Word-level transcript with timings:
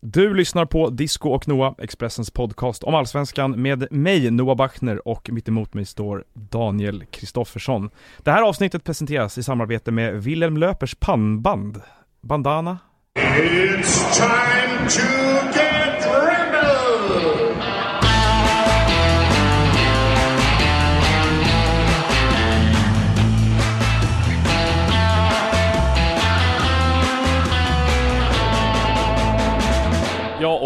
Du 0.00 0.34
lyssnar 0.34 0.64
på 0.64 0.90
Disco 0.90 1.30
och 1.30 1.48
Noah, 1.48 1.74
Expressens 1.78 2.30
podcast 2.30 2.84
om 2.84 2.94
Allsvenskan 2.94 3.62
med 3.62 3.92
mig, 3.92 4.30
Noah 4.30 4.56
Bachner, 4.56 5.08
och 5.08 5.30
mitt 5.32 5.48
emot 5.48 5.74
mig 5.74 5.84
står 5.84 6.24
Daniel 6.34 7.04
Kristoffersson. 7.04 7.90
Det 8.18 8.30
här 8.30 8.42
avsnittet 8.42 8.84
presenteras 8.84 9.38
i 9.38 9.42
samarbete 9.42 9.90
med 9.90 10.22
Wilhelm 10.22 10.56
Löpers 10.56 10.94
pannband, 10.94 11.80
Bandana. 12.20 12.78
It's 13.18 14.16
time 14.16 14.88
to 14.88 15.37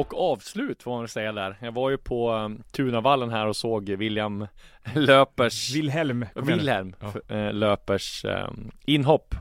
och 0.03 0.33
avslut 0.33 0.83
får 0.83 0.91
man 0.91 1.01
väl 1.01 1.09
säga 1.09 1.33
där. 1.33 1.57
Jag 1.61 1.73
var 1.73 1.91
ju 1.91 1.99
på 1.99 2.33
um, 2.33 2.63
Tunavallen 2.73 3.31
här 3.31 3.47
och 3.47 3.57
såg 3.57 3.91
William 3.91 4.47
Löpers 4.95 5.75
Wilhelm. 5.75 6.27
Wilhelm 6.35 6.95
Ja. 7.01 7.37
eh, 7.37 7.53
Löpers 7.53 8.25
um, 8.25 8.71
inhopp. 8.85 9.35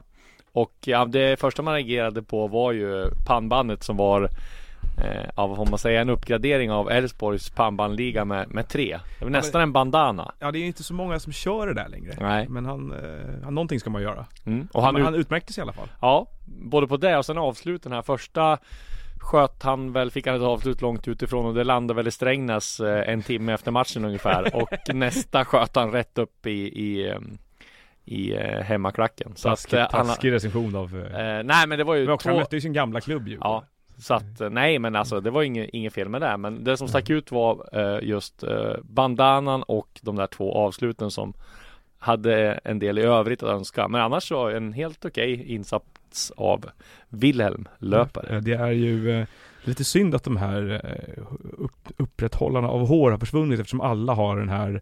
Och 0.53 0.73
ja, 0.86 1.05
det 1.05 1.39
första 1.39 1.62
man 1.62 1.73
reagerade 1.73 2.22
på 2.23 2.48
var 2.48 2.72
ju 2.72 3.05
pannbandet 3.27 3.84
som 3.84 3.98
var 3.98 4.22
eh, 4.98 5.30
ja, 5.38 5.48
vad 5.48 5.58
får 5.58 5.66
man 5.66 5.80
säga, 5.80 6.02
en 6.02 6.09
uppgradering 6.09 6.72
av 6.72 6.91
Elfsborgs 6.91 7.50
pannbandliga 7.50 8.25
med, 8.25 8.50
med 8.50 8.67
tre. 8.70 9.00
Det 9.20 9.25
var 9.25 9.31
nästan 9.31 9.62
en 9.62 9.72
bandana. 9.73 10.31
Ja, 10.39 10.52
det 10.52 10.59
är 10.59 10.64
inte 10.66 10.84
så 10.84 10.94
många 10.94 11.20
som 11.20 11.34
kör 11.34 11.67
det 11.67 11.73
där 11.73 11.88
längre. 11.89 12.14
Nej. 12.20 12.48
Men 12.50 12.66
han, 12.66 12.91
eh, 13.44 13.50
någonting 13.52 13.80
ska 13.80 13.89
man 13.89 14.02
göra. 14.02 14.25
Mm. 14.45 14.67
Och 14.73 14.84
han, 14.84 14.95
han, 14.95 15.02
ut- 15.02 15.05
han 15.05 15.16
utmärkte 15.16 15.53
sig 15.53 15.62
i 15.62 15.64
alla 15.64 15.73
fall. 15.73 15.88
Ja, 16.02 16.28
både 16.45 16.88
på 16.88 16.98
det 16.98 17.17
och 17.17 17.25
sen 17.25 17.38
avslut 17.38 17.84
den 17.84 17.91
här 17.91 18.02
första 18.02 18.58
sköt 19.21 19.63
han 19.63 19.91
väl, 19.91 20.11
fick 20.11 20.27
han 20.27 20.35
ett 20.35 20.41
avslut 20.41 20.81
långt 20.81 21.07
utifrån 21.07 21.45
och 21.45 21.53
det 21.53 21.63
landade 21.63 21.98
väl 21.98 22.07
i 22.07 22.11
Strängnäs 22.11 22.80
eh, 22.80 23.09
en 23.09 23.23
timme 23.23 23.53
efter 23.53 23.72
matchen 23.72 24.05
ungefär 24.05 24.55
och 24.61 24.95
nästa 24.95 25.45
sköt 25.45 25.75
han 25.75 25.91
rätt 25.91 26.17
upp 26.17 26.45
i, 26.45 26.52
i, 26.83 27.09
ehm, 27.09 27.38
i 28.05 28.33
eh, 28.33 28.61
hemmaklacken. 28.61 29.36
Så 29.36 29.50
Taskig, 29.50 29.78
att, 29.78 29.94
eh, 29.94 29.97
han, 29.97 30.08
taskig 30.08 30.31
recension 30.31 30.75
av... 30.75 30.97
Eh, 30.97 31.44
nej 31.44 31.67
men 31.67 31.78
det 31.78 31.83
var 31.83 31.95
ju 31.95 32.05
men 32.05 32.13
också, 32.13 32.30
han 32.30 32.36
två, 32.36 32.39
mötte 32.39 32.55
ju 32.55 32.61
sin 32.61 32.73
gamla 32.73 33.02
klubb 33.02 33.28
ju. 33.28 33.38
ja, 33.41 33.63
så 33.97 34.13
att 34.13 34.41
nej 34.52 34.80
men 34.80 34.95
alltså 34.95 35.22
det 35.22 35.30
var 35.30 35.44
inget, 35.44 35.69
inget 35.69 35.94
fel 35.94 36.09
med 36.09 36.22
det 36.22 36.38
men 36.38 36.63
det 36.63 36.78
som 36.78 36.88
stack 36.88 37.09
ut 37.09 37.31
var 37.31 37.69
eh, 37.73 38.08
just 38.08 38.44
eh, 38.44 38.73
bandanan 38.83 39.63
och 39.63 40.00
de 40.02 40.16
där 40.16 40.28
två 40.28 40.53
avsluten 40.53 41.11
som 41.11 41.33
hade 42.02 42.59
en 42.63 42.80
del 42.80 42.97
i 42.97 43.02
övrigt 43.02 43.44
att 43.44 43.49
önska 43.49 43.88
men 43.88 44.02
annars 44.02 44.27
så 44.27 44.49
en 44.49 44.73
helt 44.73 45.05
okej 45.05 45.53
insats 45.53 46.31
av 46.38 46.66
Wilhelm 47.09 47.67
Löpare. 47.77 48.39
Det 48.39 48.53
är 48.53 48.71
ju 48.71 49.19
eh, 49.19 49.27
lite 49.63 49.83
synd 49.83 50.16
att 50.16 50.23
de 50.23 50.38
här 50.38 50.81
eh, 50.83 51.23
upp, 51.57 51.89
upprätthållarna 51.97 52.67
av 52.67 52.88
hår 52.88 53.11
har 53.11 53.17
försvunnit 53.17 53.59
eftersom 53.59 53.81
alla 53.81 54.13
har 54.13 54.38
den 54.38 54.49
här 54.49 54.81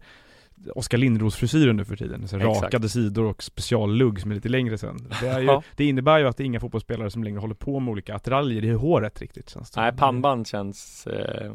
Oskar 0.74 0.98
Lindros-frisyren 0.98 1.76
nu 1.76 1.84
för 1.84 1.96
tiden. 1.96 2.28
Så 2.28 2.36
Exakt. 2.36 2.62
rakade 2.62 2.88
sidor 2.88 3.24
och 3.24 3.42
speciallugg 3.42 4.20
som 4.20 4.30
är 4.30 4.34
lite 4.34 4.48
längre 4.48 4.78
sen. 4.78 4.96
Det, 5.22 5.40
ju, 5.40 5.46
Ja. 5.46 5.62
det 5.76 5.84
innebär 5.84 6.18
ju 6.18 6.28
att 6.28 6.36
det 6.36 6.42
är 6.42 6.46
inga 6.46 6.60
fotbollsspelare 6.60 7.10
som 7.10 7.24
längre 7.24 7.40
håller 7.40 7.54
på 7.54 7.80
med 7.80 7.92
olika 7.92 8.14
attiraljer 8.14 8.64
i 8.64 8.70
håret 8.72 9.20
riktigt. 9.20 9.50
Känns 9.50 9.70
det. 9.70 9.80
Nej, 9.80 9.92
pannband 9.92 10.46
känns 10.46 11.06
eh, 11.06 11.52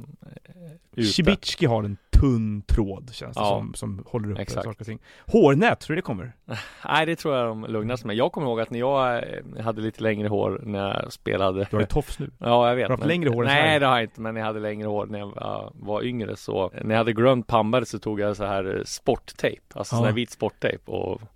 ute. 0.95 1.08
Shibitski 1.11 1.66
har 1.66 1.83
en 1.83 1.98
tunn 2.20 2.61
tråd 2.61 3.09
känns 3.14 3.36
det 3.38 3.42
Ja. 3.44 3.50
som, 3.50 3.73
som 3.73 4.03
håller 4.08 4.39
Exakt. 4.39 4.66
saker 4.66 4.80
och 4.81 4.86
ting. 4.86 5.00
Hårnät, 5.26 5.80
tror 5.80 5.95
du 5.95 6.02
det 6.02 6.06
kommer? 6.06 6.31
Nej, 6.86 7.06
det 7.06 7.16
tror 7.16 7.36
jag 7.36 7.48
de 7.48 7.66
lugnar 7.66 7.95
sig 7.95 8.08
med. 8.08 8.16
Jag 8.16 8.31
kommer 8.31 8.48
ihåg 8.48 8.59
att 8.61 8.70
när 8.72 8.80
jag 8.80 9.16
eh, 9.17 9.64
hade 9.64 9.81
lite 9.81 10.03
längre 10.03 10.28
hår 10.28 10.61
när 10.64 10.80
jag 10.80 11.14
spelade. 11.14 11.67
Du 11.70 11.76
har 11.76 11.81
ju 11.81 11.88
tofs 11.88 12.20
nu. 12.20 12.30
Ja, 12.39 12.70
jag 12.70 12.76
vet. 12.76 12.88
Du 12.88 12.92
har 12.92 12.98
haft 12.98 13.08
längre 13.08 13.30
hår 13.30 13.44
än 13.44 13.48
Nej, 13.48 13.61
Sverige. 13.64 13.80
det 13.80 13.86
har 13.86 13.94
jag 13.95 14.03
inte. 14.03 14.22
Men 14.22 14.36
jag 14.36 14.45
hade 14.45 14.59
längre 14.59 14.88
hår 14.88 15.06
när 15.06 15.20
jag 15.20 15.33
ja, 15.36 15.72
var 15.76 16.03
yngre. 16.03 16.36
Så 16.36 16.72
när 16.83 16.89
jag 16.95 16.98
hade 16.98 17.14
glömt 17.14 17.48
pannbandet 17.48 17.89
så 17.89 18.00
tog 18.00 18.20
jag 18.20 18.36
så 18.38 18.45
här 18.45 18.76
eh, 18.78 18.83
sporttejp. 18.96 19.62
Alltså 19.74 19.96
Ja. 19.96 19.98
sån 20.00 20.06
här 20.06 20.14
vit 20.14 20.30
sporttejp 20.32 20.92
och 20.92 21.22
eh, 21.22 21.28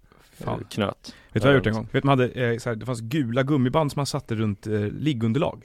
Fan. 0.46 0.66
knöt. 0.70 1.16
Vet 1.32 1.34
du 1.34 1.40
vad 1.40 1.48
jag 1.48 1.52
har 1.52 1.56
gjort 1.58 1.68
en 1.68 1.74
gång? 1.74 1.88
Vet 1.92 2.04
man 2.04 2.20
hade, 2.20 2.32
eh, 2.52 2.58
så 2.58 2.70
här, 2.70 2.76
det 2.76 2.86
fanns 2.86 3.00
gula 3.02 3.44
gummiband 3.44 3.92
som 3.92 4.00
man 4.00 4.06
satte 4.06 4.36
runt 4.36 4.68
eh, 4.68 4.80
liggunderlag. 4.82 5.64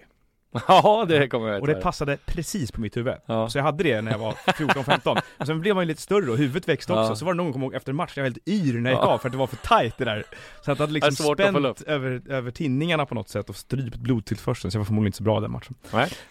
Ja, 0.68 1.04
det 1.08 1.28
kommer 1.28 1.48
jag 1.48 1.60
Och 1.60 1.66
det 1.66 1.72
ihåg. 1.72 1.82
passade 1.82 2.16
precis 2.26 2.72
på 2.72 2.80
mitt 2.80 2.96
huvud. 2.96 3.14
Ja. 3.26 3.48
Så 3.48 3.58
jag 3.58 3.62
hade 3.62 3.84
det 3.84 4.02
när 4.02 4.10
jag 4.12 4.18
var 4.18 4.32
14-15. 4.32 5.20
Och 5.38 5.46
sen 5.46 5.60
blev 5.60 5.74
man 5.74 5.84
ju 5.84 5.88
lite 5.88 6.02
större 6.02 6.30
och 6.30 6.38
huvudet 6.38 6.68
växte 6.68 6.92
också. 6.92 7.12
Ja. 7.12 7.16
Så 7.16 7.24
var 7.24 7.32
det 7.32 7.36
någon 7.36 7.52
kom 7.52 7.62
ihåg 7.62 7.74
efter 7.74 7.90
en 7.92 7.96
match, 7.96 8.12
jag 8.16 8.22
var 8.22 8.30
helt 8.30 8.48
yr 8.48 8.80
när 8.80 8.90
jag 8.90 8.96
gick 8.96 9.04
Ja. 9.04 9.12
av 9.14 9.18
för 9.18 9.28
att 9.28 9.32
det 9.32 9.38
var 9.38 9.46
för 9.46 9.56
tight 9.56 9.98
det 9.98 10.04
där. 10.04 10.24
Så 10.64 10.72
att 10.72 10.78
det 10.78 10.82
hade 10.82 10.92
liksom 10.92 11.34
Det 11.36 11.44
spänt 11.44 11.82
över, 11.82 12.22
över 12.28 12.50
tinningarna 12.50 13.06
på 13.06 13.14
något 13.14 13.28
sätt 13.28 13.48
och 13.50 13.56
strypt 13.56 13.96
blodtillförseln. 13.96 14.70
Så 14.70 14.76
jag 14.76 14.80
var 14.80 14.84
förmodligen 14.86 15.08
inte 15.08 15.16
så 15.18 15.24
bra 15.24 15.40
den 15.40 15.50
matchen. 15.50 15.74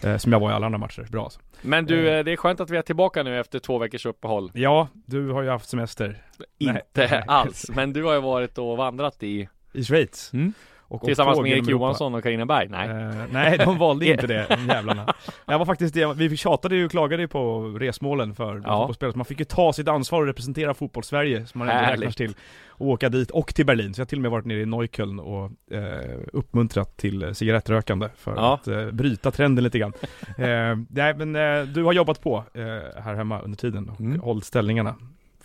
Eh, 0.03 0.17
som 0.17 0.31
jag 0.31 0.39
var 0.39 0.51
i 0.51 0.53
alla 0.53 0.65
andra 0.65 0.79
matcher. 0.79 1.07
Bra 1.11 1.23
alltså. 1.23 1.39
Men 1.61 1.85
du, 1.85 2.09
eh, 2.09 2.23
det 2.23 2.31
är 2.31 2.35
skönt 2.37 2.59
att 2.59 2.69
vi 2.69 2.77
är 2.77 2.81
tillbaka 2.81 3.23
nu 3.23 3.39
efter 3.39 3.59
två 3.59 3.77
veckors 3.77 4.05
uppehåll. 4.05 4.51
Ja, 4.53 4.87
du 5.05 5.29
har 5.29 5.41
ju 5.41 5.49
haft 5.49 5.69
semester. 5.69 6.23
Inte 6.57 6.81
Nej. 6.95 7.23
alls. 7.27 7.69
Men 7.69 7.93
du 7.93 8.03
har 8.03 8.13
ju 8.13 8.21
varit 8.21 8.57
och 8.57 8.77
vandrat 8.77 9.23
i 9.23 9.49
I 9.73 9.83
Schweiz. 9.83 10.33
Mm. 10.33 10.53
Och 10.93 11.03
Tillsammans 11.03 11.39
med 11.41 11.51
Erik. 11.51 11.67
Johansson 11.69 12.15
och 12.15 12.23
Carina 12.23 12.45
Berg? 12.45 12.67
Nej. 12.69 12.89
Eh, 12.89 13.23
nej, 13.31 13.57
de 13.57 13.77
valde 13.77 14.05
inte 14.05 14.27
det, 14.33 14.45
de 14.49 14.67
jävlarna. 14.67 15.13
Jag 15.45 15.59
var 15.59 15.65
faktiskt, 15.65 15.93
det- 15.93 16.13
vi 16.13 16.37
tjatade 16.37 16.75
ju 16.75 16.85
och 16.85 16.91
klagade 16.91 17.21
ju 17.23 17.27
på 17.27 17.59
resmålen 17.79 18.35
för 18.35 18.61
Ja. 18.65 18.77
fotbollsspelare, 18.79 19.11
så 19.13 19.17
man 19.17 19.25
fick 19.25 19.39
ju 19.39 19.45
ta 19.45 19.73
sitt 19.73 19.87
ansvar 19.87 20.21
och 20.21 20.27
representera 20.27 20.73
fotbollssverige, 20.73 21.45
som 21.45 21.59
man 21.59 21.69
ändå 21.69 21.91
räknas 21.91 22.15
till, 22.15 22.33
och 22.67 22.87
åka 22.87 23.09
dit, 23.09 23.31
och 23.31 23.55
till 23.55 23.65
Berlin. 23.65 23.93
Så 23.93 23.99
jag 23.99 24.05
har 24.05 24.09
till 24.09 24.17
och 24.17 24.21
med 24.21 24.31
varit 24.31 24.45
nere 24.45 24.59
i 24.61 24.65
Neukölln 24.65 25.19
och 25.19 25.51
eh, 25.71 26.19
uppmuntrat 26.33 26.97
till 26.97 27.35
cigarettrökande 27.35 28.09
för 28.15 28.35
Ja. 28.35 28.53
att 28.53 28.67
eh, 28.67 28.85
bryta 28.91 29.31
trenden 29.31 29.63
lite 29.63 29.79
grann. 29.79 29.93
eh, 30.37 30.77
nej 30.89 31.13
men 31.17 31.35
eh, 31.35 31.63
du 31.73 31.83
har 31.83 31.93
jobbat 31.93 32.21
på 32.21 32.43
eh, 32.53 33.01
här 33.03 33.15
hemma 33.15 33.41
under 33.41 33.57
tiden 33.57 33.89
och 33.89 33.99
Mm. 33.99 34.19
hållit 34.19 34.45
ställningarna. 34.45 34.95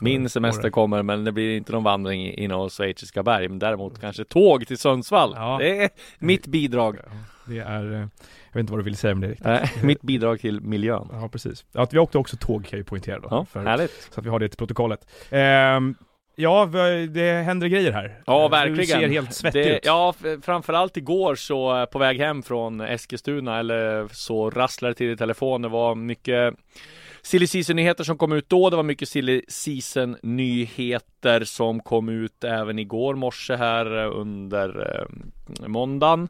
Min 0.01 0.29
semester 0.29 0.63
året. 0.65 0.73
kommer 0.73 1.03
men 1.03 1.25
det 1.25 1.33
blir 1.33 1.57
inte 1.57 1.73
någon 1.73 1.85
vandring 1.85 2.23
i- 2.27 2.45
i 2.45 2.49
några 2.49 2.69
schweiziska 2.69 3.23
berg 3.23 3.49
men 3.49 3.59
däremot 3.59 4.01
kanske 4.01 4.25
tåg 4.25 4.67
till 4.67 4.79
Sundsvall. 4.79 5.33
Ja. 5.37 5.57
Det 5.61 5.83
är 5.83 5.91
mitt 6.19 6.47
bidrag. 6.47 6.99
Det 7.47 7.59
är, 7.59 7.93
eh, 7.93 7.99
jag 7.99 8.09
vet 8.53 8.61
inte 8.61 8.73
vad 8.73 8.81
du 8.81 8.85
vill 8.85 8.97
säga 8.97 9.13
om 9.13 9.21
det 9.21 9.29
riktigt. 9.29 9.47
Nej, 9.47 9.71
mitt 9.83 10.03
bidrag 10.03 10.41
till 10.41 10.61
miljön. 10.61 11.09
Ja 11.13 11.29
precis. 11.33 11.65
Att 11.73 11.95
vi 11.95 11.99
åkte 11.99 12.19
också 12.19 12.37
tåg 12.37 12.63
kan 12.63 12.71
jag 12.71 12.79
ju 12.79 12.85
poängtera 12.85 13.19
då. 13.19 13.29
Ja, 13.31 13.47
för- 13.53 13.65
härligt. 13.65 14.09
Så 14.15 14.21
att 14.21 14.27
vi 14.27 14.31
har 14.31 14.39
det 14.39 14.49
till 14.49 14.59
protokollet. 14.59 15.01
Ehm, 15.31 15.95
ja, 16.37 16.67
det 17.11 17.43
händer 17.45 17.67
grejer 17.69 17.93
här. 17.93 18.21
Ja, 18.27 18.45
Eh, 18.45 18.51
verkligen. 18.51 18.77
Du 18.79 18.87
ser 18.87 19.09
helt 19.09 19.35
svettig 19.35 19.65
det, 19.65 19.77
ut. 19.77 19.83
Ja, 19.87 20.15
framförallt 20.43 20.97
igår 20.97 21.35
så 21.35 21.79
eh, 21.81 21.85
på 21.87 21.99
väg 21.99 22.19
hem 22.19 22.43
från 22.43 22.81
Eskilstuna 22.81 23.59
eller 23.59 24.09
så 24.13 24.51
rasslade 24.51 24.91
det 24.95 24.97
till 24.97 25.11
i 25.11 25.17
telefon. 25.17 25.63
Det 25.63 25.69
var 25.69 25.95
mycket 25.95 26.55
Silly 27.29 27.47
Season-nyheter 27.47 28.05
som 28.05 28.19
kom 28.19 28.33
ut 28.33 28.49
då. 28.49 28.71
Det 28.71 28.77
var 28.77 28.83
mycket 28.83 29.09
Silly 29.09 29.43
Season-nyheter 29.49 31.45
som 31.45 31.81
kom 31.81 32.09
ut 32.09 32.45
även 32.45 32.79
igår 32.79 33.15
morse 33.15 33.57
här 33.57 34.05
eh, 34.05 34.21
under 34.21 34.97
eh, 35.61 35.69
måndagen. 35.69 36.29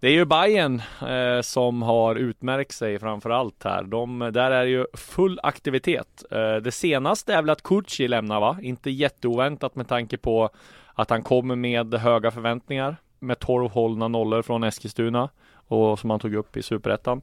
Det 0.00 0.08
är 0.08 0.12
ju 0.12 0.24
Bayern 0.24 0.82
eh, 1.08 1.40
som 1.42 1.82
har 1.82 2.16
utmärkt 2.16 2.72
sig 2.72 2.98
framförallt 2.98 3.64
här. 3.64 3.82
De, 3.82 4.18
där 4.18 4.50
är 4.50 4.64
ju 4.64 4.86
full 4.94 5.40
aktivitet. 5.42 6.24
Eh, 6.30 6.56
det 6.56 6.72
senaste 6.72 7.34
är 7.34 7.42
väl 7.42 7.50
att 7.50 7.62
Kurci 7.62 8.08
lämnar 8.08 8.40
va? 8.40 8.58
Inte 8.62 8.90
jätteoväntat 8.90 9.74
med 9.74 9.88
tanke 9.88 10.16
på 10.16 10.50
att 10.94 11.10
han 11.10 11.22
kommer 11.22 11.56
med 11.56 11.94
höga 11.94 12.30
förväntningar 12.30 12.96
med 13.18 13.38
12 13.38 13.70
hållna 13.70 14.08
nollor 14.08 14.42
från 14.42 14.64
Eskilstuna 14.64 15.28
och 15.68 15.98
som 15.98 16.10
han 16.10 16.20
tog 16.20 16.34
upp 16.34 16.56
i 16.56 16.62
Superettan. 16.62 17.22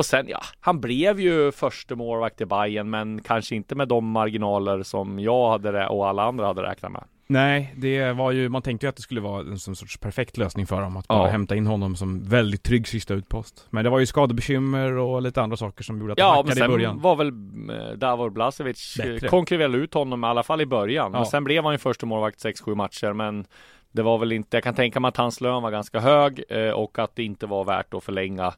Och 0.00 0.06
sen 0.06 0.26
ja, 0.28 0.40
han 0.60 0.80
blev 0.80 1.20
ju 1.20 1.52
första 1.52 1.96
målvakt 1.96 2.40
i 2.40 2.46
Bayern 2.46 2.90
men 2.90 3.22
kanske 3.22 3.54
inte 3.56 3.74
med 3.74 3.88
de 3.88 4.10
marginaler 4.10 4.82
som 4.82 5.18
jag 5.20 5.50
hade 5.50 5.86
och 5.86 6.08
alla 6.08 6.22
andra 6.24 6.46
hade 6.46 6.62
räknat 6.62 6.92
med. 6.92 7.04
Nej, 7.26 7.74
det 7.76 8.12
var 8.12 8.30
ju, 8.32 8.48
man 8.48 8.62
tänkte 8.62 8.86
ju 8.86 8.88
att 8.88 8.96
det 8.96 9.02
skulle 9.02 9.20
vara 9.20 9.40
en 9.40 9.58
sorts 9.58 9.96
perfekt 9.98 10.36
lösning 10.36 10.66
för 10.66 10.80
dem, 10.80 10.96
att 10.96 11.08
bara 11.08 11.18
Ja. 11.18 11.26
hämta 11.26 11.56
in 11.56 11.66
honom 11.66 11.96
som 11.96 12.22
väldigt 12.28 12.62
trygg 12.62 12.88
sista 12.88 13.14
utpost. 13.14 13.66
Men 13.70 13.84
det 13.84 13.90
var 13.90 13.98
ju 13.98 14.06
skadebekymmer 14.06 14.92
och 14.92 15.22
lite 15.22 15.42
andra 15.42 15.56
saker 15.56 15.84
som 15.84 16.00
gjorde 16.00 16.12
att 16.12 16.18
Ja, 16.18 16.28
men 16.28 16.36
hackade 16.36 16.52
i 16.52 16.56
sen 16.56 16.70
början. 16.70 17.00
var 17.00 17.16
väl 17.16 17.28
eh, 17.28 17.96
Davor 17.96 18.30
Blasevic 18.30 18.96
eh, 18.98 19.28
konkurrerade 19.28 19.78
ut 19.78 19.94
honom 19.94 20.24
i 20.24 20.26
alla 20.26 20.42
fall 20.42 20.60
i 20.60 20.66
början. 20.66 21.12
Men 21.12 21.20
Ja. 21.20 21.24
sen 21.30 21.44
blev 21.44 21.64
han 21.64 21.74
ju 21.74 21.78
första 21.78 22.06
målvakt 22.06 22.44
6-7 22.44 22.74
matcher. 22.74 23.12
Men 23.12 23.44
det 23.92 24.02
var 24.02 24.18
väl 24.18 24.32
inte, 24.32 24.56
jag 24.56 24.64
kan 24.64 24.74
tänka 24.74 25.00
mig 25.00 25.08
att 25.08 25.16
hans 25.16 25.40
lön 25.40 25.62
var 25.62 25.70
ganska 25.70 26.00
hög 26.00 26.42
eh, 26.48 26.70
och 26.70 26.98
att 26.98 27.16
det 27.16 27.22
inte 27.24 27.46
var 27.46 27.64
värt 27.64 27.94
att 27.94 28.04
förlänga 28.04 28.52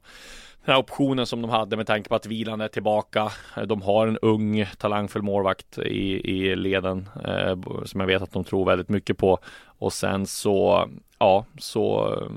den 0.65 0.73
här 0.73 0.81
optionen 0.81 1.27
som 1.27 1.43
de 1.43 1.51
hade 1.51 1.77
med 1.77 1.87
tanke 1.87 2.09
på 2.09 2.15
att 2.15 2.27
Vilan 2.27 2.61
är 2.61 2.69
tillbaka. 2.69 3.33
De 3.67 3.83
har 3.83 4.07
en 4.07 4.19
ung 4.19 4.67
talangfull 4.79 5.23
målvakt 5.23 5.79
i, 5.79 6.31
i 6.31 6.57
leden 6.57 7.09
eh, 7.25 7.85
som 7.85 8.01
jag 8.01 8.07
vet 8.07 8.23
att 8.23 8.33
de 8.33 8.45
tror 8.45 8.67
väldigt 8.67 8.89
mycket 8.89 9.19
på. 9.19 9.39
Och 9.83 9.93
sen 9.93 10.27
så, 10.27 10.89
ja, 11.19 11.45
så 11.59 12.15
eh, 12.21 12.29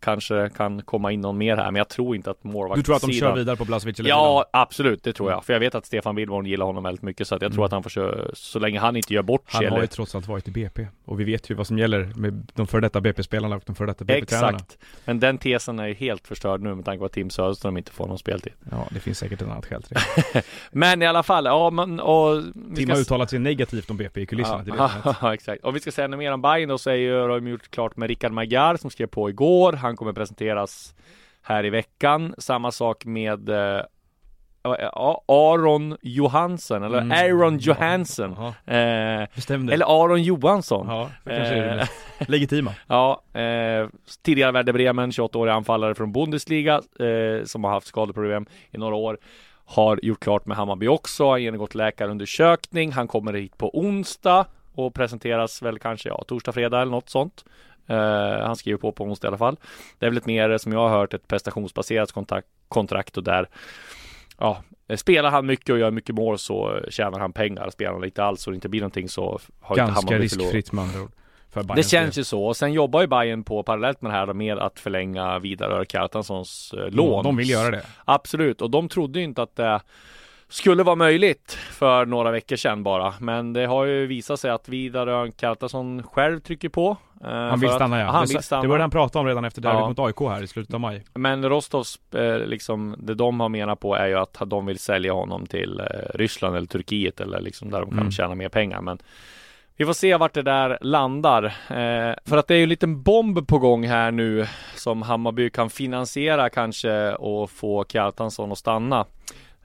kanske 0.00 0.34
det 0.34 0.50
kan 0.50 0.82
komma 0.82 1.12
in 1.12 1.20
någon 1.20 1.38
mer 1.38 1.56
här. 1.56 1.64
Men 1.64 1.74
jag 1.76 1.88
tror 1.88 2.16
inte 2.16 2.30
att 2.30 2.44
målvakt 2.44 2.78
Du 2.78 2.82
tror 2.82 2.96
att 2.96 3.02
de 3.02 3.12
kör 3.12 3.34
vidare 3.34 3.56
på 3.56 3.64
Blasevic 3.64 3.98
eller 4.00 4.10
Ja, 4.10 4.44
absolut, 4.52 5.02
det 5.02 5.12
tror 5.12 5.30
jag. 5.30 5.44
För 5.44 5.52
jag 5.52 5.60
vet 5.60 5.74
att 5.74 5.86
Stefan 5.86 6.14
Wilborn 6.16 6.46
gillar 6.46 6.66
honom 6.66 6.84
väldigt 6.84 7.02
mycket. 7.02 7.28
Så 7.28 7.34
att 7.34 7.42
jag 7.42 7.52
tror 7.52 7.62
Mm. 7.62 7.66
att 7.66 7.72
han 7.72 7.82
får 7.82 7.90
köra, 7.90 8.30
så 8.34 8.58
länge 8.58 8.78
han 8.80 8.96
inte 8.96 9.14
gör 9.14 9.22
bort 9.22 9.50
sig. 9.50 9.56
Han 9.56 9.64
har 9.64 9.70
eller- 9.72 9.82
ju 9.82 9.86
trots 9.86 10.14
allt 10.14 10.28
varit 10.28 10.48
i 10.48 10.50
BP, 10.50 10.86
och 11.04 11.20
vi 11.20 11.24
vet 11.24 11.50
ju 11.50 11.54
vad 11.54 11.66
som 11.66 11.78
gäller 11.78 12.12
med 12.16 12.46
de 12.54 12.66
före 12.66 12.80
detta 12.80 13.00
BP-spelarna 13.00 13.56
och 13.56 13.62
de 13.66 13.74
före 13.74 13.86
detta 13.86 14.04
BP-tränarna. 14.04 14.48
Exakt. 14.56 14.78
Men 15.04 15.20
den 15.20 15.38
tesen 15.38 15.78
är 15.78 15.86
ju 15.86 15.94
helt 15.94 16.26
förstörd 16.28 16.60
nu 16.60 16.74
med 16.74 16.84
tanke 16.84 16.98
på 16.98 17.04
att 17.04 17.12
Tim 17.12 17.30
Söderström 17.30 17.74
de 17.74 17.78
inte 17.78 17.92
får 17.92 18.06
någon 18.06 18.18
speltid. 18.18 18.52
Ja, 18.70 18.86
det 18.90 19.00
finns 19.00 19.18
säkert 19.18 19.42
ett 19.42 19.48
annat 19.48 19.66
skäl 19.66 19.82
till 19.82 19.96
det. 20.32 20.42
Men 20.72 21.02
i 21.02 21.06
alla 21.06 21.22
fall, 21.22 21.44
ja 21.44 21.70
men 21.70 22.00
och... 22.00 22.42
Tim 22.76 22.86
ska 22.86 22.94
har 22.94 23.00
uttalat 23.00 23.30
sig 23.30 23.38
negativt 23.38 23.90
om 23.90 23.96
BP 23.96 24.20
i 24.20 24.26
kulisserna. 24.26 24.64
Ja, 24.66 24.90
ja, 25.22 25.34
exakt. 25.34 25.64
Och 25.64 25.76
vi 25.76 25.80
ska 25.80 25.92
säga 25.92 26.08
något 26.08 26.18
mer 26.18 26.32
om 26.32 26.42
Bayern 26.42 26.68
då 26.68 26.78
så 26.78 26.90
ju, 26.94 27.20
har 27.20 27.28
de 27.28 27.46
gjort 27.48 27.70
klart 27.70 27.96
med 27.96 28.08
Rickard 28.08 28.32
Magyar 28.32 28.76
som 28.76 28.90
skrev 28.90 29.06
på 29.06 29.30
igår. 29.30 29.72
Han 29.72 29.96
kommer 29.96 30.12
presenteras 30.12 30.94
här 31.42 31.64
i 31.64 31.70
veckan. 31.70 32.34
Samma 32.38 32.70
sak 32.72 33.04
med 33.04 33.48
eh, 33.48 33.80
Aron 35.26 35.96
Johansson 36.02 36.82
eller 36.82 36.98
Mm. 37.00 37.12
Aaron 37.12 37.58
Johansson. 37.58 38.34
Ja, 38.38 38.46
Eh, 38.72 39.28
eller 39.72 40.04
Aron 40.04 40.22
Johansson. 40.22 40.86
Ja, 40.88 41.10
det 41.24 41.30
kanske 41.36 41.54
är 41.54 41.62
det 41.62 41.70
Eh, 41.70 41.76
mest 41.76 41.92
legitima. 42.28 42.74
Ja, 42.86 43.22
eh, 43.40 43.88
tidigare 44.22 44.52
Werder 44.52 44.72
Bremen, 44.72 45.10
28-årig 45.10 45.52
anfallare 45.52 45.94
från 45.94 46.12
Bundesliga 46.12 46.74
eh, 46.74 47.44
som 47.44 47.64
har 47.64 47.70
haft 47.70 47.86
skadeproblem 47.86 48.46
i 48.70 48.78
några 48.78 48.94
år. 48.94 49.18
Har 49.66 50.00
gjort 50.02 50.20
klart 50.20 50.46
med 50.46 50.56
Hammarby 50.56 50.88
också, 50.88 51.24
har 51.24 51.38
genomgått 51.38 51.74
läkarundersökning. 51.74 52.92
Han 52.92 53.08
kommer 53.08 53.32
hit 53.32 53.58
på 53.58 53.78
onsdag 53.78 54.46
och 54.74 54.94
presenteras 54.94 55.62
väl 55.62 55.78
kanske 55.78 56.08
ja, 56.08 56.24
torsdag, 56.28 56.52
fredag 56.52 56.80
eller 56.82 56.92
något 56.92 57.10
sånt. 57.10 57.44
Eh, 57.86 58.46
han 58.46 58.56
skriver 58.56 58.78
på 58.78 58.92
på 58.92 59.04
onsdag 59.04 59.26
i 59.26 59.28
alla 59.28 59.38
fall. 59.38 59.56
Det 59.98 60.06
är 60.06 60.10
väl 60.10 60.18
ett 60.18 60.26
mer, 60.26 60.58
som 60.58 60.72
jag 60.72 60.88
har 60.88 60.98
hört, 60.98 61.14
ett 61.14 61.28
prestationsbaserat 61.28 62.12
kontrakt, 62.12 62.48
kontrakt 62.68 63.16
och 63.16 63.24
där 63.24 63.48
Ja, 64.38 64.62
spelar 64.96 65.30
han 65.30 65.46
mycket 65.46 65.70
och 65.70 65.78
gör 65.78 65.90
mycket 65.90 66.14
mål 66.14 66.38
så 66.38 66.80
tjänar 66.88 67.18
han 67.18 67.32
pengar. 67.32 67.70
Spelar 67.70 67.92
han 67.92 68.02
lite 68.02 68.24
alls 68.24 68.46
och 68.46 68.52
det 68.52 68.54
inte 68.54 68.68
blir 68.68 68.80
någonting 68.80 69.08
så 69.08 69.40
har 69.60 69.74
inte 69.74 69.80
Ganska 69.80 69.94
Hammarby 69.94 70.28
förlorat. 70.28 70.54
riskfritt 70.54 70.72
med 70.72 70.84
andra 70.84 71.02
ord. 71.02 71.10
Det 71.76 71.82
känns 71.82 72.18
ju 72.18 72.24
så. 72.24 72.44
Och 72.44 72.56
sen 72.56 72.72
jobbar 72.72 73.00
ju 73.00 73.06
Bayern 73.06 73.44
på 73.44 73.62
parallellt 73.62 74.02
med 74.02 74.12
det 74.12 74.16
här 74.16 74.32
med 74.32 74.58
att 74.58 74.80
förlänga 74.80 75.38
Vidar 75.38 75.84
Kjartanssons 75.84 76.74
eh, 76.78 76.90
lån. 76.90 77.24
De 77.24 77.36
vill 77.36 77.50
göra 77.50 77.70
det. 77.70 77.82
Absolut, 78.04 78.62
och 78.62 78.70
de 78.70 78.88
trodde 78.88 79.18
ju 79.18 79.24
inte 79.24 79.42
att 79.42 79.56
det 79.56 79.80
skulle 80.48 80.82
vara 80.82 80.96
möjligt 80.96 81.52
för 81.70 82.06
några 82.06 82.30
veckor 82.30 82.56
sedan 82.56 82.82
bara. 82.82 83.14
Men 83.20 83.52
det 83.52 83.66
har 83.66 83.84
ju 83.84 84.06
visat 84.06 84.40
sig 84.40 84.50
att 84.50 84.68
Vidar 84.68 85.30
Kjartansson 85.40 86.02
själv 86.02 86.40
trycker 86.40 86.68
på. 86.68 86.96
eh, 87.24 87.28
Han 87.30 87.60
vill 87.60 87.70
stanna 87.70 88.00
ja. 88.00 88.06
Han 88.10 88.26
det, 88.26 88.34
vill 88.34 88.42
stanna. 88.42 88.62
det 88.62 88.68
började 88.68 88.82
han 88.82 88.90
prata 88.90 89.18
om 89.18 89.26
redan 89.26 89.44
efter 89.44 89.62
derbyt 89.62 89.80
Ja. 89.80 89.88
mot 89.88 89.98
AIK 89.98 90.20
här 90.20 90.42
i 90.42 90.46
slutet 90.46 90.74
av 90.74 90.80
maj. 90.80 91.04
Men 91.14 91.48
Rostovs, 91.48 91.98
eh, 92.14 92.38
liksom, 92.38 92.94
det 92.98 93.14
de 93.14 93.40
har 93.40 93.48
menat 93.48 93.80
på 93.80 93.94
är 93.94 94.06
ju 94.06 94.18
att 94.18 94.42
de 94.46 94.66
vill 94.66 94.78
sälja 94.78 95.12
honom 95.12 95.46
till 95.46 95.80
eh, 95.80 95.86
Ryssland 96.14 96.56
eller 96.56 96.66
Turkiet 96.66 97.20
eller 97.20 97.40
liksom 97.40 97.70
där 97.70 97.80
de 97.80 97.90
kan 97.90 97.98
Mm. 97.98 98.10
tjäna 98.10 98.34
mer 98.34 98.48
pengar. 98.48 98.80
Men 98.80 98.98
vi 99.76 99.84
får 99.86 99.92
se 99.92 100.16
vart 100.16 100.32
det 100.34 100.42
där 100.42 100.78
landar. 100.80 101.44
Eh, 101.44 102.14
för 102.24 102.36
att 102.36 102.46
det 102.48 102.54
är 102.54 102.58
ju 102.58 102.62
en 102.62 102.68
liten 102.68 103.02
bomb 103.02 103.48
på 103.48 103.58
gång 103.58 103.86
här 103.86 104.10
nu 104.10 104.46
som 104.76 105.02
Hammarby 105.02 105.50
kan 105.50 105.70
finansiera 105.70 106.50
kanske 106.50 107.12
och 107.14 107.50
få 107.50 107.84
Kjartansson 107.84 108.52
att 108.52 108.58
stanna. 108.58 109.04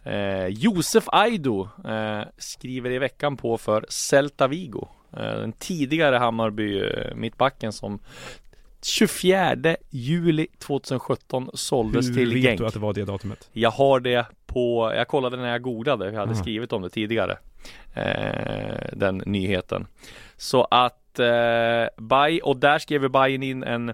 Eh, 0.10 0.48
Josef 0.48 1.04
Aido 1.12 1.70
eh, 1.86 2.22
skriver 2.38 2.90
i 2.92 3.00
veckan 3.00 3.38
på 3.38 3.58
för 3.58 3.86
Celta 3.90 4.48
Vigo. 4.48 4.88
Eh, 5.14 5.20
den 5.24 5.52
tidigare 5.52 6.16
Hammarby 6.16 6.80
eh, 6.80 7.16
mittbacken 7.16 7.74
som 7.74 8.00
24 8.82 9.76
juli 9.90 10.48
2017 10.60 11.50
såldes 11.54 12.08
Hur 12.10 12.14
till 12.16 12.34
vet 12.34 12.44
Genk. 12.44 12.60
du 12.60 12.66
att 12.66 12.74
det 12.74 12.80
var 12.80 12.94
det 12.94 13.06
datumet? 13.06 13.50
Jag 13.54 13.72
har 13.72 14.00
det 14.00 14.26
på, 14.46 14.94
jag 14.96 15.08
kollade 15.08 15.38
när 15.38 15.52
jag 15.52 15.62
googlade, 15.62 16.06
jag 16.06 16.14
hade 16.14 16.32
Aha. 16.32 16.42
skrivit 16.42 16.74
om 16.74 16.82
det 16.82 16.90
tidigare. 16.90 17.38
Eh, 17.94 18.90
den 18.94 19.24
nyheten. 19.26 19.88
Så 20.38 20.64
att 20.64 21.20
eh, 21.20 21.88
Bay, 21.98 22.40
och 22.40 22.58
där 22.58 22.80
skrev 22.80 23.12
Bayern 23.12 23.44
in 23.44 23.64
en 23.64 23.94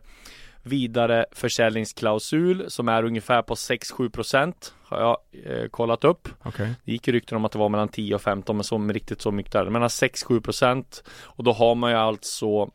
vidare 0.66 1.26
försäljningsklausul 1.32 2.66
som 2.68 2.90
är 2.90 3.04
ungefär 3.04 3.42
på 3.42 3.54
6-7% 3.56 4.54
har 4.84 5.00
jag 5.00 5.18
eh, 5.46 5.68
kollat 5.68 6.04
upp. 6.04 6.30
Okej. 6.44 6.74
Det 6.86 6.92
gick 6.92 7.08
rykten 7.08 7.36
om 7.36 7.46
att 7.46 7.52
det 7.52 7.60
var 7.60 7.70
mellan 7.70 7.88
10 7.88 8.16
och 8.16 8.22
15 8.22 8.58
men 8.58 8.64
så 8.64 8.78
riktigt 8.78 9.22
så 9.22 9.32
mycket 9.32 9.52
där. 9.52 9.70
Mellan 9.70 9.90
6-7% 9.90 11.04
och 11.24 11.44
då 11.44 11.52
har 11.52 11.76
man 11.76 11.92
ju 11.92 11.98
alltså 11.98 12.72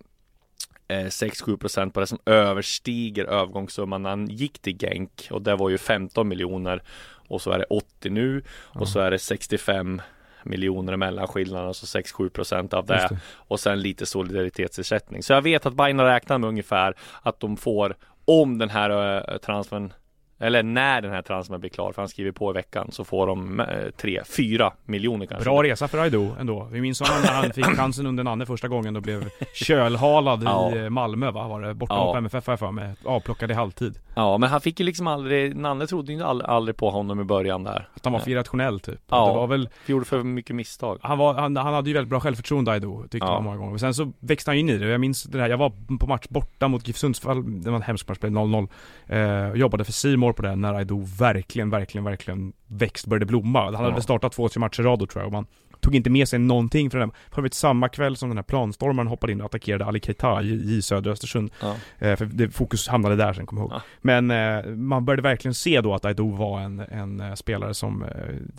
eh, 0.89 1.07
6-7% 1.07 1.91
på 1.91 2.01
det 2.01 2.07
som 2.07 2.19
överstiger 2.27 3.25
övergångssumman 3.25 4.03
när 4.03 4.11
han 4.11 4.27
gick 4.27 4.59
till 4.59 4.79
Genk 4.79 5.29
och 5.31 5.43
det 5.43 5.57
var 5.57 5.71
ju 5.71 5.79
15 5.79 6.29
miljoner 6.29 6.83
och 7.29 7.43
så 7.43 7.51
är 7.51 7.59
det 7.59 7.65
80 7.65 8.11
nu 8.11 8.43
och 8.53 8.89
så 8.89 9.01
är 9.01 9.11
det 9.11 9.19
65 9.19 10.03
miljoner 10.45 10.97
mellan 10.97 11.27
skillnaden, 11.27 11.75
så 11.75 11.99
6-7% 11.99 12.75
av 12.75 12.91
Just 12.91 13.09
det 13.09 13.15
det. 13.15 13.21
och 13.37 13.61
sen 13.61 13.81
lite 13.81 14.07
solidaritetsersättning. 14.07 15.23
Så 15.23 15.33
jag 15.33 15.43
vet 15.43 15.67
att 15.67 15.75
Bayern 15.75 15.99
har 15.99 16.07
räknat 16.07 16.41
med 16.41 16.49
ungefär 16.49 16.95
att 17.23 17.41
de 17.41 17.57
får 17.57 17.97
om 18.25 18.59
den 18.59 18.71
här 18.71 18.91
eh, 19.31 19.39
transfern 19.39 19.93
eller 20.41 20.63
när 20.63 21.03
den 21.03 21.11
här 21.13 21.23
transfern 21.23 21.61
blir 21.61 21.71
klar, 21.71 21.93
för 21.93 22.03
han 22.03 22.09
skriver 22.09 22.33
på 22.33 22.51
i 22.51 22.55
veckan, 22.55 22.89
så 22.93 23.05
får 23.05 23.27
de 23.27 23.63
3-4 23.99 24.71
miljoner 24.85 25.27
kanske. 25.27 25.45
Bra 25.45 25.63
resa 25.63 25.89
för 25.89 25.99
Aido 25.99 26.31
ändå. 26.41 26.69
Vi 26.73 26.81
minns 26.81 27.01
honom 27.01 27.17
när 27.25 27.33
han 27.33 27.53
fick 27.53 27.65
chansen 27.77 28.07
under 28.07 28.25
Nanne 28.25 28.47
första 28.47 28.69
gången 28.69 28.97
och 28.97 29.03
blev 29.03 29.29
kölhalad 29.55 30.43
Ja. 30.45 30.73
i 30.77 30.79
eh, 30.85 30.89
Malmö 30.91 31.31
va? 31.31 31.49
Var 31.49 31.61
det? 31.61 31.75
Borta 31.75 31.95
Ja. 31.95 32.07
mot 32.07 32.17
MFF 32.17 32.47
har 32.47 32.53
jag 32.53 32.59
för 32.59 32.71
mig. 32.71 32.95
Avplockad 33.05 33.51
i 33.51 33.55
halvtid. 33.55 33.95
Ja, 34.17 34.39
men 34.39 34.49
han 34.49 34.61
fick 34.61 34.81
ju 34.81 34.87
liksom 34.87 35.07
aldrig, 35.07 35.57
Nanne 35.57 35.87
trodde 35.87 36.13
ju 36.13 36.23
aldrig, 36.23 36.51
aldrig 36.51 36.77
på 36.77 36.91
honom 36.91 37.21
i 37.21 37.25
början 37.25 37.65
där. 37.65 37.89
Att 37.95 38.05
han 38.05 38.13
var 38.13 38.21
för 38.21 38.31
irrationell 38.31 38.81
typ. 38.81 39.01
Ja. 39.11 39.27
Det 39.27 39.35
var 39.35 39.47
väl, 39.47 39.69
Gjorde 39.87 40.05
för 40.05 40.23
mycket 40.23 40.57
misstag. 40.57 40.99
han, 41.03 41.19
var, 41.19 41.35
han, 41.35 41.57
han 41.57 41.75
hade 41.75 41.89
ju 41.91 41.95
väldigt 41.95 42.11
bra 42.11 42.21
självförtroende 42.21 42.71
Aido, 42.73 43.03
tyckte 43.03 43.19
Ja. 43.27 43.33
jag 43.35 43.43
många 43.43 43.57
gånger. 43.57 43.71
Men 43.71 43.79
sen 43.79 43.95
så 43.95 44.13
växte 44.21 44.51
han 44.51 44.59
in 44.59 44.69
i 44.69 44.79
det. 44.79 44.87
Jag 44.89 45.01
minns 45.01 45.23
det 45.23 45.41
här, 45.41 45.49
jag 45.49 45.59
var 45.59 45.73
på 46.01 46.07
match 46.07 46.27
borta 46.29 46.69
mot 46.69 46.87
GIF 46.89 46.97
Sundsvall, 46.97 47.63
det 47.63 47.71
var 47.71 47.77
en 47.77 47.83
hemsk 47.83 48.09
match, 48.09 48.19
blev 48.19 48.33
0-0. 48.33 48.69
Eh, 49.07 49.55
jobbade 49.55 49.85
för 49.85 49.93
Simor 50.31 50.33
på 50.33 50.43
den 50.43 50.61
när 50.61 50.75
Aido 50.75 51.05
verkligen, 51.19 51.71
verkligen, 51.71 52.05
verkligen 52.05 52.53
växt, 52.67 53.07
började 53.07 53.27
blomma. 53.27 53.65
Han 53.65 53.75
hade 53.75 53.89
Ja. 53.89 53.93
väl 53.95 54.03
startat 54.03 54.33
två, 54.33 54.49
tre 54.49 54.61
matcher 54.61 54.81
i 54.81 54.85
rad 54.85 54.99
tror 54.99 55.23
jag 55.23 55.27
och 55.27 55.33
man 55.33 55.47
tog 55.81 55.95
inte 55.95 56.11
med 56.11 56.29
sig 56.29 56.39
någonting 56.39 56.91
från 56.91 57.01
den. 57.01 57.11
För 57.31 57.39
övrigt 57.41 57.55
samma 57.55 57.89
kväll 57.89 58.17
som 58.17 58.29
den 58.29 58.39
här 58.39 58.43
planstormaren 58.43 59.09
hoppade 59.09 59.33
in 59.33 59.41
och 59.41 59.47
attackerade 59.47 59.85
Ali 59.85 60.01
Keita 60.01 60.43
i, 60.43 60.77
i 60.77 60.83
södra 60.83 61.13
Östersund. 61.13 61.51
Ja. 61.61 61.75
Eh, 61.99 62.17
för 62.17 62.25
det, 62.27 62.51
fokus 62.51 62.89
hamnade 62.89 63.17
där 63.17 63.33
sen, 63.33 63.47
kommer 63.47 63.63
jag 63.63 63.71
ihåg. 63.71 63.79
Ja. 63.79 63.83
Men 64.03 64.31
eh, 64.31 64.71
man 64.77 65.05
började 65.05 65.23
verkligen 65.23 65.55
se 65.55 65.81
då 65.81 65.95
att 65.95 66.05
Aido 66.05 66.31
var 66.37 66.61
en, 66.61 66.81
en 66.81 67.21
eh, 67.21 67.35
spelare 67.35 67.75
som, 67.75 68.03
eh, 68.03 68.09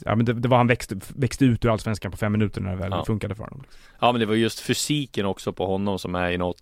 ja 0.05 0.15
men 0.15 0.25
det, 0.25 0.33
det 0.33 0.47
var 0.47 0.57
han 0.57 0.67
växte, 0.67 0.99
växte 1.15 1.45
ut 1.45 1.65
ur 1.65 1.69
Allsvenskan 1.71 2.11
på 2.11 2.17
fem 2.17 2.31
minuter 2.31 2.61
när 2.61 2.69
det 2.71 2.77
väl 2.77 2.91
Ja. 2.91 3.05
funkade 3.05 3.35
för 3.35 3.43
honom. 3.43 3.63
Ja, 3.99 4.11
men 4.11 4.19
det 4.19 4.25
var 4.25 4.35
just 4.35 4.59
fysiken 4.59 5.25
också 5.25 5.53
på 5.53 5.65
honom 5.67 5.99
som 5.99 6.15
är 6.15 6.31
i 6.31 6.37
något 6.37 6.57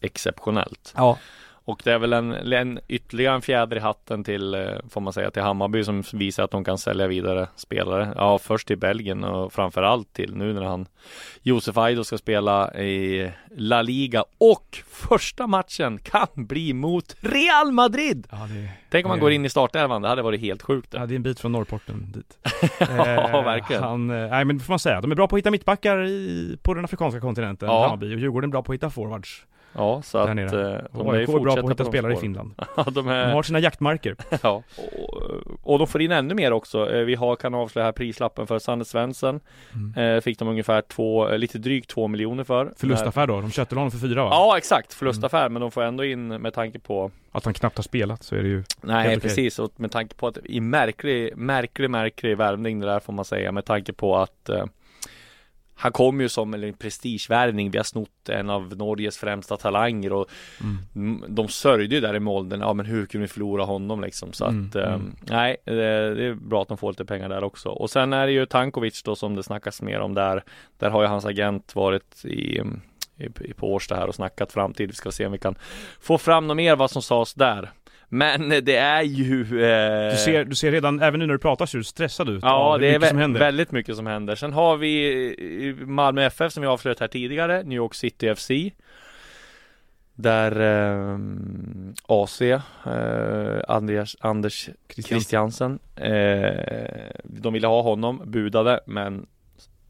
exceptionellt. 0.00 0.94
Ja. 0.96 1.18
Och 1.66 1.80
det 1.84 1.92
är 1.92 1.98
väl 1.98 2.12
en, 2.12 2.32
en 2.32 2.80
ytterligare 2.88 3.34
en 3.34 3.42
fjäder 3.42 3.76
i 3.76 3.80
hatten 3.80 4.24
till, 4.24 4.54
eh, 4.54 4.60
får 4.90 5.00
man 5.00 5.12
säga, 5.12 5.30
till 5.30 5.42
Hammarby 5.42 5.84
som 5.84 6.02
visar 6.12 6.42
att 6.44 6.50
de 6.50 6.64
kan 6.64 6.78
sälja 6.78 7.06
vidare 7.06 7.48
spelare. 7.56 8.12
Ja, 8.16 8.38
först 8.38 8.66
till 8.68 8.78
Belgien 8.78 9.24
och 9.24 9.52
framförallt 9.52 10.12
till 10.12 10.34
nu 10.36 10.52
när 10.52 10.62
han 10.62 10.86
Josef 11.42 11.76
Aido 11.78 12.04
ska 12.04 12.18
spela 12.18 12.74
i 12.74 13.30
La 13.56 13.82
Liga 13.82 14.24
och 14.38 14.78
första 14.90 15.46
matchen 15.46 15.98
kan 15.98 16.26
bli 16.34 16.72
mot 16.72 17.16
Real 17.20 17.72
Madrid! 17.72 18.26
Ja, 18.30 18.36
det, 18.36 18.68
Tänk 18.90 19.06
om 19.06 19.08
man 19.08 19.18
Ja. 19.18 19.22
går 19.22 19.32
in 19.32 19.44
i 19.44 19.48
startelvan, 19.48 20.02
det 20.02 20.08
hade 20.08 20.22
varit 20.22 20.40
helt 20.40 20.62
sjukt. 20.62 20.90
det. 20.90 20.98
ja, 20.98 21.06
det 21.06 21.14
är 21.14 21.16
en 21.16 21.22
bit 21.22 21.40
från 21.40 21.52
norrporten 21.52 22.12
dit. 22.14 22.38
Ja, 22.80 23.42
verkligen. 23.42 23.82
Han, 23.82 24.10
eh, 24.10 24.30
nej 24.30 24.44
men 24.44 24.58
det 24.58 24.64
får 24.64 24.72
man 24.72 24.78
säga, 24.78 25.00
de 25.00 25.10
är 25.10 25.14
bra 25.16 25.28
på 25.28 25.36
att 25.36 25.38
hitta 25.40 25.50
mittbackar 25.50 26.04
i, 26.04 26.56
på 26.62 26.74
den 26.74 26.84
afrikanska 26.84 27.20
kontinenten, 27.20 27.68
Ja. 27.68 27.82
Hammarby, 27.82 28.14
och 28.14 28.18
Djurgården 28.20 28.50
är 28.50 28.52
bra 28.52 28.62
på 28.62 28.72
att 28.72 28.76
hitta 28.76 28.90
forwards. 28.90 29.44
Ja, 29.76 30.02
så 30.02 30.18
att 30.18 30.36
nere. 30.36 30.74
eh, 30.76 30.80
de 30.92 31.08
AIK 31.08 31.28
är 31.28 31.32
bra 31.40 31.54
på 31.56 31.60
att 31.60 31.70
hitta 31.70 31.84
de 31.84 31.90
spelare 31.90 32.12
i. 32.12 32.16
Finland. 32.16 32.54
De 32.84 32.94
De 32.94 33.08
är 33.08 33.32
har 33.32 33.42
sina 33.42 33.58
jaktmarker. 33.58 34.16
Ja, 34.42 34.62
och, 34.76 35.22
och 35.62 35.78
de 35.78 35.86
får 35.88 36.02
in 36.02 36.12
ännu 36.12 36.34
mer 36.34 36.52
också. 36.52 36.90
Eh, 36.92 37.04
Vi 37.04 37.14
har, 37.14 37.36
kan 37.36 37.54
avslöja 37.54 37.84
här 37.84 37.92
prislappen 37.92 38.46
för 38.46 38.58
Sanne 38.58 38.84
Svensson. 38.84 39.40
Mm. 39.74 40.16
Eh, 40.16 40.20
fick 40.20 40.38
de 40.38 40.48
ungefär 40.48 40.80
två, 40.82 41.28
lite 41.36 41.58
drygt 41.58 41.90
två 41.90 42.08
miljoner 42.08 42.44
för. 42.44 42.72
Förlustaffär 42.76 43.26
då, 43.26 43.40
de 43.40 43.50
köpte 43.50 43.74
honom 43.74 43.90
för 43.90 43.98
fyra 43.98 44.24
va? 44.24 44.28
Ja, 44.32 44.58
exakt. 44.58 44.94
Förlustaffär, 44.94 45.48
men 45.48 45.62
de 45.62 45.70
får 45.70 45.82
ändå 45.82 46.04
in 46.04 46.28
med 46.28 46.54
tanke 46.54 46.78
på 46.78 47.10
Att 47.32 47.44
han 47.44 47.54
knappt 47.54 47.76
har 47.78 47.82
spelat 47.82 48.22
så 48.22 48.34
är 48.36 48.42
det 48.42 48.48
ju 48.48 48.62
Nej, 48.80 49.20
precis. 49.20 49.58
Och 49.58 49.72
med 49.76 49.90
tanke 49.92 50.14
på 50.14 50.26
att 50.26 50.38
i 50.44 50.60
märklig, 50.60 51.36
märklig, 51.36 51.90
märklig 51.90 52.36
värvning 52.36 52.80
det 52.80 52.86
där 52.86 53.00
får 53.00 53.12
man 53.12 53.24
säga. 53.24 53.52
Med 53.52 53.64
tanke 53.64 53.92
på 53.92 54.16
att 54.16 54.50
han 55.76 55.92
kom 55.92 56.20
ju 56.20 56.28
som 56.28 56.54
en 56.54 56.74
prestigevärvning. 56.74 57.70
Vi 57.70 57.78
har 57.78 57.84
snott 57.84 58.28
en 58.28 58.50
av 58.50 58.76
Norges 58.76 59.18
främsta 59.18 59.56
talanger 59.56 60.12
och 60.12 60.26
mm. 60.60 60.78
Mm, 60.94 61.34
de 61.34 61.48
sörjde 61.48 61.94
ju 61.94 62.00
där 62.00 62.16
i 62.16 62.20
Molden, 62.20 62.60
ja 62.60 62.72
men 62.72 62.86
hur 62.86 63.06
kunde 63.06 63.22
vi 63.22 63.28
förlora 63.28 63.64
honom 63.64 64.00
liksom 64.00 64.32
så 64.32 64.44
Mm, 64.44 64.66
att 64.68 64.76
eh, 64.76 64.94
mm. 64.94 65.16
Nej, 65.20 65.56
det, 65.64 65.72
är 65.72 66.34
bra 66.34 66.62
att 66.62 66.68
de 66.68 66.76
får 66.76 66.92
lite 66.92 67.04
pengar 67.04 67.28
där 67.28 67.44
också 67.44 67.68
Och 67.68 67.90
sen 67.90 68.12
är 68.12 68.26
det 68.26 68.32
ju 68.32 68.46
Tankovic 68.46 69.02
då 69.02 69.16
som 69.16 69.36
det 69.36 69.42
snackas 69.42 69.82
mer 69.82 70.00
om 70.00 70.14
där 70.14 70.44
Där 70.78 70.90
har 70.90 71.02
ju 71.02 71.08
hans 71.08 71.24
agent 71.24 71.74
varit 71.74 72.24
i, 72.24 72.60
i, 73.16 73.26
i 73.40 73.52
på 73.54 73.72
Årsta 73.72 73.94
här 73.94 74.06
och 74.06 74.14
snackat 74.14 74.52
framtid 74.52 74.88
Vi 74.88 74.94
ska 74.94 75.10
se 75.10 75.26
om 75.26 75.32
vi 75.32 75.38
kan 75.38 75.54
få 76.00 76.18
fram 76.18 76.46
något 76.46 76.56
mer 76.56 76.76
vad 76.76 76.90
som 76.90 77.02
sades 77.02 77.34
där 77.34 77.70
Men 78.14 78.48
det 78.48 78.76
är 78.76 79.02
ju 79.02 79.40
eh, 79.40 80.10
Du 80.10 80.16
ser, 80.16 80.44
du 80.44 80.54
ser 80.56 80.70
redan, 80.72 81.00
även 81.02 81.20
nu 81.20 81.26
när 81.26 81.32
du 81.34 81.38
pratar 81.38 81.66
ser 81.66 81.78
du 81.78 81.84
stressad 81.84 82.28
ut 82.28 82.42
Ja, 82.42 82.72
hur 82.72 82.78
det 82.80 82.94
är 82.94 82.98
mycket 82.98 83.14
vä- 83.16 83.38
väldigt 83.38 83.72
mycket 83.72 83.96
som 83.96 84.06
händer. 84.06 84.34
Sen 84.36 84.52
har 84.52 84.76
vi 84.76 85.04
i 85.38 85.74
Malmö 85.86 86.22
FF 86.24 86.52
som 86.52 86.60
vi 86.60 86.66
avslöjat 86.66 87.00
här 87.00 87.08
tidigare, 87.08 87.62
New 87.62 87.76
York 87.76 87.94
City 87.94 88.34
FC. 88.34 88.50
Där 90.14 90.60
eh, 90.60 91.18
AC, 92.06 92.40
eh, 92.42 92.60
Anders, 93.68 94.16
Anders 94.20 94.68
Christian. 94.94 95.18
Christiansen, 95.20 95.78
eh, 95.96 97.10
de 97.24 97.52
ville 97.52 97.66
ha 97.66 97.82
honom, 97.82 98.22
budade, 98.26 98.80
men 98.86 99.26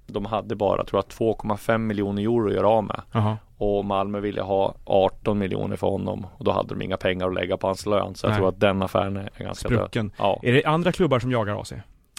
de 0.07 0.25
hade 0.25 0.55
bara, 0.57 0.85
tror 0.85 1.03
jag, 1.09 1.37
2,5 1.37 1.79
miljoner 1.79 2.23
euro 2.23 2.49
att 2.49 2.55
göra 2.55 2.69
av 2.69 2.85
med. 2.85 3.01
Jaha. 3.13 3.37
Och 3.59 3.85
Malmö 3.85 4.21
ville 4.21 4.43
ha 4.43 4.75
18 4.85 5.39
miljoner 5.39 5.77
för 5.77 5.87
honom 5.87 6.27
och 6.37 6.45
då 6.45 6.51
hade 6.53 6.69
de 6.69 6.83
inga 6.83 6.97
pengar 6.97 7.27
att 7.29 7.35
lägga 7.35 7.57
på 7.57 7.67
hans 7.67 7.87
lön. 7.87 8.15
Så 8.15 8.27
jag 8.27 8.31
Nej. 8.31 8.39
tror 8.39 8.49
att 8.49 8.61
den 8.61 8.83
affären 8.83 9.17
är 9.17 9.31
ganska 9.45 9.69
död. 9.69 9.79
Sprucken. 9.79 10.11
Ja. 10.19 10.41
Är 10.43 10.53
det 10.53 10.65
andra 10.65 10.93
klubbar 10.93 11.19
som 11.19 11.31
jagar 11.33 11.61
AC? 11.61 11.73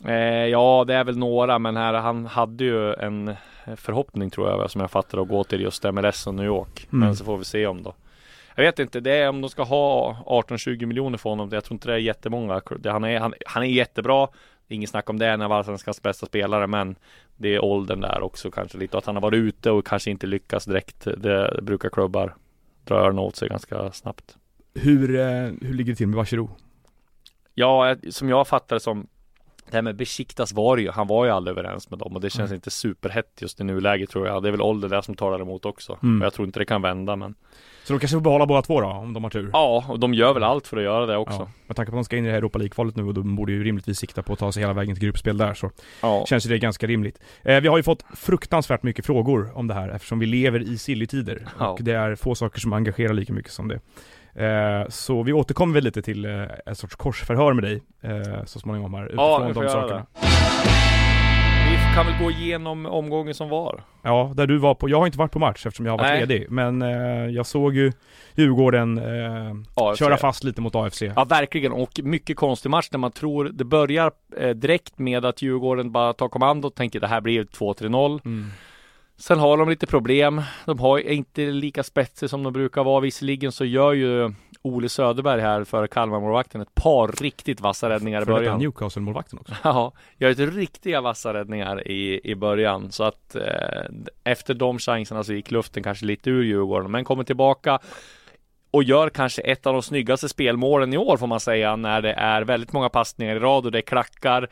Eh, 0.05 0.13
ja, 0.45 0.83
det 0.87 0.93
är 0.95 1.03
väl 1.03 1.17
några, 1.17 1.59
men 1.59 1.77
här, 1.77 1.93
han 1.93 2.25
hade 2.25 2.63
ju 2.63 2.93
en 2.93 3.35
förhoppning 3.75 4.29
tror 4.29 4.49
jag, 4.49 4.71
som 4.71 4.81
jag 4.81 4.91
fattar 4.91 5.21
att 5.21 5.27
gå 5.27 5.43
till 5.43 5.61
just 5.61 5.83
MLS 5.83 6.27
och 6.27 6.35
New 6.35 6.45
York. 6.45 6.87
Mm. 6.93 7.05
Men 7.05 7.15
så 7.15 7.25
får 7.25 7.37
vi 7.37 7.45
se 7.45 7.67
om 7.67 7.83
då. 7.83 7.93
Jag 8.55 8.63
vet 8.63 8.79
inte, 8.79 8.99
det 8.99 9.11
är 9.11 9.29
om 9.29 9.41
de 9.41 9.49
ska 9.49 9.63
ha 9.63 10.17
18-20 10.25 10.85
miljoner 10.85 11.17
för 11.17 11.29
honom. 11.29 11.49
Jag 11.51 11.63
tror 11.63 11.75
inte 11.75 11.87
det 11.87 11.93
är 11.93 11.97
jättemånga. 11.97 12.61
Det- 12.79 12.91
Han 12.91 13.03
är, 13.03 13.19
han, 13.19 13.33
han 13.45 13.63
är 13.63 13.67
jättebra. 13.67 14.27
Inget 14.67 14.89
snack 14.89 15.09
om 15.09 15.19
det, 15.19 15.27
han 15.27 15.41
är 15.41 15.53
allsvenskans 15.53 16.01
bästa 16.01 16.25
spelare, 16.25 16.67
men 16.67 16.95
det 17.37 17.55
är 17.55 17.63
åldern 17.65 18.01
där 18.01 18.21
också 18.21 18.51
kanske 18.51 18.77
lite. 18.77 18.97
Och 18.97 19.01
att 19.03 19.05
han 19.05 19.15
har 19.15 19.21
varit 19.21 19.37
ute 19.37 19.71
och 19.71 19.85
kanske 19.87 20.11
inte 20.11 20.27
lyckas 20.27 20.65
direkt. 20.65 21.07
Det 21.17 21.59
brukar 21.61 21.89
klubbar 21.89 22.35
dra 22.83 22.95
öronen 22.95 23.19
åt 23.19 23.35
sig 23.35 23.49
ganska 23.49 23.91
snabbt. 23.91 24.37
Hur, 24.73 25.15
eh, 25.19 25.25
hur 25.61 25.73
ligger 25.73 25.91
det 25.91 25.95
till 25.95 26.07
med 26.07 26.15
Vacheron? 26.17 26.49
Ja, 27.53 27.87
jag- 27.87 28.13
som 28.13 28.29
jag 28.29 28.47
fattar 28.47 28.75
det 28.75 28.79
som 28.79 29.07
det 29.69 29.77
här 29.77 29.81
med 29.81 29.95
Besiktas 29.95 30.53
var 30.53 30.77
ju, 30.77 30.89
han 30.91 31.07
var 31.07 31.25
ju 31.25 31.31
aldrig 31.31 31.57
överens 31.57 31.89
med 31.89 31.99
dem 31.99 32.15
och 32.15 32.21
det 32.21 32.29
känns 32.29 32.49
Mm. 32.51 32.55
inte 32.55 32.71
superhett 32.71 33.41
just 33.41 33.61
i 33.61 33.63
nuläget 33.63 34.09
tror 34.09 34.27
jag. 34.27 34.43
Det 34.43 34.49
är 34.49 34.51
väl 34.51 34.61
åldern 34.61 34.91
där 34.91 35.01
som 35.01 35.15
talar 35.15 35.39
emot 35.41 35.65
också. 35.65 35.97
Mm. 36.03 36.21
Och 36.21 36.25
jag 36.25 36.33
tror 36.33 36.45
inte 36.47 36.59
det 36.59 36.65
kan 36.65 36.81
vända 36.81 37.15
men 37.15 37.35
Så 37.85 37.93
de 37.93 37.99
kanske 37.99 38.15
får 38.15 38.21
behålla 38.21 38.45
båda 38.45 38.61
två 38.61 38.81
då, 38.81 38.87
om 38.87 39.13
de 39.13 39.23
har 39.23 39.31
tur? 39.31 39.49
Ja, 39.53 39.85
och 39.89 39.99
de 39.99 40.13
gör 40.13 40.33
väl 40.33 40.43
allt 40.43 40.67
för 40.67 40.77
att 40.77 40.83
göra 40.83 41.05
det 41.05 41.17
också. 41.17 41.37
Ja, 41.39 41.47
med 41.67 41.75
tanke 41.75 41.91
på 41.91 41.97
att 41.97 41.99
de 42.01 42.05
ska 42.05 42.17
in 42.17 42.23
i 42.23 42.27
det 42.27 42.31
här 42.31 42.37
Europa 42.37 42.57
League-kvalet 42.57 42.95
nu 42.95 43.03
och 43.03 43.13
de 43.13 43.35
borde 43.35 43.51
ju 43.51 43.63
rimligtvis 43.63 43.99
sikta 43.99 44.23
på 44.23 44.33
att 44.33 44.39
ta 44.39 44.51
sig 44.51 44.63
hela 44.63 44.73
vägen 44.73 44.95
till 44.95 45.03
gruppspel 45.03 45.37
där 45.37 45.53
så 45.53 45.71
Ja, 46.01 46.25
känns 46.27 46.45
ju 46.45 46.49
det 46.49 46.57
ganska 46.59 46.87
rimligt. 46.87 47.19
Eh, 47.43 47.59
vi 47.61 47.67
har 47.67 47.77
ju 47.77 47.83
fått 47.83 48.03
fruktansvärt 48.15 48.83
mycket 48.83 49.05
frågor 49.05 49.51
om 49.57 49.67
det 49.67 49.73
här 49.73 49.89
eftersom 49.89 50.19
vi 50.19 50.25
lever 50.25 50.59
i 50.59 50.77
silly-tider 50.77 51.47
Ja. 51.59 51.67
och 51.69 51.79
det 51.83 51.93
är 51.93 52.15
få 52.15 52.35
saker 52.35 52.59
som 52.59 52.73
engagerar 52.73 53.13
lika 53.13 53.33
mycket 53.33 53.51
som 53.51 53.67
det. 53.67 53.79
Eh, 54.45 54.87
så 54.89 55.23
vi 55.23 55.33
återkommer 55.33 55.73
väl 55.73 55.83
lite 55.83 56.01
till 56.01 56.25
eh, 56.25 56.43
ett 56.65 56.77
sorts 56.77 56.95
korsförhör 56.95 57.53
med 57.53 57.63
dig 57.63 57.81
eh, 58.01 58.43
så 58.45 58.59
småningom 58.59 58.93
här 58.93 59.11
Ja, 59.15 59.35
utifrån 59.37 59.53
får 59.53 59.63
de 59.63 59.69
sakerna. 59.69 60.05
vi 60.21 60.74
kan 61.95 62.05
väl 62.05 62.15
gå 62.23 62.31
igenom 62.31 62.85
omgången 62.85 63.33
som 63.33 63.49
var. 63.49 63.83
Ja, 64.01 64.31
där 64.35 64.47
du 64.47 64.57
var 64.57 64.75
på, 64.75 64.89
jag 64.89 64.99
har 64.99 65.05
inte 65.05 65.17
varit 65.17 65.31
på 65.31 65.39
match 65.39 65.65
eftersom 65.65 65.85
jag 65.85 65.93
har 65.93 65.97
varit 65.97 66.09
Nej. 66.09 66.19
ledig, 66.19 66.45
men 66.49 66.81
eh, 66.81 66.89
jag 67.29 67.45
såg 67.45 67.75
ju 67.75 67.91
Djurgården 68.35 68.97
eh, 68.97 69.93
köra 69.95 70.17
fast 70.17 70.43
lite 70.43 70.61
mot 70.61 70.75
AFC. 70.75 71.01
Ja, 71.01 71.23
verkligen. 71.23 71.71
Och 71.71 71.99
mycket 72.03 72.37
konstig 72.37 72.69
match 72.69 72.87
när 72.91 72.99
man 72.99 73.11
tror 73.11 73.45
det 73.53 73.63
börjar 73.63 74.11
eh, 74.37 74.49
direkt 74.49 74.99
med 74.99 75.25
att 75.25 75.41
Djurgården 75.41 75.91
bara 75.91 76.13
tar 76.13 76.29
kommando 76.29 76.67
och 76.67 76.75
tänker 76.75 76.99
det 76.99 77.07
här 77.07 77.21
blir 77.21 77.43
2-3-0. 77.43 78.19
Mm. 78.25 78.51
Sen 79.17 79.39
har 79.39 79.57
de 79.57 79.69
lite 79.69 79.87
problem. 79.87 80.41
De 80.65 80.79
har, 80.79 80.99
är 80.99 81.13
inte 81.13 81.41
lika 81.41 81.83
spetsiga 81.83 82.29
som 82.29 82.43
de 82.43 82.53
brukar 82.53 82.83
vara. 82.83 82.99
Visserligen 82.99 83.51
så 83.51 83.65
gör 83.65 83.93
ju 83.93 84.33
Ole 84.65 84.89
Söderberg 84.89 85.41
här 85.41 85.63
för 85.63 85.87
Kalmarmålvakten 85.87 86.61
ett 86.61 86.75
par 86.75 87.07
riktigt 87.07 87.61
vassa 87.61 87.89
räddningar 87.89 88.21
i 88.21 88.25
början. 88.25 88.59
Newcastle-målvakten 88.59 89.39
också. 89.39 89.53
Ja, 89.63 89.91
gör 90.17 90.29
ett 90.29 90.39
riktiga 90.39 91.01
vassa 91.01 91.33
räddningar 91.33 91.87
i, 91.87 92.21
i 92.23 92.35
början. 92.35 92.91
Så 92.91 93.03
att 93.03 93.35
eh, 93.35 93.43
efter 94.23 94.53
de 94.53 94.79
chanserna 94.79 95.23
så 95.23 95.33
gick 95.33 95.51
luften 95.51 95.83
kanske 95.83 96.05
lite 96.05 96.29
ur 96.29 96.43
Djurgården. 96.43 96.91
Men 96.91 97.03
kommer 97.03 97.23
tillbaka 97.23 97.79
och 98.75 98.83
gör 98.83 99.09
kanske 99.09 99.41
ett 99.41 99.65
av 99.65 99.73
de 99.73 99.81
snyggaste 99.81 100.29
spelmålen 100.29 100.93
i 100.93 100.97
år 100.97 101.17
får 101.17 101.27
man 101.27 101.39
säga 101.39 101.75
när 101.75 102.01
det 102.01 102.13
är 102.13 102.41
väldigt 102.41 102.73
många 102.73 102.89
passningar 102.89 103.35
i 103.35 103.39
rad 103.39 103.65
och 103.65 103.71
det 103.71 103.77
är 103.77 103.81
klackar 103.81 104.49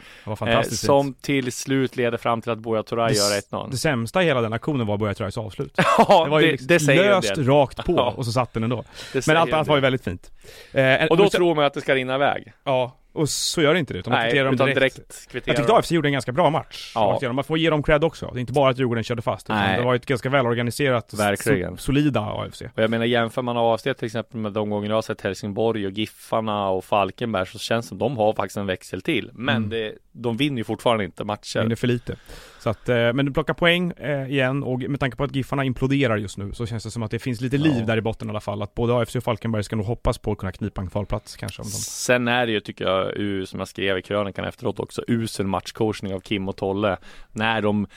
eh, 0.47 0.61
som 0.61 1.13
till 1.13 1.51
slut 1.51 1.95
leder 1.95 2.17
fram 2.17 2.41
till 2.41 2.51
att 2.51 2.59
Buya 2.59 2.83
Turay 2.83 3.13
gör 3.13 3.57
1-0. 3.57 3.71
Det 3.71 3.77
sämsta 3.77 4.23
i 4.23 4.25
hela 4.25 4.41
den 4.41 4.53
aktionen 4.53 4.87
var 4.87 4.97
Buya 4.97 5.13
Turay's 5.13 5.39
avslut. 5.39 5.73
Ja, 5.97 6.23
Det 6.23 6.29
var 6.29 6.39
ju 6.39 6.45
det, 6.45 6.51
liksom 6.51 6.67
det 6.67 6.79
säger 6.79 7.03
löst 7.03 7.37
rakt 7.37 7.85
på 7.85 7.95
och 7.95 8.25
så 8.25 8.31
satt 8.31 8.53
den 8.53 8.63
ändå. 8.63 8.83
Men 9.27 9.37
allt 9.37 9.53
annat 9.53 9.67
var 9.67 9.75
ju 9.75 9.81
väldigt 9.81 10.03
fint. 10.03 10.31
Eh, 10.71 11.05
Och 11.05 11.17
då 11.17 11.23
och 11.25 11.31
tror 11.31 11.55
man 11.55 11.65
att 11.65 11.73
det 11.73 11.81
ska 11.81 11.95
rinna 11.95 12.15
iväg. 12.15 12.53
Ja, 12.63 12.91
och 13.13 13.29
så 13.29 13.61
gör 13.61 13.73
det 13.73 13.79
inte 13.79 13.93
det, 13.93 13.99
utan 13.99 14.11
man 14.11 14.19
Nej, 14.19 14.29
kvitterar 14.31 14.45
dem 14.45 14.55
direkt. 14.55 14.75
direkt 14.79 14.97
Jag 15.23 15.31
kvitterar. 15.31 15.55
tyckte 15.55 15.73
AFC 15.73 15.91
gjorde 15.91 16.07
en 16.07 16.13
ganska 16.13 16.31
bra 16.31 16.49
match. 16.49 16.91
Ja. 16.95 17.19
Man 17.33 17.43
får 17.43 17.57
ge 17.57 17.69
dem 17.69 17.83
cred 17.83 18.03
också. 18.03 18.29
Det 18.33 18.37
är 18.37 18.41
inte 18.41 18.53
bara 18.53 18.69
att 18.71 18.77
Djurgården 18.79 19.03
körde 19.03 19.21
fast. 19.21 19.47
Nej. 19.47 19.77
det 19.77 19.83
var 19.85 19.95
ett 19.95 20.05
ganska 20.05 20.29
välorganiserat 20.29 21.13
Verkligen. 21.13 21.73
so- 21.73 21.77
solida 21.77 22.19
AFC. 22.21 22.61
Och 22.61 22.83
jag 22.83 22.89
menar 22.89 23.05
jämför 23.05 23.41
man 23.41 23.57
AFC 23.57 23.83
till 23.83 24.05
exempel 24.05 24.39
med 24.39 24.51
de 24.53 24.69
gånger 24.69 24.89
jag 24.89 24.95
har 24.95 25.01
sett 25.01 25.21
Helsingborg 25.21 25.85
och 25.85 25.91
Giffarna 25.91 26.69
och 26.69 26.85
Falkenberg 26.85 27.45
så 27.47 27.59
känns 27.59 27.85
det 27.85 27.89
som 27.89 27.97
de 27.97 28.17
har 28.17 28.33
faktiskt 28.33 28.57
en 28.57 28.65
växel 28.65 29.01
till. 29.01 29.29
Men 29.33 29.55
Mm. 29.55 29.69
det, 29.69 29.93
de 30.11 30.37
vinner 30.37 30.57
ju 30.57 30.63
fortfarande 30.63 31.03
inte 31.03 31.23
matcher. 31.23 31.59
Vinner 31.61 31.75
för 31.75 31.87
lite. 31.87 32.15
Så 32.63 32.69
att, 32.69 32.89
eh, 32.89 33.13
men 33.13 33.25
du 33.25 33.31
plockar 33.33 33.53
poäng 33.53 33.91
eh, 33.91 34.31
igen 34.31 34.63
och 34.63 34.79
med 34.79 34.99
tanke 34.99 35.17
på 35.17 35.23
att 35.23 35.35
Giffarna 35.35 35.63
imploderar 35.63 36.17
just 36.17 36.37
nu 36.37 36.53
så 36.53 36.65
känns 36.65 36.83
det 36.83 36.91
som 36.91 37.03
att 37.03 37.11
det 37.11 37.19
finns 37.19 37.41
lite 37.41 37.57
liv 37.57 37.75
Ja. 37.79 37.85
där 37.85 37.97
i 37.97 38.01
botten 38.01 38.27
i 38.27 38.29
alla 38.29 38.39
fall. 38.41 38.61
Att 38.61 38.75
både 38.75 38.93
AFC 38.95 39.15
och 39.15 39.23
Falkenberg 39.23 39.63
ska 39.63 39.75
nog 39.75 39.85
hoppas 39.85 40.17
på 40.17 40.31
att 40.31 40.37
kunna 40.37 40.51
knipa 40.51 40.81
en 40.81 40.89
kvalplats 40.89 41.35
kanske. 41.35 41.61
Om 41.61 41.67
de... 41.67 41.71
Sen 41.71 42.27
är 42.27 42.45
det 42.45 42.51
ju 42.51 42.59
tycker 42.59 42.85
jag, 42.85 43.47
som 43.47 43.59
jag 43.59 43.67
skrev 43.67 43.97
i 43.97 44.01
krönikan 44.01 44.45
efteråt 44.45 44.79
också, 44.79 45.03
usel 45.07 45.47
matchcoachning 45.47 46.13
av 46.13 46.19
Kim 46.19 46.49
och 46.49 46.55
Tolle. 46.57 46.97
När 47.31 47.61
de 47.61 47.87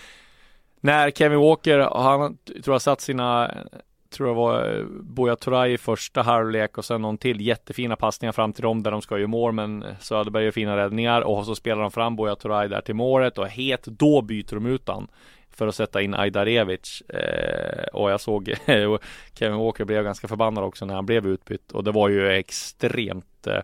När 0.81 1.11
Kevin 1.11 1.39
Walker, 1.39 1.79
han 1.79 2.37
tror 2.65 2.75
jag 2.75 2.83
satt 2.83 3.01
sina 3.01 3.55
Tror 4.17 4.29
jag 4.29 4.35
var 4.35 4.85
Buya 5.03 5.37
Turay 5.37 5.73
i 5.73 5.79
första 5.79 6.23
halvlek 6.23 6.79
och 6.79 6.85
sen 6.85 7.03
någon 7.03 7.19
till 7.19 7.41
jättefina 7.41 7.97
passningar 7.97 8.33
fram 8.33 8.53
till 8.53 8.63
dem 8.63 8.83
där 8.83 8.91
de 8.91 9.03
ska 9.03 9.19
ju 9.19 9.27
mål 9.27 9.53
men 9.53 9.85
Söderberg 10.01 10.45
gör 10.45 10.51
fina 10.51 10.77
räddningar 10.77 11.21
och 11.23 11.47
så 11.47 11.55
spelar 11.55 11.83
de 11.83 11.91
fram 11.91 12.17
Buya 12.17 12.37
Turay 12.37 12.69
där 12.69 12.81
till 12.81 12.95
målet 12.95 13.39
och 13.39 13.49
het, 13.49 13.85
då 13.85 14.23
byter 14.23 14.55
de 14.55 14.67
ut 14.67 14.89
han 14.89 15.09
för 15.51 15.67
att 15.67 15.75
sätta 15.75 16.03
in 16.03 16.15
Ajdarevic. 16.15 17.03
Eh, 17.09 17.85
och 17.93 18.11
jag 18.11 18.21
såg 18.21 18.55
Kevin 19.35 19.59
Walker 19.59 19.85
blev 19.85 20.05
ganska 20.05 20.29
förbannad 20.29 20.65
också 20.65 20.85
när 20.85 20.95
han 20.95 21.07
blev 21.07 21.27
utbytt 21.27 21.73
och 21.73 21.85
det 21.85 21.93
var 21.93 22.09
ju 22.09 22.31
extremt 22.31 23.47
eh, 23.47 23.61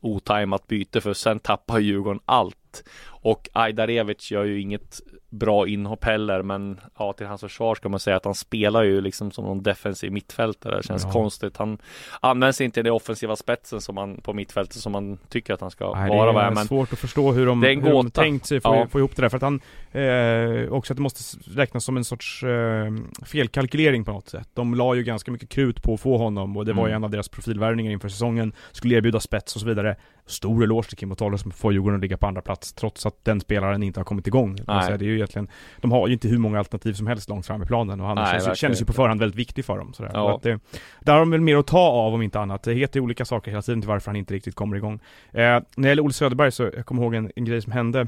otajmat 0.00 0.66
byte 0.66 1.00
för 1.00 1.12
sen 1.12 1.38
tappar 1.38 1.78
Djurgården 1.78 2.20
allt. 2.24 2.84
Och 3.06 3.48
Ajdarevic 3.52 4.30
gör 4.30 4.44
ju 4.44 4.60
inget 4.60 5.00
bra 5.38 5.68
inhopp 5.68 6.04
heller 6.04 6.42
men 6.42 6.80
ja 6.98 7.12
till 7.12 7.26
hans 7.26 7.40
försvar 7.40 7.74
ska 7.74 7.88
man 7.88 8.00
säga 8.00 8.16
att 8.16 8.24
han 8.24 8.34
spelar 8.34 8.82
ju 8.82 9.00
liksom 9.00 9.30
som 9.30 9.44
någon 9.44 9.62
defensiv 9.62 10.12
mittfältare 10.12 10.76
det 10.76 10.82
känns 10.82 11.04
Ja. 11.04 11.10
konstigt 11.12 11.56
han 11.56 11.78
används 12.20 12.60
inte 12.60 12.80
i 12.80 12.82
den 12.82 12.92
offensiva 12.92 13.36
spetsen 13.36 13.80
som 13.80 13.94
man 13.94 14.16
på 14.22 14.32
mittfältet 14.32 14.76
som 14.76 14.92
man 14.92 15.18
tycker 15.28 15.54
att 15.54 15.60
han 15.60 15.70
ska 15.70 15.94
Nej, 15.94 16.08
vara 16.10 16.32
det 16.32 16.40
är 16.40 16.50
men 16.50 16.66
svårt 16.66 16.92
att 16.92 16.98
förstå 16.98 17.32
hur 17.32 17.46
de, 17.46 17.62
hur 17.62 17.92
de 17.92 18.10
tänkt 18.10 18.46
sig 18.46 18.60
få, 18.60 18.68
Ja. 18.74 18.86
få 18.90 18.98
ihop 18.98 19.16
det 19.16 19.22
där. 19.22 19.28
För 19.28 19.36
att 19.36 19.42
han, 19.42 19.60
eh, 19.92 20.72
också 20.72 20.92
att 20.92 20.96
det 20.96 21.02
måste 21.02 21.38
räknas 21.60 21.84
som 21.84 21.96
en 21.96 22.04
sorts 22.04 22.42
eh, 22.42 22.92
felkalkylering 23.26 24.04
på 24.04 24.12
något 24.12 24.28
sätt. 24.28 24.48
De 24.54 24.74
la 24.74 24.94
ju 24.94 25.02
ganska 25.02 25.30
mycket 25.30 25.48
krut 25.48 25.82
på 25.82 25.94
att 25.94 26.00
få 26.00 26.16
honom 26.18 26.56
och 26.56 26.64
det 26.64 26.72
var 26.72 26.82
ju 26.86 26.90
Mm. 26.90 26.96
en 26.96 27.04
av 27.04 27.10
deras 27.10 27.28
profilvärvningar 27.28 27.92
inför 27.92 28.08
säsongen. 28.08 28.52
Skulle 28.72 28.96
erbjuda 28.96 29.20
spets 29.20 29.54
och 29.54 29.60
så 29.60 29.66
vidare. 29.66 29.96
Stor 30.26 30.62
eloge 30.64 30.88
till 30.88 30.96
Kim 30.98 31.12
och 31.12 31.18
Tolle 31.18 31.38
som 31.38 31.50
får 31.50 31.72
Djurgården 31.72 31.96
att 31.96 32.02
ligga 32.02 32.16
på 32.16 32.26
andra 32.26 32.40
plats 32.42 32.72
trots 32.72 33.06
att 33.06 33.24
den 33.24 33.40
spelaren 33.40 33.82
inte 33.82 34.00
har 34.00 34.04
kommit 34.04 34.26
igång. 34.26 34.58
Nej. 34.66 34.84
Så 34.86 34.96
det 34.96 35.04
är 35.04 35.06
ju 35.06 35.18
egentligen, 35.34 35.48
de 35.80 35.92
har 35.92 36.06
ju 36.06 36.12
inte 36.12 36.28
hur 36.28 36.38
många 36.38 36.58
alternativ 36.58 36.92
som 36.92 37.06
helst 37.06 37.28
långt 37.28 37.46
fram 37.46 37.62
i 37.62 37.66
planen 37.66 38.00
och 38.00 38.06
han 38.06 38.14
Nej, 38.16 38.56
känns, 38.56 38.80
ju- 38.82 38.84
på 38.86 38.92
förhand 38.92 39.20
väldigt 39.20 39.38
viktig 39.38 39.64
för 39.64 39.78
dem. 39.78 39.92
Sådär. 39.92 40.10
Ja. 40.14 40.36
Att 40.36 40.42
det, 40.42 40.58
där 41.00 41.12
har 41.12 41.20
de 41.20 41.30
väl 41.30 41.40
mer 41.40 41.56
att 41.56 41.66
ta 41.66 41.78
av 41.78 42.14
om 42.14 42.22
inte 42.22 42.40
annat. 42.40 42.62
Det 42.62 42.74
heter 42.74 43.00
olika 43.00 43.24
saker 43.24 43.50
hela 43.50 43.62
tiden 43.62 43.80
till 43.80 43.88
varför 43.88 44.08
han 44.10 44.16
inte 44.16 44.34
riktigt 44.34 44.54
kommer 44.54 44.76
igång. 44.76 44.94
Eh, 45.32 45.40
när 45.40 45.62
det 45.76 45.88
gäller 45.88 46.04
Olle 46.04 46.12
Söderberg 46.12 46.52
så, 46.52 46.62
jag 46.76 46.86
kommer 46.86 47.02
ihåg 47.02 47.14
en, 47.14 47.30
en 47.36 47.44
grej 47.44 47.62
som 47.62 47.72
hände. 47.72 48.06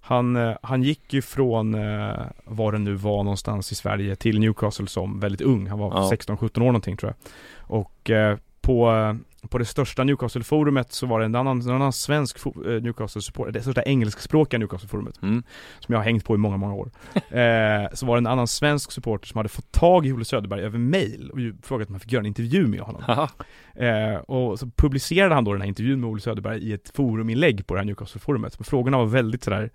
Han, 0.00 0.36
eh, 0.36 0.56
han 0.62 0.82
gick 0.82 1.12
ju 1.14 1.22
från, 1.22 1.74
eh, 1.74 2.16
var 2.44 2.72
det 2.72 2.78
nu 2.78 2.94
var 2.94 3.22
någonstans 3.22 3.72
i 3.72 3.74
Sverige, 3.74 4.16
till 4.16 4.40
Newcastle 4.40 4.86
som 4.86 5.20
väldigt 5.20 5.40
ung. 5.40 5.66
Han 5.66 5.78
var 5.78 5.90
Ja. 5.90 6.10
16-17 6.12 6.58
år 6.60 6.66
någonting 6.66 6.96
tror 6.96 7.12
jag. 7.12 7.30
Och 7.78 8.10
eh, 8.10 8.38
på, 8.60 8.90
eh, 8.92 9.14
på 9.48 9.58
det 9.58 9.64
största 9.64 10.04
Newcastle-forumet 10.04 10.92
så 10.92 11.06
var 11.06 11.20
det 11.20 11.26
en 11.26 11.34
annan, 11.34 11.60
en 11.60 11.70
annan 11.70 11.92
svensk 11.92 12.46
eh, 12.46 12.52
Newcastle-supporter, 12.62 13.52
det 13.52 13.62
största 13.62 13.82
engelskspråkiga 13.82 14.58
Newcastle-forumet 14.58 15.22
mm. 15.22 15.42
som 15.80 15.92
jag 15.92 15.98
har 15.98 16.04
hängt 16.04 16.24
på 16.24 16.34
i 16.34 16.38
många, 16.38 16.56
många 16.56 16.74
år. 16.74 16.90
Eh, 17.34 17.88
så 17.92 18.06
var 18.06 18.16
det 18.16 18.18
en 18.18 18.26
annan 18.26 18.48
svensk 18.48 18.92
supporter 18.92 19.28
som 19.28 19.38
hade 19.38 19.48
fått 19.48 19.72
tag 19.72 20.06
i 20.06 20.12
Olle 20.12 20.24
Söderberg 20.24 20.60
över 20.60 20.78
mail 20.78 21.30
och 21.30 21.66
frågat 21.66 21.88
om 21.88 21.94
han 21.94 22.00
fick 22.00 22.12
göra 22.12 22.20
en 22.20 22.26
intervju 22.26 22.66
med 22.66 22.80
honom. 22.80 23.28
Eh, 23.74 24.16
och 24.16 24.58
så 24.58 24.66
publicerade 24.66 25.34
han 25.34 25.44
då 25.44 25.52
den 25.52 25.60
här 25.60 25.68
intervjun 25.68 26.00
med 26.00 26.10
Olle 26.10 26.20
Söderberg 26.20 26.58
i 26.58 26.72
ett 26.72 26.90
foruminlägg 26.94 27.66
på 27.66 27.74
det 27.74 27.80
här 27.80 27.84
Newcastle-forumet. 27.84 28.66
Frågorna 28.66 28.98
var 28.98 29.06
väldigt 29.06 29.44
sådär, 29.44 29.70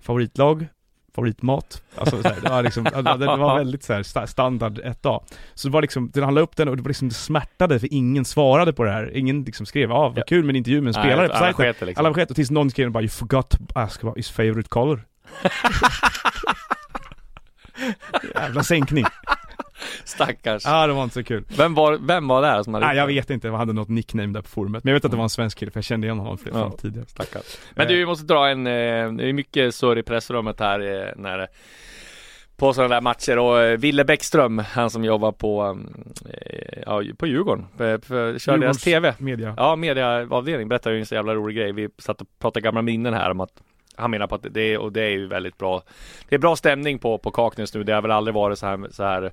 favoritlag, 0.00 0.66
favoritmat, 1.14 1.82
alltså 1.96 2.16
sådär, 2.22 2.36
det 2.42 2.48
var 2.50 2.62
liksom, 2.62 2.84
det 2.84 3.02
var 3.26 3.58
väldigt 3.58 3.82
såhär 3.84 4.02
sta- 4.02 4.26
standard 4.26 4.78
1A. 4.78 5.20
Så 5.54 5.68
det 5.68 5.72
var 5.72 5.82
liksom, 5.82 6.12
han 6.14 6.34
la 6.34 6.40
upp 6.40 6.56
den 6.56 6.68
och 6.68 6.76
det 6.76 6.82
var 6.82 6.88
liksom, 6.88 7.08
det 7.08 7.14
smärtade 7.14 7.78
för 7.80 7.88
ingen 7.94 8.24
svarade 8.24 8.72
på 8.72 8.84
det 8.84 8.90
här. 8.90 9.16
Ingen 9.16 9.42
liksom 9.44 9.66
skrev, 9.66 9.92
ah, 9.92 10.08
vad 10.08 10.26
kul 10.26 10.44
med 10.44 10.52
en 10.52 10.56
intervju 10.56 10.80
med 10.80 10.88
en 10.88 10.94
spelare 10.94 11.16
Nej, 11.16 11.28
på 11.28 11.34
alla 11.34 11.40
sajten. 11.52 11.56
sket 11.64 11.80
det 11.80 11.86
liksom. 11.86 12.06
Alla 12.06 12.14
skit 12.14 12.30
och 12.30 12.36
tills 12.36 12.50
någon 12.50 12.70
skrev 12.70 12.90
bara 12.90 13.02
'You 13.02 13.08
forgot 13.10 13.50
to 13.50 13.58
ask 13.74 14.02
about 14.04 14.18
his 14.18 14.30
favorite 14.30 14.68
color' 14.68 15.00
Jävla 18.34 18.62
sänkning. 18.62 19.04
Stackars. 20.04 20.62
Ja, 20.64 20.86
det 20.86 20.92
var 20.92 21.04
inte 21.04 21.14
så 21.14 21.24
kul. 21.24 21.44
Vem 21.56 21.74
var, 21.74 21.98
vem 22.00 22.28
var 22.28 22.42
det 22.42 22.64
som 22.64 22.74
hade 22.74 22.86
Nej, 22.86 22.96
jag 22.96 23.06
vet 23.06 23.30
inte, 23.30 23.46
jag 23.48 23.54
hade 23.54 23.72
något 23.72 23.88
nickname 23.88 24.32
där 24.32 24.42
på 24.42 24.48
forumet. 24.48 24.84
Men 24.84 24.90
jag 24.90 24.96
vet 24.96 25.04
att 25.04 25.10
det 25.10 25.16
var 25.16 25.24
en 25.24 25.30
svensk 25.30 25.58
kille, 25.58 25.70
för 25.70 25.78
jag 25.78 25.84
kände 25.84 26.06
igen 26.06 26.18
honom 26.18 26.38
från 26.38 26.58
Ja. 26.58 26.70
tidigare. 26.78 27.06
Stackars. 27.06 27.58
Men 27.74 27.88
du, 27.88 27.96
vi 27.96 28.06
måste 28.06 28.24
dra 28.26 28.48
en, 28.48 28.66
eh, 28.66 28.72
det 29.12 29.28
är 29.28 29.32
mycket 29.32 29.74
surr 29.74 29.98
i 29.98 30.02
pressrummet 30.02 30.60
här 30.60 30.80
eh, 30.80 31.12
när 31.16 31.46
på 32.56 32.72
sådana 32.72 32.94
där 32.94 33.00
matcher 33.00 33.38
och 33.38 33.60
eh, 33.60 33.78
Ville 33.78 34.04
Bäckström, 34.04 34.58
han 34.58 34.90
som 34.90 35.04
jobbar 35.04 35.32
på, 35.32 35.78
eh, 36.30 36.82
ja, 36.86 37.02
på 37.18 37.26
Djurgården, 37.26 37.66
för, 37.76 37.98
för, 37.98 38.38
kör 38.38 38.58
deras 38.58 38.82
TV. 38.82 39.14
Media. 39.18 39.54
Ja, 39.56 39.76
mediaavdelning 39.76 40.68
berättade 40.68 40.94
ju 40.94 41.00
en 41.00 41.06
så 41.06 41.14
jävla 41.14 41.34
rolig 41.34 41.56
grej. 41.56 41.72
Vi 41.72 41.88
satt 41.98 42.20
och 42.20 42.26
pratade 42.38 42.64
gamla 42.64 42.82
minnen 42.82 43.14
här 43.14 43.30
om 43.30 43.40
att 43.40 43.52
han 43.96 44.10
menar 44.10 44.26
på 44.26 44.34
att 44.34 44.46
det 44.50 44.60
är, 44.60 44.78
och 44.78 44.92
det 44.92 45.02
är 45.02 45.10
ju 45.10 45.26
väldigt 45.26 45.58
bra 45.58 45.82
Det 46.28 46.34
är 46.34 46.38
bra 46.38 46.56
stämning 46.56 46.98
på, 46.98 47.18
på 47.18 47.30
Kaknäs 47.30 47.74
nu. 47.74 47.84
Det 47.84 47.92
har 47.92 48.02
väl 48.02 48.10
aldrig 48.10 48.34
varit 48.34 48.58
så 48.58 48.66
här, 48.66 48.86
så 48.90 49.02
här 49.02 49.32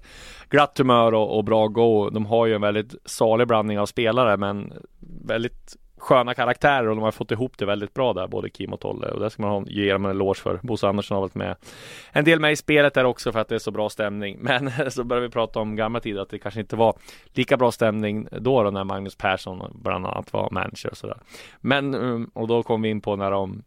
glatt 0.50 0.78
humör 0.78 1.14
och, 1.14 1.38
och 1.38 1.44
bra 1.44 1.68
go. 1.68 2.10
De 2.10 2.26
har 2.26 2.46
ju 2.46 2.56
en 2.56 2.62
väldigt 2.62 2.96
salig 3.06 3.48
blandning 3.48 3.80
av 3.80 3.86
spelare 3.86 4.38
men 4.38 4.74
Väldigt 5.26 5.78
sköna 6.02 6.34
karaktärer 6.34 6.88
och 6.88 6.96
de 6.96 7.04
har 7.04 7.12
fått 7.12 7.32
ihop 7.32 7.58
det 7.58 7.66
väldigt 7.66 7.94
bra 7.94 8.14
där 8.14 8.28
Både 8.28 8.50
Kim 8.50 8.74
och 8.74 8.80
Tolle. 8.80 9.08
Och 9.08 9.20
det 9.20 9.30
ska 9.30 9.42
man 9.44 9.52
ha, 9.52 9.64
ge 9.68 9.92
dem 9.92 10.06
en 10.06 10.12
eloge 10.12 10.40
för. 10.40 10.60
Bosse 10.64 10.88
Andersson 10.88 11.16
har 11.16 11.22
varit 11.22 11.36
med 11.36 11.56
En 12.12 12.26
del 12.26 12.40
med 12.40 12.52
i 12.52 12.56
spelet 12.56 12.94
där 12.94 13.04
också 13.04 13.32
för 13.32 13.40
att 13.40 13.48
det 13.48 13.56
är 13.56 13.60
så 13.60 13.72
bra 13.72 13.90
stämning. 13.90 14.38
Men 14.42 14.92
så 14.92 15.04
börjar 15.04 15.22
vi 15.22 15.30
prata 15.30 15.60
om 15.60 15.76
gamla 15.76 16.00
tider 16.00 16.22
att 16.22 16.30
det 16.30 16.40
kanske 16.40 16.60
inte 16.60 16.76
var 16.76 16.96
Lika 17.34 17.58
bra 17.58 17.72
stämning 17.72 18.28
då, 18.32 18.64
då 18.64 18.72
när 18.72 18.84
Magnus 18.84 19.16
Persson 19.16 19.80
bland 19.84 20.06
annat 20.06 20.34
var 20.34 20.50
manager 20.52 20.90
och 20.90 20.98
sådär. 20.98 21.18
Men 21.60 21.96
um, 21.96 22.32
och 22.34 22.48
då 22.48 22.64
kom 22.64 22.82
vi 22.82 22.90
in 22.90 23.02
på 23.02 23.16
när 23.16 23.32
de 23.32 23.64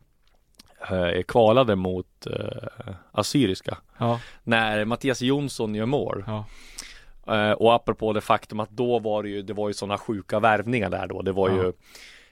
eh, 0.91 1.23
kvalade 1.29 1.77
mot 1.77 2.27
eh, 2.27 2.93
Assyriska. 3.13 3.79
Ja, 3.99 4.21
När 4.43 4.85
Mattias 4.85 5.23
Jonsson 5.23 5.75
gör 5.75 5.87
mål. 5.87 6.25
Ja. 6.27 6.45
Eh, 7.35 7.53
och 7.53 7.75
apropå 7.75 8.13
det 8.13 8.21
faktum 8.21 8.61
att 8.61 8.71
då 8.71 8.99
var 8.99 9.23
det 9.23 9.29
ju, 9.29 9.43
det 9.43 9.53
var 9.53 9.69
ju 9.69 9.75
sådana 9.75 9.99
sjuka 9.99 10.41
värvningar 10.41 10.91
där 10.91 11.07
då. 11.07 11.23
Det 11.23 11.33
var 11.33 11.49
Ja. 11.51 11.55
ju 11.57 11.73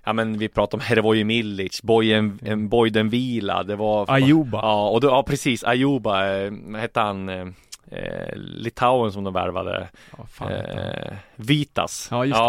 Ja. 0.05 0.13
men 0.13 0.39
vi 0.39 0.49
pratade 0.49 0.81
om 0.81 0.87
Hervoje 0.89 1.25
Milic, 1.25 1.83
Bojen, 1.83 2.39
en 2.43 2.69
Boyden 2.69 3.09
Vila, 3.09 3.63
det 3.63 3.77
var 3.77 4.07
Ajuba. 4.09 4.59
Ja, 4.63 4.89
och 4.89 5.01
då, 5.01 5.09
ja 5.09 5.23
precis, 5.23 5.65
Ajuba, 5.65 6.37
eh, 6.37 6.53
hette 6.77 7.01
han 7.01 7.29
eh, 7.29 7.47
eh, 7.91 8.35
Litauen 8.37 9.13
som 9.13 9.25
de 9.25 9.35
värvade. 9.35 9.89
Ja, 10.19 10.27
fan 10.27 10.53
eh, 10.53 11.13
Vitas. 11.37 12.09
Ja, 12.11 12.25
just 12.25 12.41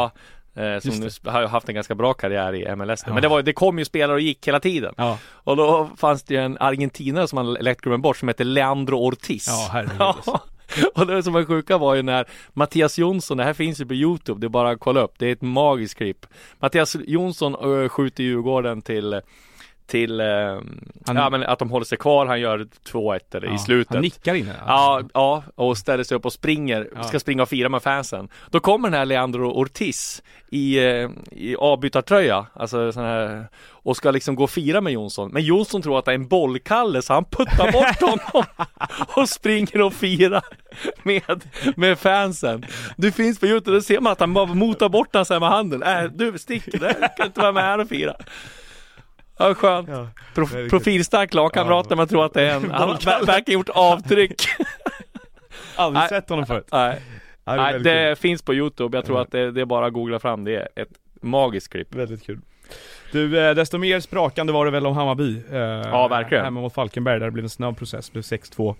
eh, 0.55 0.79
Som 0.79 0.99
nu 0.99 1.31
har 1.31 1.47
haft 1.47 1.69
en 1.69 1.75
ganska 1.75 1.95
bra 1.95 2.13
karriär 2.13 2.55
i 2.55 2.75
MLS 2.75 3.03
Ja. 3.05 3.13
Men 3.13 3.21
det, 3.21 3.27
var, 3.27 3.41
det 3.41 3.53
kom 3.53 3.79
ju 3.79 3.85
spelare 3.85 4.15
och 4.15 4.21
gick 4.21 4.47
hela 4.47 4.59
tiden. 4.59 4.93
Ja, 4.97 5.17
Och 5.25 5.57
då 5.57 5.89
fanns 5.97 6.23
det 6.23 6.33
ju 6.33 6.39
en 6.39 6.57
argentinare 6.59 7.27
som 7.27 7.35
man 7.35 7.53
lätt 7.53 7.81
glömmer 7.81 7.97
bort 7.97 8.17
som 8.17 8.27
hette 8.27 8.43
Leandro 8.43 8.97
Ortiz. 8.97 9.47
Ja 9.47 9.69
herregud. 9.71 10.39
Och 10.95 11.07
det 11.07 11.23
som 11.23 11.33
var 11.33 11.43
sjuka 11.45 11.77
var 11.77 11.95
ju 11.95 12.01
när 12.01 12.25
Mattias 12.53 12.97
Jonsson, 12.97 13.37
det 13.37 13.43
här 13.43 13.53
finns 13.53 13.81
ju 13.81 13.85
på 13.85 13.93
Youtube, 13.93 14.41
det 14.41 14.47
är 14.47 14.49
bara 14.49 14.69
att 14.69 14.79
kolla 14.79 15.01
upp, 15.01 15.13
det 15.17 15.27
är 15.27 15.31
ett 15.31 15.41
magiskt 15.41 15.97
klipp. 15.97 16.25
Mattias 16.59 16.95
Jonsson 17.07 17.55
ö, 17.61 17.89
skjuter 17.89 18.23
Djurgården 18.23 18.81
till 18.81 19.21
till, 19.93 20.19
eh, 20.19 20.25
Han- 21.07 21.15
ja 21.15 21.29
men 21.29 21.43
att 21.43 21.59
de 21.59 21.69
håller 21.69 21.85
sig 21.85 21.97
kvar, 21.97 22.25
han 22.25 22.39
gör 22.39 22.67
2-1 22.83 23.35
eller 23.35 23.47
Ja, 23.47 23.55
i 23.55 23.59
slutet. 23.59 23.93
Han 23.93 24.01
nickar 24.01 24.33
inne. 24.35 24.53
Ja, 24.67 25.01
ja, 25.13 25.43
och 25.55 25.77
ställer 25.77 26.03
sig 26.03 26.17
upp 26.17 26.25
och 26.25 26.33
springer, 26.33 26.89
Ja. 26.95 27.03
ska 27.03 27.19
springa 27.19 27.43
och 27.43 27.49
fira 27.49 27.69
med 27.69 27.83
fansen. 27.83 28.29
Då 28.49 28.59
kommer 28.59 28.89
den 28.89 28.99
här 28.99 29.05
Leandro 29.05 29.51
Ortiz 29.51 30.23
i, 30.51 30.77
eh, 30.77 31.09
i 31.31 31.55
avbytartröja, 31.59 32.45
alltså 32.53 32.91
sån 32.91 33.03
här, 33.03 33.47
och 33.69 33.97
ska 33.97 34.11
liksom 34.11 34.35
gå 34.35 34.43
och 34.43 34.49
fira 34.49 34.81
med 34.81 34.93
Jonsson. 34.93 35.31
Men 35.31 35.43
Jonsson 35.43 35.81
tror 35.81 35.99
att 35.99 36.05
det 36.05 36.11
är 36.11 36.15
en 36.15 36.27
bollkalle 36.27 37.01
så 37.01 37.13
han 37.13 37.25
puttar 37.25 37.71
bort 37.71 38.01
honom 38.29 38.45
och 39.15 39.29
springer 39.29 39.81
och 39.81 39.93
firar 39.93 40.43
med, 41.03 41.43
med 41.75 41.99
fansen. 41.99 42.65
Du 42.97 43.11
finns 43.11 43.39
på 43.39 43.45
Youtube, 43.47 43.77
då 43.77 43.81
ser 43.81 43.99
man 43.99 44.11
att 44.11 44.19
han 44.19 44.33
bara 44.33 44.45
motar 44.45 44.89
bort 44.89 45.13
honom 45.13 45.25
så 45.25 45.33
här 45.33 45.39
med 45.39 45.49
handen. 45.49 45.83
Äh, 45.83 46.03
du 46.03 46.37
stick, 46.37 46.63
du 46.71 46.79
kan 47.17 47.25
inte 47.27 47.39
vara 47.39 47.51
med 47.51 47.63
här 47.63 47.79
och 47.79 47.89
fira. 47.89 48.13
Ja, 49.37 49.53
skönt. 49.53 49.89
Ja. 49.89 50.07
Pro, 50.35 50.47
profilstark 50.69 51.33
lagkamrat 51.33 51.89
när 51.89 51.97
man 51.97 52.07
tror 52.07 52.25
att 52.25 52.33
det 52.33 52.41
är 52.41 52.55
en, 52.55 52.71
han 52.71 52.97
verkligen 53.25 53.59
gjort 53.59 53.69
avtryck. 53.69 54.41
Aldrig 55.75 55.99
Nej. 55.99 56.09
sett 56.09 56.29
honom 56.29 56.45
förut. 56.45 56.67
Nej, 56.71 57.01
det 57.45 57.51
är 57.51 57.57
Nej 57.57 57.73
väldigt 57.73 57.93
det 57.93 58.19
finns 58.19 58.41
på 58.41 58.53
Youtube. 58.53 58.97
Jag 58.97 59.05
tror 59.05 59.21
att 59.21 59.31
det, 59.31 59.51
det 59.51 59.61
är 59.61 59.65
bara 59.65 59.85
att 59.85 59.93
googla 59.93 60.19
fram. 60.19 60.43
Det 60.43 60.55
är 60.55 60.67
ett 60.75 60.89
magiskt 61.21 61.71
klipp. 61.71 61.95
Väldigt 61.95 62.25
kul. 62.25 62.41
Du, 63.13 63.39
eh, 63.47 63.55
desto 63.55 63.77
mer 63.77 63.99
sprakande 63.99 64.53
var 64.53 64.65
det 64.65 64.71
väl 64.71 64.85
om 64.85 64.95
Hammarby? 64.95 65.41
Eh, 65.51 65.57
Ja, 65.59 66.07
verkligen. 66.07 66.43
Hemma 66.43 66.61
mot 66.61 66.73
Falkenberg, 66.73 67.19
där 67.19 67.25
det 67.25 67.31
blev 67.31 67.45
en 67.45 67.49
snabb 67.49 67.77
process, 67.77 68.11
blev 68.11 68.21
6-2. 68.21 68.75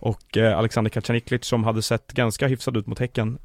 Och 0.00 0.36
eh, 0.36 0.58
Alexander 0.58 0.90
Kacaniklic 0.90 1.44
som 1.44 1.64
hade 1.64 1.82
sett 1.82 2.12
ganska 2.12 2.46
hyfsad 2.46 2.76
ut 2.76 2.86
mot 2.86 2.98
Häcken, 2.98 3.38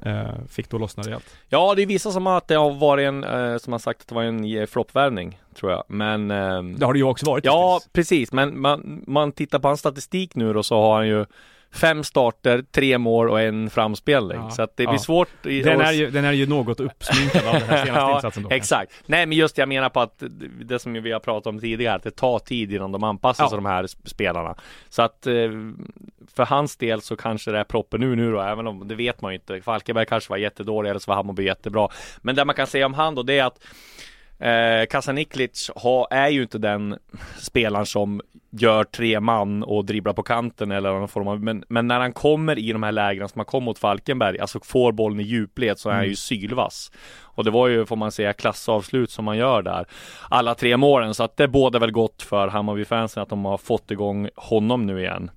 fick 0.48 0.68
då 0.70 0.78
lossna 0.78 1.02
rejält. 1.02 1.36
Ja, 1.48 1.74
det 1.74 1.82
är 1.82 1.86
vissa 1.86 2.10
som 2.10 2.26
har 2.26 2.36
att 2.36 2.48
det 2.48 2.54
har 2.54 2.70
varit 2.74 3.06
en, 3.08 3.24
som 3.60 3.72
har 3.72 3.78
sagt 3.78 4.00
att 4.00 4.08
det 4.08 4.14
var 4.14 4.22
en 4.22 4.66
floppvärvning, 4.66 5.40
tror 5.54 5.72
jag. 5.72 5.84
Men 5.88 6.30
ehm, 6.30 6.78
Det 6.78 6.86
har 6.86 6.92
det 6.92 6.98
ju 6.98 7.04
också 7.04 7.26
varit. 7.26 7.44
Ja, 7.44 7.80
precis. 7.92 8.32
Men 8.32 8.60
man, 8.60 9.04
man 9.06 9.32
tittar 9.32 9.58
på 9.58 9.68
hans 9.68 9.80
statistik 9.80 10.34
nu 10.34 10.52
då 10.52 10.62
så 10.62 10.80
har 10.80 10.94
han 10.96 11.08
ju 11.08 11.26
fem 11.74 12.04
starter, 12.04 12.64
tre 12.72 12.98
mål 12.98 13.30
och 13.30 13.40
en 13.40 13.70
framspelning. 13.70 14.38
Ja. 14.38 14.50
Så 14.50 14.62
att 14.62 14.76
det 14.76 14.82
blir 14.86 14.94
Ja. 14.94 14.98
svårt. 14.98 15.46
i- 15.46 15.62
Den 15.62 15.80
är, 15.80 15.92
ju, 15.92 16.10
den 16.10 16.24
är 16.24 16.32
ju 16.32 16.46
något 16.46 16.80
uppsminkad 16.80 17.46
av 17.46 17.52
den 17.52 17.62
här 17.62 17.84
senaste 17.84 17.92
Ja, 18.00 18.14
insatsen 18.16 18.42
då. 18.42 18.50
Exakt. 18.50 18.92
Nej 19.06 19.26
men 19.26 19.38
just 19.38 19.58
jag 19.58 19.68
menar 19.68 19.88
på 19.88 20.00
att 20.00 20.22
det 20.60 20.78
som 20.78 20.92
vi 20.92 21.12
har 21.12 21.20
pratat 21.20 21.46
om 21.46 21.60
tidigare, 21.60 21.94
att 21.94 22.02
det 22.02 22.10
tar 22.10 22.38
tid 22.38 22.72
innan 22.72 22.92
de 22.92 23.04
anpassar 23.04 23.48
sig 23.48 23.56
de 23.56 23.66
här 23.66 23.82
sp- 23.84 24.08
spelarna. 24.08 24.54
Så 24.88 25.02
att 25.02 25.26
eh, 25.26 25.32
för 26.34 26.44
hans 26.44 26.76
del 26.76 27.00
så 27.02 27.16
kanske 27.16 27.50
det 27.50 27.58
är 27.58 27.64
proppen 27.64 28.00
nu 28.00 28.16
nu 28.16 28.32
då, 28.32 28.40
även 28.40 28.66
om 28.66 28.88
det 28.88 28.94
vet 28.94 29.20
man 29.20 29.32
ju 29.32 29.38
inte. 29.38 29.60
Falkenberg 29.60 30.06
kanske 30.06 30.30
var 30.30 30.36
jättedålig 30.36 30.90
eller 30.90 31.00
så 31.00 31.10
var 31.10 31.16
Hammarby 31.16 31.44
jättebra. 31.44 31.88
Men 32.22 32.34
det 32.36 32.44
man 32.44 32.54
kan 32.54 32.66
säga 32.66 32.86
om 32.86 32.94
han 32.94 33.14
då, 33.14 33.22
det 33.22 33.38
är 33.38 33.44
att 33.44 33.58
Eh, 34.42 34.86
Kasaniklic 34.86 35.70
ha, 35.74 36.08
är 36.10 36.28
ju 36.28 36.42
inte 36.42 36.58
den 36.58 36.98
spelaren 37.38 37.86
som 37.86 38.20
gör 38.50 38.84
tre 38.84 39.20
man 39.20 39.62
och 39.62 39.84
dribblar 39.84 40.12
på 40.12 40.22
kanten 40.22 40.70
eller 40.70 40.92
någon 40.92 41.08
form 41.08 41.28
av, 41.28 41.42
men, 41.42 41.64
men 41.68 41.86
när 41.86 42.00
han 42.00 42.12
kommer 42.12 42.58
i 42.58 42.72
de 42.72 42.82
här 42.82 42.92
lägena 42.92 43.28
som 43.28 43.38
han 43.38 43.46
kom 43.46 43.64
mot 43.64 43.78
Falkenberg, 43.78 44.38
alltså 44.38 44.60
får 44.64 44.92
bollen 44.92 45.20
i 45.20 45.22
djupled 45.22 45.78
så 45.78 45.90
är 45.90 45.94
han 45.94 46.06
ju 46.06 46.16
sylvass. 46.16 46.92
Och 47.20 47.44
det 47.44 47.50
var 47.50 47.68
ju, 47.68 47.86
får 47.86 47.96
man 47.96 48.12
säga, 48.12 48.32
klassavslut 48.32 49.10
som 49.10 49.24
man 49.24 49.36
gör 49.36 49.62
där. 49.62 49.86
Alla 50.28 50.54
tre 50.54 50.76
målen, 50.76 51.14
så 51.14 51.22
att 51.24 51.36
det 51.36 51.48
båda 51.48 51.78
väl 51.78 51.92
gott 51.92 52.22
för 52.22 52.48
Hammarby-fansen 52.48 53.22
att 53.22 53.28
de 53.28 53.44
har 53.44 53.58
fått 53.58 53.90
igång 53.90 54.28
honom 54.36 54.86
nu 54.86 55.00
igen. 55.00 55.30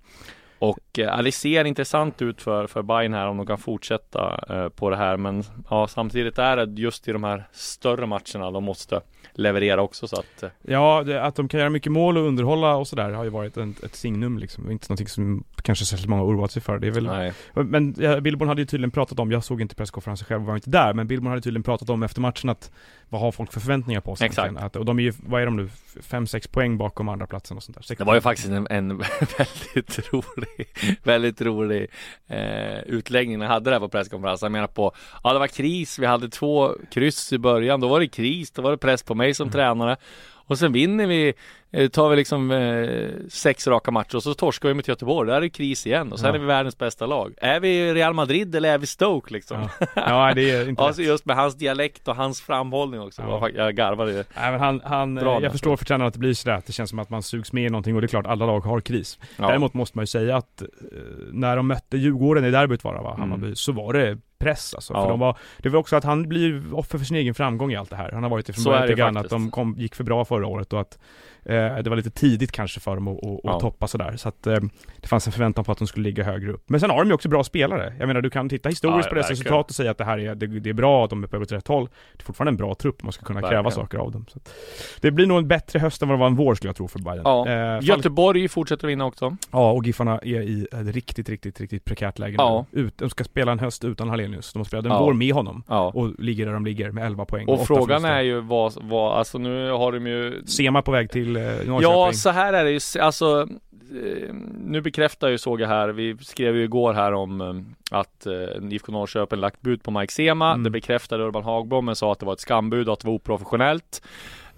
Och 0.69 0.99
eh, 0.99 1.21
det 1.23 1.31
ser 1.31 1.65
intressant 1.65 2.21
ut 2.21 2.41
för, 2.41 2.67
för 2.67 2.81
Bayern 2.81 3.13
här 3.13 3.27
om 3.27 3.37
de 3.37 3.45
kan 3.45 3.57
fortsätta 3.57 4.45
eh, 4.49 4.69
på 4.69 4.89
det 4.89 4.97
här. 4.97 5.17
Men 5.17 5.43
ja, 5.69 5.87
samtidigt 5.87 6.37
är 6.37 6.57
det 6.57 6.81
just 6.81 7.07
i 7.07 7.11
de 7.11 7.23
här 7.23 7.47
större 7.51 8.05
matcherna 8.05 8.51
de 8.51 8.63
måste 8.63 9.01
leverera 9.33 9.81
också 9.81 10.07
så 10.07 10.15
att 10.19 10.43
eh, 10.43 10.49
Ja, 10.61 11.03
det, 11.05 11.23
att 11.23 11.35
de 11.35 11.47
kan 11.47 11.59
göra 11.59 11.69
mycket 11.69 11.91
mål 11.91 12.17
och 12.17 12.27
underhålla 12.27 12.75
och 12.75 12.87
sådär 12.87 13.11
har 13.11 13.23
ju 13.23 13.29
varit 13.29 13.57
en, 13.57 13.75
ett 13.83 13.95
signum 13.95 14.37
liksom. 14.37 14.71
Inte 14.71 14.85
någonting 14.89 15.07
som 15.07 15.43
kanske 15.61 15.85
särskilt 15.85 16.09
många 16.09 16.23
oroat 16.23 16.51
sig 16.51 16.61
för. 16.61 16.79
Det 16.79 16.87
är 16.87 16.91
väl 16.91 17.05
nej. 17.05 17.33
Men 17.53 17.95
ja, 17.97 18.19
Billborn 18.19 18.47
hade 18.47 18.61
ju 18.61 18.65
tydligen 18.65 18.91
pratat 18.91 19.19
om, 19.19 19.31
jag 19.31 19.43
såg 19.43 19.61
inte 19.61 19.75
presskonferensen 19.75 20.25
själv, 20.25 20.41
var 20.41 20.55
inte 20.55 20.69
där, 20.69 20.93
men 20.93 21.07
Billborn 21.07 21.29
hade 21.29 21.41
tydligen 21.41 21.63
pratat 21.63 21.89
om 21.89 22.03
efter 22.03 22.21
matchen 22.21 22.49
att 22.49 22.71
vad 23.09 23.21
har 23.21 23.31
folk 23.31 23.53
för 23.53 23.59
förväntningar 23.59 24.01
på 24.01 24.15
sig? 24.15 24.25
Exakt. 24.25 24.57
Att, 24.57 24.75
och 24.75 24.85
de 24.85 24.99
är 24.99 25.03
ju, 25.03 25.13
vad 25.27 25.41
är 25.41 25.45
de 25.45 25.55
nu, 25.55 25.69
5-6 26.01 26.51
poäng 26.51 26.77
bakom 26.77 27.09
andra 27.09 27.27
platsen 27.27 27.57
och 27.57 27.63
sånt 27.63 27.77
där. 27.77 27.83
Sex 27.83 27.97
Det 27.99 28.03
var 28.03 28.15
ju 28.15 28.21
faktiskt 28.21 28.47
en, 28.47 28.67
en 28.69 28.97
väldigt 29.37 30.13
rolig, 30.13 30.67
väldigt 31.03 31.41
rolig 31.41 31.87
eh, 32.27 32.79
utläggning 32.79 33.39
när 33.39 33.45
jag 33.45 33.53
hade 33.53 33.69
det 33.69 33.75
här 33.75 33.79
på 33.79 33.89
presskonferensen. 33.89 34.45
Jag 34.45 34.51
menar 34.51 34.67
på, 34.67 34.91
ja 35.23 35.33
det 35.33 35.39
var 35.39 35.47
kris, 35.47 35.99
vi 35.99 36.05
hade 36.05 36.29
två 36.29 36.75
kryss 36.91 37.33
i 37.33 37.37
början, 37.37 37.79
då 37.79 37.87
var 37.87 37.99
det 37.99 38.07
kris, 38.07 38.51
då 38.51 38.61
var 38.61 38.71
det 38.71 38.77
press 38.77 39.03
på 39.03 39.15
mig 39.15 39.33
som 39.33 39.49
tränare. 39.49 39.97
Och 40.47 40.57
sen 40.59 40.71
vinner 40.73 41.07
vi, 41.07 41.33
eh, 41.71 41.87
tar 41.89 42.09
vi 42.09 42.15
liksom 42.15 42.51
eh, 42.51 43.09
sex 43.29 43.67
raka 43.67 43.91
matcher 43.91 44.15
och 44.15 44.23
så 44.23 44.33
torskar 44.33 44.69
vi 44.69 44.73
mot 44.75 44.87
Göteborg, 44.87 45.29
där 45.29 45.35
är 45.37 45.41
det 45.41 45.49
kris 45.49 45.87
igen 45.87 46.11
och 46.11 46.19
sen 46.19 46.27
Ja. 46.29 46.35
är 46.35 46.39
vi 46.39 46.45
världens 46.45 46.77
bästa 46.77 47.05
lag. 47.05 47.33
Är 47.37 47.59
vi 47.59 47.93
Real 47.93 48.13
Madrid 48.13 48.55
eller 48.55 48.73
är 48.73 48.77
vi 48.77 48.85
Stoke 48.87 49.33
liksom? 49.33 49.69
Ja, 49.79 49.87
ja 49.95 50.33
det 50.35 50.51
är 50.51 50.69
inte 50.69 50.81
Alltså 50.81 51.01
just 51.01 51.25
med 51.25 51.35
hans 51.35 51.55
dialekt 51.55 52.07
och 52.07 52.15
hans 52.15 52.41
framhållning 52.41 53.01
också. 53.01 53.21
Ja. 53.21 53.49
Jag 53.49 53.75
garvade. 53.75 54.11
Nej, 54.13 54.51
men 54.51 54.59
han, 54.59 54.81
han, 54.83 55.15
Bra 55.15 55.37
eh, 55.37 55.43
jag 55.43 55.51
förstår 55.51 55.77
för 55.77 55.85
tränaren 55.85 56.07
att 56.07 56.13
det 56.13 56.19
blir 56.19 56.33
sådär, 56.33 56.55
att 56.57 56.65
det 56.65 56.73
känns 56.73 56.89
som 56.89 56.99
att 56.99 57.09
man 57.09 57.23
sugs 57.23 57.53
med 57.53 57.65
i 57.65 57.69
någonting 57.69 57.95
och 57.95 58.01
det 58.01 58.05
är 58.05 58.09
klart, 58.09 58.25
alla 58.27 58.45
lag 58.45 58.59
har 58.59 58.81
kris. 58.81 59.19
Däremot 59.37 59.73
måste 59.73 59.97
man 59.97 60.03
ju 60.03 60.07
säga 60.07 60.37
att 60.37 60.61
eh, 60.61 60.67
när 61.31 61.55
de 61.55 61.67
mötte 61.67 61.97
Djurgården 61.97 62.45
i 62.45 62.51
derbyt 62.51 62.83
var 62.83 62.93
det 62.95 63.01
va, 63.01 63.09
Mm. 63.15 63.19
Hammarby, 63.29 63.55
så 63.55 63.71
var 63.71 63.93
det 63.93 64.17
press 64.39 64.73
alltså. 64.73 64.93
Ja. 64.93 65.01
För 65.01 65.09
de 65.09 65.19
var, 65.19 65.37
det 65.57 65.69
var 65.69 65.79
också 65.79 65.95
att 65.95 66.03
han 66.03 66.29
blir 66.29 66.73
offer 66.73 66.97
för 66.97 67.05
sin 67.05 67.17
egen 67.17 67.33
framgång 67.33 67.71
i 67.71 67.75
allt 67.75 67.89
det 67.89 67.95
här. 67.95 68.11
Han 68.11 68.23
har 68.23 68.29
varit 68.29 68.45
det 68.45 68.53
från 68.53 68.63
Så 68.63 68.69
början 68.69 68.95
grann, 68.95 69.17
att 69.17 69.29
de 69.29 69.51
kom, 69.51 69.75
gick 69.77 69.95
för 69.95 70.03
bra 70.03 70.25
förra 70.25 70.47
året 70.47 70.73
och 70.73 70.81
att 70.81 70.99
Eh, 71.45 71.77
det 71.83 71.89
var 71.89 71.95
lite 71.95 72.09
tidigt 72.09 72.51
kanske 72.51 72.79
för 72.79 72.95
dem 72.95 73.07
att, 73.07 73.17
att, 73.17 73.23
att 73.33 73.39
Ja. 73.43 73.59
toppa 73.59 73.87
sådär, 73.87 74.13
så 74.17 74.29
att 74.29 74.47
eh, 74.47 74.57
det 75.01 75.07
fanns 75.07 75.27
en 75.27 75.33
förväntan 75.33 75.65
på 75.65 75.71
att 75.71 75.77
de 75.77 75.87
skulle 75.87 76.03
ligga 76.03 76.23
högre 76.23 76.51
upp. 76.51 76.63
Men 76.69 76.79
sen 76.79 76.89
har 76.89 76.97
de 76.99 77.07
ju 77.07 77.13
också 77.13 77.29
bra 77.29 77.43
spelare. 77.43 77.93
Jag 77.99 78.07
menar, 78.07 78.21
du 78.21 78.29
kan 78.29 78.49
titta 78.49 78.69
historiskt 78.69 79.05
Ja, 79.05 79.09
på 79.09 79.15
deras 79.15 79.29
resultat 79.29 79.69
och 79.69 79.75
säga 79.75 79.91
att 79.91 79.97
det 79.97 80.03
här 80.05 80.17
är, 80.19 80.35
det, 80.35 80.47
det 80.47 80.69
är 80.69 80.73
bra, 80.73 81.03
att 81.03 81.09
de 81.09 81.23
är 81.23 81.27
på 81.27 81.37
väg 81.37 81.41
åt 81.41 81.51
rätt 81.51 81.67
håll. 81.67 81.89
Det 82.17 82.21
är 82.21 82.25
fortfarande 82.25 82.49
en 82.49 82.57
bra 82.57 82.75
trupp, 82.75 83.03
man 83.03 83.11
ska 83.11 83.25
kunna 83.25 83.41
kräva 83.41 83.51
Verkligen. 83.61 83.71
saker 83.71 83.97
av 83.97 84.11
dem. 84.11 84.25
Det 85.01 85.11
blir 85.11 85.25
nog 85.27 85.37
en 85.37 85.47
bättre 85.47 85.79
höst 85.79 86.01
än 86.01 86.07
vad 86.07 86.17
det 86.17 86.19
var 86.19 86.27
en 86.27 86.35
vår 86.35 86.55
skulle 86.55 86.69
jag 86.69 86.75
tro 86.75 86.87
för 86.87 86.99
Bayern. 86.99 87.21
Ja. 87.25 87.47
Eh, 87.49 87.79
Göteborg 87.81 88.47
fortsätter 88.47 88.87
vinna 88.87 89.05
också. 89.05 89.37
Ja, 89.51 89.71
och 89.71 89.85
Giffarna 89.85 90.19
är 90.19 90.41
i 90.41 90.67
ett 90.71 90.95
riktigt, 90.95 91.29
riktigt, 91.29 91.59
riktigt 91.61 91.85
prekärt 91.85 92.19
läge 92.19 92.35
Ja. 92.37 92.65
nu. 92.71 92.81
Ut, 92.81 92.97
de 92.97 93.09
ska 93.09 93.23
spela 93.23 93.51
en 93.51 93.59
höst 93.59 93.83
utan 93.83 94.09
Hallenius. 94.09 94.53
De 94.53 94.59
har 94.59 94.65
spelat 94.65 94.85
en 94.85 94.91
Ja. 94.91 94.99
vår 95.05 95.13
med 95.13 95.33
honom. 95.33 95.63
Ja. 95.67 95.91
Och 95.95 96.19
ligger 96.19 96.45
där 96.45 96.53
de 96.53 96.65
ligger 96.65 96.91
med 96.91 97.05
11 97.05 97.25
poäng. 97.25 97.47
Och 97.47 97.53
åtta 97.53 97.65
frågan 97.65 98.05
är 98.05 98.21
ju 98.21 98.39
vad, 98.41 98.73
vad, 98.81 99.17
alltså 99.17 99.37
nu 99.37 99.71
har 99.71 99.91
de 99.91 100.07
ju 100.07 100.43
Sema 100.45 100.81
på 100.81 100.91
väg 100.91 101.11
till 101.11 101.34
Norrköping. 101.39 101.81
Ja, 101.81 102.13
så 102.13 102.29
här 102.29 102.53
är 102.53 102.63
det 102.63 102.71
ju, 102.71 103.01
alltså 103.01 103.47
eh, 104.03 104.33
nu 104.65 104.81
bekräftar 104.81 105.29
ju 105.29 105.37
såg 105.37 105.61
jag 105.61 105.67
här, 105.67 105.89
vi 105.89 106.17
skrev 106.17 106.55
ju 106.55 106.63
igår 106.63 106.93
här 106.93 107.13
om 107.13 107.41
eh, 107.41 107.97
att 107.99 108.25
eh, 108.25 108.73
IFK 108.73 108.91
Norrköping 108.91 109.39
lagt 109.39 109.61
bud 109.61 109.83
på 109.83 109.91
Mike 109.91 110.13
Sema. 110.13 110.51
Mm. 110.51 110.63
Det 110.63 110.69
bekräftade 110.69 111.23
Urban 111.23 111.43
Hagblom 111.43 111.85
men 111.85 111.95
sa 111.95 112.11
att 112.11 112.19
det 112.19 112.25
var 112.25 112.33
ett 112.33 112.39
skambud 112.39 112.87
och 112.87 112.93
att 112.93 112.99
det 112.99 113.07
var 113.07 113.13
oprofessionellt. 113.13 114.01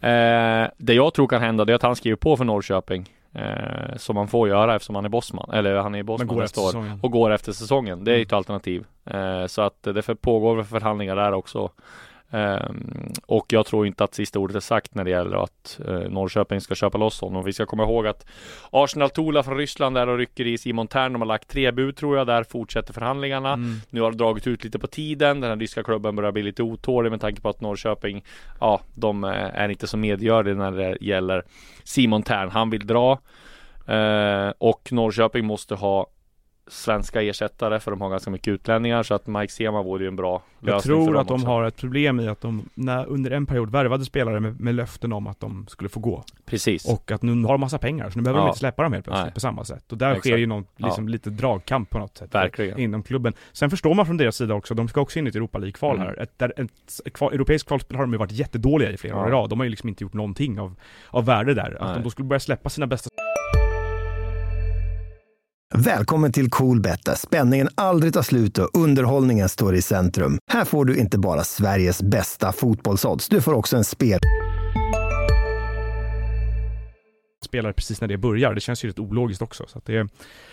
Eh, 0.01 0.67
det 0.77 0.93
jag 0.93 1.13
tror 1.13 1.27
kan 1.27 1.41
hända 1.41 1.65
det 1.65 1.73
är 1.73 1.75
att 1.75 1.81
han 1.81 1.95
skriver 1.95 2.17
på 2.17 2.37
för 2.37 2.45
Norrköping. 2.45 3.09
Eh, 3.33 3.95
som 3.97 4.15
man 4.15 4.27
får 4.27 4.49
göra 4.49 4.75
eftersom 4.75 4.95
han 4.95 5.05
är 5.05 5.09
bossman, 5.09 5.49
eller 5.53 5.75
han 5.75 5.95
är 5.95 6.03
bossman 6.03 6.37
nästa 6.37 6.61
efter 6.61 6.79
år. 6.79 6.99
Och 7.01 7.11
går 7.11 7.31
efter 7.31 7.51
säsongen. 7.51 8.03
Det 8.03 8.11
är 8.11 8.15
ju 8.15 8.21
ett 8.21 8.33
alternativ. 8.33 8.85
Eh, 9.05 9.45
så 9.45 9.61
att 9.61 9.83
det 9.83 10.21
pågår 10.21 10.63
förhandlingar 10.63 11.15
där 11.15 11.31
också. 11.31 11.71
Ehm, 12.31 13.13
och 13.25 13.53
jag 13.53 13.65
tror 13.65 13.87
inte 13.87 14.03
att 14.03 14.13
sista 14.13 14.39
ordet 14.39 14.55
är 14.55 14.59
sagt 14.59 14.95
när 14.95 15.03
det 15.03 15.09
gäller 15.09 15.43
att 15.43 15.79
eh, 15.87 15.99
Norrköping 15.99 16.61
ska 16.61 16.75
köpa 16.75 16.97
loss 16.97 17.21
honom. 17.21 17.43
Vi 17.43 17.53
ska 17.53 17.65
komma 17.65 17.83
ihåg 17.83 18.07
att 18.07 18.25
Arsenal 18.71 19.09
Tola 19.09 19.43
från 19.43 19.57
Ryssland 19.57 19.95
där 19.95 20.07
och 20.07 20.17
rycker 20.17 20.47
i 20.47 20.57
Simon 20.57 20.87
Tern. 20.87 21.13
De 21.13 21.21
har 21.21 21.27
lagt 21.27 21.47
tre 21.47 21.71
bud 21.71 21.95
tror 21.95 22.17
jag. 22.17 22.27
Där 22.27 22.43
fortsätter 22.43 22.93
förhandlingarna. 22.93 23.53
Mm. 23.53 23.75
Nu 23.89 24.01
har 24.01 24.11
det 24.11 24.17
dragit 24.17 24.47
ut 24.47 24.63
lite 24.63 24.79
på 24.79 24.87
tiden. 24.87 25.41
Den 25.41 25.49
här 25.49 25.57
ryska 25.57 25.83
klubben 25.83 26.15
börjar 26.15 26.31
bli 26.31 26.43
lite 26.43 26.63
otålig 26.63 27.11
med 27.11 27.21
tanke 27.21 27.41
på 27.41 27.49
att 27.49 27.61
Norrköping, 27.61 28.23
ja, 28.59 28.81
de 28.95 29.23
eh, 29.23 29.31
är 29.31 29.69
inte 29.69 29.87
så 29.87 29.97
medgörliga 29.97 30.55
när 30.55 30.71
det 30.71 30.97
gäller 31.01 31.43
Simon 31.83 32.23
Tern. 32.23 32.49
Han 32.49 32.69
vill 32.69 32.87
dra. 32.87 33.19
Eh, 33.87 34.53
och 34.57 34.89
Norrköping 34.91 35.45
måste 35.45 35.75
ha 35.75 36.07
svenska 36.69 37.21
ersättare 37.21 37.79
för 37.79 37.91
de 37.91 38.01
har 38.01 38.09
ganska 38.09 38.29
mycket 38.31 38.47
utlänningar 38.47 39.03
så 39.03 39.13
att 39.13 39.27
Mike 39.27 39.53
Sema 39.53 39.81
vore 39.83 40.03
ju 40.03 40.07
en 40.07 40.15
bra 40.15 40.41
Jag 40.59 40.65
lösning 40.67 40.81
för 40.81 40.87
tror 41.05 41.13
dem 41.13 41.21
att 41.21 41.27
de 41.27 41.33
också. 41.33 41.47
har 41.47 41.63
ett 41.63 41.75
problem 41.77 42.19
i 42.19 42.27
att 42.27 42.41
de 42.41 42.69
när, 42.73 43.05
under 43.05 43.31
en 43.31 43.45
period 43.45 43.71
värvade 43.71 44.05
spelare 44.05 44.39
med, 44.39 44.59
med 44.59 44.75
löften 44.75 45.13
om 45.13 45.27
att 45.27 45.39
de 45.39 45.67
skulle 45.67 45.89
få 45.89 45.99
gå. 45.99 46.23
Precis. 46.45 46.85
Och 46.85 47.11
att 47.11 47.21
nu 47.21 47.43
har 47.45 47.53
de 47.53 47.61
massa 47.61 47.77
pengar, 47.77 48.09
så 48.09 48.19
nu 48.19 48.23
behöver 48.23 48.39
de 48.39 48.43
Ja. 48.45 48.49
inte 48.49 48.59
släppa 48.59 48.83
dem 48.83 48.93
helt 48.93 49.05
plötsligt 49.05 49.25
Nej. 49.25 49.33
på 49.33 49.39
samma 49.39 49.63
sätt. 49.65 49.91
Och 49.91 49.97
där 49.97 50.09
Exakt. 50.11 50.25
sker 50.27 50.37
ju 50.37 50.45
någon, 50.45 50.65
liksom 50.77 51.07
lite 51.07 51.29
dragkamp 51.29 51.89
på 51.89 51.99
något 51.99 52.17
sätt. 52.17 52.35
Verkligen. 52.35 52.79
Inom 52.79 53.03
klubben. 53.03 53.33
Sen 53.53 53.69
förstår 53.69 53.93
man 53.93 54.05
från 54.05 54.17
deras 54.17 54.35
sida 54.35 54.53
också, 54.53 54.73
de 54.73 54.87
ska 54.87 55.01
också 55.01 55.19
in 55.19 55.27
i 55.27 55.29
ett 55.29 55.35
Europa 55.35 55.57
League-kval 55.57 55.95
Mm. 55.95 56.07
här. 56.07 56.19
Ett, 56.21 56.39
där, 56.39 56.53
ett, 56.57 57.13
kval, 57.13 57.33
europeiskt 57.33 57.67
kvalspel 57.67 57.95
har 57.97 58.03
de 58.03 58.11
ju 58.13 58.17
varit 58.19 58.31
jättedåliga 58.31 58.91
i 58.91 58.97
flera 58.97 59.15
Ja. 59.15 59.21
år 59.23 59.27
i 59.27 59.31
rad. 59.31 59.49
De 59.49 59.59
har 59.59 59.63
ju 59.63 59.69
liksom 59.69 59.89
inte 59.89 60.03
gjort 60.03 60.13
någonting 60.13 60.59
av, 60.59 60.75
av 61.09 61.25
värde 61.25 61.53
där. 61.53 61.77
Att 61.79 61.87
Nej. 61.87 61.93
de 61.95 62.03
då 62.03 62.09
skulle 62.09 62.27
börja 62.27 62.39
släppa 62.39 62.69
sina 62.69 62.87
bästa 62.87 63.09
Välkommen 65.75 66.31
till 66.31 66.49
Coolbet 66.49 67.05
där 67.05 67.15
spänningen 67.15 67.69
aldrig 67.75 68.13
tar 68.13 68.21
slut 68.21 68.57
och 68.57 68.69
underhållningen 68.73 69.49
står 69.49 69.75
i 69.75 69.81
centrum. 69.81 70.37
Här 70.51 70.65
får 70.65 70.85
du 70.85 70.97
inte 70.97 71.17
bara 71.17 71.43
Sveriges 71.43 72.01
bästa 72.01 72.51
fotbollsodds, 72.51 73.29
du 73.29 73.41
får 73.41 73.53
också 73.53 73.77
en 73.77 73.83
spel 73.83 74.19
spelare 77.47 77.73
precis 77.73 78.01
när 78.01 78.07
det 78.07 78.17
börjar. 78.17 78.53
Det 78.53 78.61
känns 78.61 78.85
ju 78.85 78.89
rätt 78.89 78.99
ologiskt 78.99 79.41
också. 79.41 79.65
Så 79.67 79.77
att 79.77 79.85
det, 79.85 80.07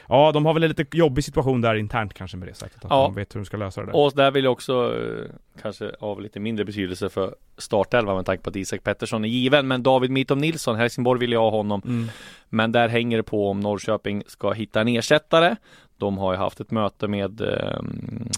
ja, 0.09 0.33
de 0.33 0.47
har 0.47 0.55
väl 0.55 0.63
en 0.63 0.69
lite 0.69 0.97
jobbig 0.97 1.25
situation 1.25 1.61
där 1.61 1.75
internt 1.75 2.15
kanske 2.15 2.37
med 2.37 2.49
det 2.49 2.55
säkert. 2.55 2.85
Att 2.85 2.91
Ja. 2.91 3.03
de 3.03 3.15
vet 3.15 3.35
hur 3.35 3.41
de 3.41 3.45
ska 3.47 3.57
lösa 3.57 3.81
det 3.81 3.87
där. 3.87 3.97
Och 3.97 4.13
där 4.17 4.31
vill 4.31 4.45
jag 4.45 4.53
också 4.53 4.95
eh, 4.97 5.31
kanske 5.63 5.91
av 6.01 6.21
lite 6.23 6.41
mindre 6.41 6.65
betydelse 6.65 7.09
för 7.09 7.35
startelva 7.59 8.15
med 8.15 8.27
tanke 8.27 8.43
på 8.43 8.51
att 8.51 8.57
Isak 8.57 8.83
Pettersson 8.83 9.25
är 9.25 9.29
given. 9.29 9.69
Men 9.69 9.83
David 9.83 10.11
Mitom 10.11 10.39
Nilsson, 10.39 10.77
Helsingborg 10.77 11.21
vill 11.21 11.33
jag 11.33 11.41
ha 11.41 11.51
honom. 11.51 11.83
Mm. 11.85 12.09
Men 12.49 12.73
där 12.73 12.89
hänger 12.89 13.17
det 13.17 13.23
på 13.23 13.51
om 13.51 13.61
Norrköping 13.61 14.23
ska 14.27 14.53
hitta 14.53 14.81
en 14.81 14.89
ersättare. 14.89 15.57
De 15.99 16.19
har 16.19 16.33
ju 16.33 16.39
haft 16.39 16.61
ett 16.61 16.71
möte 16.71 17.09
med 17.09 17.41
ehm, 17.41 18.29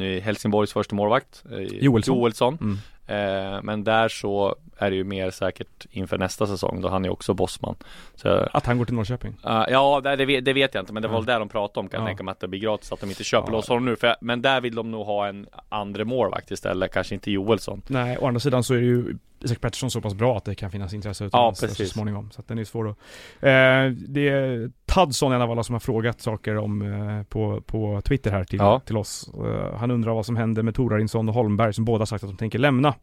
eh, 0.00 0.22
Helsingborgs 0.22 0.72
första 0.72 0.94
målvakt 0.96 1.44
eh, 1.52 1.58
Joelsson. 1.58 2.16
Joelsson. 2.16 2.58
Mm. 2.60 2.76
Eh, 3.08 3.62
men 3.62 3.84
där 3.84 4.08
så 4.08 4.56
är 4.78 4.90
det 4.90 4.96
ju 4.96 5.04
mer 5.04 5.30
säkert 5.30 5.86
inför 5.90 6.18
nästa 6.18 6.46
säsong 6.46 6.80
då 6.80 6.88
han 6.88 7.04
är 7.04 7.10
också 7.10 7.34
bossman. 7.34 7.76
Så, 8.14 8.48
Att 8.52 8.66
han 8.66 8.78
går 8.78 8.84
till 8.84 8.94
Norrköping. 8.94 9.30
Uh, 9.46 9.64
ja, 9.68 10.00
det, 10.00 10.16
det, 10.16 10.26
vet, 10.26 10.44
det 10.44 10.58
jag 10.58 10.74
inte, 10.74 10.92
men 10.92 11.02
det 11.02 11.08
var 11.08 11.14
Ja. 11.14 11.20
väl 11.20 11.26
där 11.26 11.38
de 11.38 11.48
pratade 11.48 11.80
om 11.80 11.88
kan 11.88 11.98
jag 12.00 12.04
Ja. 12.04 12.08
tänka 12.10 12.22
mig 12.22 12.32
att 12.32 12.40
det 12.40 12.48
blir 12.48 12.60
gratis, 12.60 12.92
att 12.92 13.00
de 13.00 13.10
inte 13.10 13.24
köper 13.24 13.48
Ja. 13.48 13.52
loss 13.52 13.68
honom 13.68 13.84
nu. 13.84 13.96
För, 13.96 14.16
men 14.20 14.42
där 14.42 14.60
vill 14.60 14.74
de 14.74 14.90
nog 14.90 15.06
ha 15.06 15.28
en 15.28 15.46
andra 15.68 16.04
målvakt 16.04 16.50
istället, 16.50 16.92
kanske 16.92 17.14
inte 17.14 17.30
Joelsson. 17.30 17.82
Nej, 17.86 18.18
å 18.18 18.26
andra 18.26 18.40
sidan 18.40 18.64
så 18.64 18.74
är 18.74 18.78
ju 18.78 19.16
Isak 19.40 19.60
Pettersson 19.60 19.90
så 19.90 20.00
pass 20.00 20.14
bra 20.14 20.36
att 20.36 20.44
det 20.44 20.54
kan 20.54 20.70
finnas 20.70 20.94
intresse 20.94 21.24
utomlands 21.24 21.60
precis. 21.60 21.76
så 21.88 21.94
småningom. 21.94 22.30
Så 22.30 22.40
att 22.40 22.48
den 22.48 22.58
är 22.58 22.64
svår 22.64 22.88
att... 22.90 22.96
Eh, 23.40 23.92
det 24.08 24.70
är 25.02 25.06
Tadson, 25.06 25.32
en 25.32 25.42
av 25.42 25.50
alla 25.50 25.62
som 25.62 25.72
har 25.72 25.80
frågat 25.80 26.20
saker 26.20 26.56
om 26.56 26.82
eh, 26.82 27.22
på, 27.22 27.60
på 27.60 28.00
Twitter 28.04 28.30
här 28.30 28.44
till, 28.44 28.58
Ja. 28.58 28.80
till 28.80 28.96
oss. 28.96 29.30
Eh, 29.44 29.74
han 29.78 29.90
undrar 29.90 30.12
vad 30.14 30.26
som 30.26 30.36
händer 30.36 30.62
med 30.62 30.74
Torarinsson 30.74 31.28
och 31.28 31.34
Holmberg 31.34 31.72
som 31.74 31.84
båda 31.84 32.06
sagt 32.06 32.24
att 32.24 32.30
de 32.30 32.36
tänker 32.36 32.58
lämna 32.58 32.94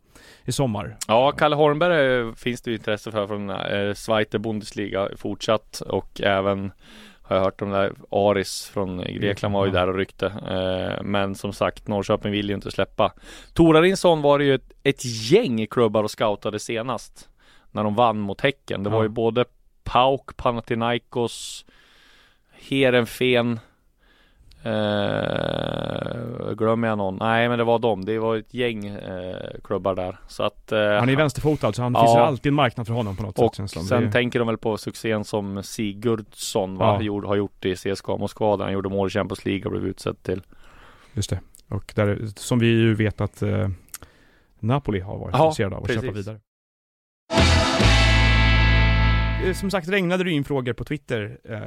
i 0.45 0.51
sommar. 0.51 0.97
Ja, 1.07 1.31
Kalle 1.31 1.55
Holmberg 1.55 2.27
eh, 2.27 2.33
finns 2.33 2.61
det 2.61 2.71
ju 2.71 2.77
intresse 2.77 3.11
för 3.11 3.27
från 3.27 3.49
eh, 3.49 3.93
Zweite 3.95 4.39
Bundesliga 4.39 5.09
fortsatt 5.17 5.81
och 5.81 6.21
även 6.21 6.71
har 7.21 7.35
jag 7.35 7.43
hört 7.43 7.61
om 7.61 7.69
där 7.69 7.93
Aris 8.11 8.69
från 8.73 8.97
Grekland 8.97 9.53
var 9.53 9.65
ju 9.65 9.71
Ja. 9.73 9.79
där 9.79 9.89
och 9.89 9.95
ryckte. 9.95 10.33
Men 11.03 11.35
som 11.35 11.53
sagt, 11.53 11.87
Norrköping 11.87 12.31
vill 12.31 12.49
ju 12.49 12.55
inte 12.55 12.71
släppa. 12.71 13.13
Torarinsson 13.53 14.21
var 14.21 14.39
det 14.39 14.45
ju 14.45 14.55
ett, 14.55 14.71
ett 14.83 15.05
gäng 15.31 15.67
klubbar 15.67 16.03
och 16.03 16.11
scoutade 16.11 16.59
senast. 16.59 17.29
När 17.71 17.83
de 17.83 17.95
vann 17.95 18.19
mot 18.19 18.41
Häcken. 18.41 18.83
Det 18.83 18.89
var 18.89 19.03
ju 19.03 19.09
både 19.09 19.45
Pauk, 19.83 20.37
Panathinaikos, 20.37 21.65
Heerenveen 22.69 23.59
Eh, 24.65 26.53
glömmer 26.55 26.87
jag 26.87 26.97
någon? 26.97 27.17
Nej 27.19 27.49
men 27.49 27.57
det 27.57 27.63
var 27.63 27.79
dem. 27.79 28.05
Det 28.05 28.19
var 28.19 28.35
ett 28.35 28.53
gäng 28.53 28.85
eh, 28.87 29.35
klubbar 29.63 29.95
där. 29.95 30.17
Så 30.27 30.43
att 30.43 30.71
eh, 30.71 30.79
Han 30.79 31.09
är 31.09 31.15
vänsterfotad 31.15 31.73
så 31.73 31.81
han 31.81 31.93
Ja. 31.93 32.01
finns 32.05 32.15
alltid 32.15 32.49
en 32.49 32.53
marknad 32.55 32.87
för 32.87 32.93
honom 32.93 33.15
på 33.15 33.23
något 33.23 33.39
och 33.39 33.55
sätt 33.55 33.69
som. 33.69 33.83
sen 33.83 34.03
Det 34.03 34.11
tänker 34.11 34.39
de 34.39 34.47
väl 34.47 34.57
på 34.57 34.77
succén 34.77 35.23
som 35.23 35.63
Sigurdsson 35.63 36.77
va? 36.77 36.85
Ja. 36.99 37.01
Gjorde, 37.01 37.27
har 37.27 37.35
gjort 37.35 37.65
i 37.65 37.75
CSKA 37.75 38.17
Moskva 38.17 38.57
där 38.57 38.63
han 38.63 38.73
gjorde 38.73 38.89
mål 38.89 39.07
i 39.07 39.11
Champions 39.11 39.45
League 39.45 39.65
och 39.65 39.71
blev 39.71 39.85
utsedd 39.87 40.23
till 40.23 40.41
Just 41.13 41.29
det. 41.29 41.39
Och 41.69 41.93
där, 41.95 42.19
som 42.35 42.59
vi 42.59 42.67
ju 42.67 42.93
vet 42.95 43.21
att 43.21 43.41
eh, 43.41 43.69
Napoli 44.59 44.99
har 44.99 45.17
varit 45.17 45.35
intresserade 45.35 45.75
av 45.75 45.83
att 45.83 45.93
köpa 45.93 46.11
vidare. 46.11 46.39
Som 49.53 49.71
sagt 49.71 49.89
regnade 49.89 50.23
det 50.23 50.31
in 50.31 50.43
frågor 50.43 50.73
på 50.73 50.83
Twitter. 50.83 51.37
Eh, 51.49 51.59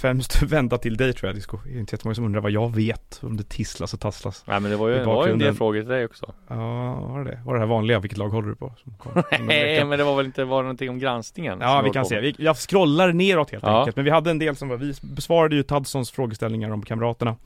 främst 0.00 0.42
vända 0.42 0.78
till 0.78 0.96
dig 0.96 1.12
tror 1.12 1.28
jag. 1.28 1.36
Det 1.64 1.74
är 1.74 1.78
inte 1.78 1.94
jättemånga 1.94 2.14
som 2.14 2.24
undrar 2.24 2.40
vad 2.40 2.50
jag 2.50 2.74
vet 2.74 3.18
om 3.22 3.36
det 3.36 3.48
tisslas 3.48 3.94
och 3.94 4.00
tasslas. 4.00 4.44
Nej 4.46 4.60
men 4.60 4.70
det 4.70 4.76
var 4.76 4.88
ju, 4.88 4.94
det 4.98 5.04
var 5.04 5.26
ju 5.26 5.32
en 5.32 5.38
del 5.38 5.54
frågor 5.54 5.80
till 5.80 5.88
dig 5.88 6.04
också 6.04 6.34
Ja, 6.48 6.94
var 6.94 7.24
det 7.24 7.30
det? 7.30 7.40
Var 7.44 7.54
det 7.54 7.60
här 7.60 7.66
vanliga? 7.66 7.98
Vilket 7.98 8.18
lag 8.18 8.28
håller 8.28 8.48
du 8.48 8.54
på? 8.54 8.74
Nej 9.40 9.84
men 9.84 9.98
det 9.98 10.04
var 10.04 10.16
väl 10.16 10.26
inte, 10.26 10.44
var 10.44 10.56
det 10.62 10.62
någonting 10.66 10.90
om 10.90 10.98
granskningen? 10.98 11.58
Ja, 11.60 11.82
vi 11.84 11.90
kan 11.90 12.06
se. 12.06 12.20
Vi, 12.20 12.34
jag 12.38 12.56
scrollar 12.56 13.12
neråt 13.12 13.50
helt 13.50 13.64
Ja. 13.64 13.78
enkelt. 13.78 13.96
Men 13.96 14.04
vi 14.04 14.10
hade 14.10 14.30
en 14.30 14.38
del 14.38 14.56
som 14.56 14.68
var, 14.68 14.76
vi 14.76 14.94
besvarade 15.02 15.56
ju 15.56 15.62
Tadsons 15.62 16.10
frågeställningar 16.10 16.70
om 16.70 16.82
Kamraterna. 16.82 17.36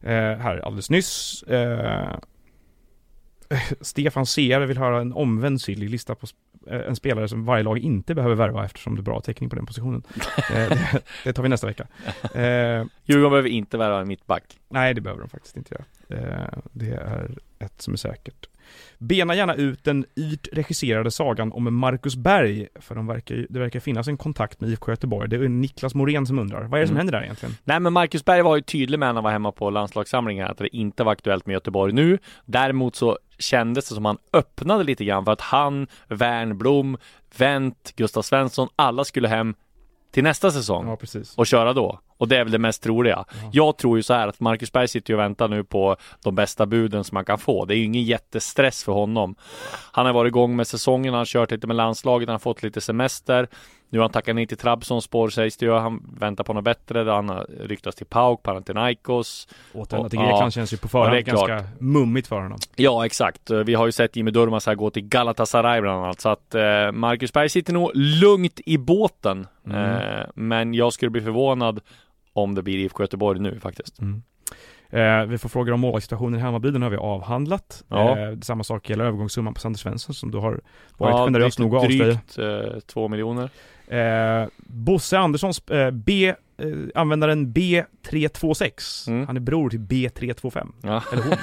Eh, 0.00 0.10
här 0.12 0.58
alldeles 0.64 0.90
nyss. 0.90 1.42
Eh, 1.42 2.08
Stefan 3.80 4.26
Seare 4.26 4.66
vill 4.66 4.78
höra 4.78 5.00
en 5.00 5.12
omvänd 5.12 5.60
syllig 5.60 5.90
lista 5.90 6.14
på 6.14 6.26
eh, 6.26 6.51
en 6.66 6.96
spelare 6.96 7.28
som 7.28 7.44
varje 7.44 7.62
lag 7.62 7.78
inte 7.78 8.14
behöver 8.14 8.34
värva 8.34 8.64
eftersom 8.64 8.94
det 8.94 9.00
är 9.00 9.02
bra 9.02 9.20
täckning 9.20 9.50
på 9.50 9.56
den 9.56 9.66
positionen. 9.66 10.02
eh, 10.52 10.68
det, 10.68 11.02
det 11.24 11.32
tar 11.32 11.42
vi 11.42 11.48
nästa 11.48 11.66
vecka. 11.66 11.86
Eh, 12.34 12.84
Djurgården 13.04 13.30
behöver 13.30 13.48
inte 13.48 13.78
värva 13.78 14.00
en 14.00 14.08
mittback. 14.08 14.44
nej, 14.68 14.94
det 14.94 15.00
behöver 15.00 15.20
de 15.22 15.28
faktiskt 15.28 15.56
inte 15.56 15.74
göra. 15.74 15.84
Eh, 16.20 16.58
det 16.72 16.90
är 16.90 17.30
ett 17.58 17.82
som 17.82 17.92
är 17.92 17.98
säkert. 17.98 18.46
Bena 18.98 19.34
gärna 19.34 19.54
ut 19.54 19.84
den 19.84 20.04
yrt 20.16 20.48
regisserade 20.52 21.10
sagan 21.10 21.52
om 21.52 21.74
Marcus 21.74 22.16
Berg, 22.16 22.68
för 22.80 22.94
de 22.94 23.06
verkar, 23.06 23.46
det 23.48 23.58
verkar 23.58 23.80
finnas 23.80 24.08
en 24.08 24.16
kontakt 24.16 24.60
med 24.60 24.70
IFK 24.70 24.92
Göteborg. 24.92 25.28
Det 25.28 25.36
är 25.36 25.48
Niklas 25.48 25.94
Morén 25.94 26.26
som 26.26 26.38
undrar. 26.38 26.62
Vad 26.62 26.78
är 26.78 26.80
det 26.80 26.86
som 26.86 26.96
Mm. 26.96 26.98
händer 26.98 27.12
där 27.12 27.22
egentligen? 27.24 27.54
Nej 27.64 27.80
men 27.80 27.92
Marcus 27.92 28.24
Berg 28.24 28.42
var 28.42 28.56
ju 28.56 28.62
tydlig 28.62 28.98
med 28.98 29.06
när 29.08 29.14
han 29.14 29.24
var 29.24 29.30
hemma 29.30 29.52
på 29.52 29.70
landslagssamlingen 29.70 30.46
att 30.46 30.58
det 30.58 30.76
inte 30.76 31.04
var 31.04 31.12
aktuellt 31.12 31.46
med 31.46 31.54
Göteborg 31.54 31.92
nu. 31.92 32.18
Däremot 32.44 32.96
så 32.96 33.18
kändes 33.42 33.88
det 33.88 33.94
som 33.94 34.04
han 34.04 34.18
öppnade 34.32 34.84
lite 34.84 35.04
grann 35.04 35.24
för 35.24 35.32
att 35.32 35.40
han, 35.40 35.86
Wernbloom, 36.08 36.98
Wendt, 37.38 37.96
Gustav 37.96 38.22
Svensson, 38.22 38.68
alla 38.76 39.04
skulle 39.04 39.28
hem 39.28 39.54
till 40.12 40.22
nästa 40.22 40.50
säsong 40.50 40.86
Ja, 40.88 41.22
och 41.36 41.46
köra 41.46 41.72
då. 41.72 42.00
Och 42.16 42.28
det 42.28 42.36
är 42.36 42.44
väl 42.44 42.52
det 42.52 42.58
mest 42.58 42.82
troliga. 42.82 43.24
Jag 43.52 43.78
tror 43.78 43.96
ju 43.96 44.02
så 44.02 44.14
här 44.14 44.28
att 44.28 44.40
Marcus 44.40 44.72
Berg 44.72 44.88
sitter 44.88 45.10
ju 45.10 45.16
och 45.16 45.20
väntar 45.20 45.48
nu 45.48 45.64
på 45.64 45.96
de 46.22 46.34
bästa 46.34 46.66
buden 46.66 47.04
som 47.04 47.14
man 47.14 47.24
kan 47.24 47.38
få. 47.38 47.64
Det 47.64 47.74
är 47.74 47.76
ju 47.76 47.84
ingen 47.84 48.02
jättestress 48.02 48.84
för 48.84 48.92
honom. 48.92 49.34
Han 49.92 50.06
har 50.06 50.12
varit 50.12 50.30
igång 50.30 50.56
med 50.56 50.66
säsongen, 50.66 51.12
han 51.12 51.18
har 51.18 51.24
kört 51.24 51.50
lite 51.50 51.66
med 51.66 51.76
landslaget, 51.76 52.28
han 52.28 52.34
har 52.34 52.38
fått 52.38 52.62
lite 52.62 52.80
semester. 52.80 53.48
Nu 53.92 53.98
har 53.98 54.04
han 54.04 54.12
tackat 54.12 54.34
nej 54.34 54.46
till 54.46 54.56
Trabzonspor 54.56 55.28
sägs 55.28 55.56
det 55.56 55.66
ju. 55.66 55.72
Han 55.72 56.02
väntar 56.18 56.44
på 56.44 56.52
något 56.52 56.64
bättre. 56.64 57.10
Han 57.10 57.28
har 57.28 57.46
ryktats 57.60 57.96
till 57.96 58.06
PAOK, 58.06 58.42
Panathinaikos. 58.42 59.48
Återvända 59.72 60.08
till 60.08 60.18
Ja. 60.18 60.24
Grekland 60.26 60.52
känns 60.52 60.72
ju 60.72 60.76
på 60.76 60.84
Ja, 60.84 60.88
förhand 60.88 61.16
är 61.16 61.22
klart. 61.22 61.48
ganska 61.48 61.68
mummigt 61.78 62.26
för 62.26 62.40
honom. 62.40 62.58
Ja, 62.76 63.06
exakt. 63.06 63.50
Vi 63.50 63.74
har 63.74 63.86
ju 63.86 63.92
sett 63.92 64.16
Jimmy 64.16 64.30
Durmaz 64.30 64.66
här 64.66 64.74
gå 64.74 64.90
till 64.90 65.02
Galatasaray 65.08 65.80
bland 65.80 66.04
annat. 66.04 66.20
Så 66.20 66.28
att 66.28 66.54
eh, 66.54 66.92
Marcus 66.92 67.32
Berg 67.32 67.48
sitter 67.48 67.72
nog 67.72 67.90
lugnt 67.94 68.60
i 68.66 68.78
båten. 68.78 69.46
Mm. 69.66 69.78
Eh, 70.18 70.26
men 70.34 70.74
jag 70.74 70.92
skulle 70.92 71.10
bli 71.10 71.20
förvånad 71.20 71.80
om 72.32 72.54
det 72.54 72.62
blir 72.62 72.78
IFK 72.78 73.02
Göteborg 73.02 73.40
nu 73.40 73.60
faktiskt. 73.60 73.98
Eh, 74.90 75.22
vi 75.24 75.38
får 75.38 75.48
frågor 75.48 75.72
om 75.72 75.80
målvaktssituationen 75.80 76.40
i 76.40 76.42
Hammarby, 76.42 76.70
den 76.70 76.82
har 76.82 76.90
vi 76.90 76.96
avhandlat. 76.96 77.84
Ja. 77.88 78.18
Eh, 78.18 78.38
samma 78.42 78.64
sak 78.64 78.90
gäller 78.90 79.04
övergångssumman 79.04 79.54
på 79.54 79.60
Sander 79.60 79.78
Svensson 79.78 80.14
som 80.14 80.30
du 80.30 80.38
har 80.38 80.60
varit 80.98 81.14
Ja, 81.14 81.24
generös 81.24 81.58
nog 81.58 81.76
att 81.76 81.84
avslöja. 81.84 82.04
Drygt 82.04 82.38
eh, 82.38 82.80
två 82.80 83.08
miljoner. 83.08 83.50
Eh, 83.92 84.48
Bosse 84.56 85.18
Anderssons 85.18 85.68
eh, 85.68 85.90
B, 85.90 86.28
eh, 86.28 86.66
användaren 86.94 87.52
B326. 87.52 89.08
Mm. 89.08 89.26
Han 89.26 89.36
är 89.36 89.40
bror 89.40 89.70
till 89.70 89.80
B325. 89.80 90.72
Ja. 90.82 91.02
Eller 91.12 91.22
hon. 91.22 91.36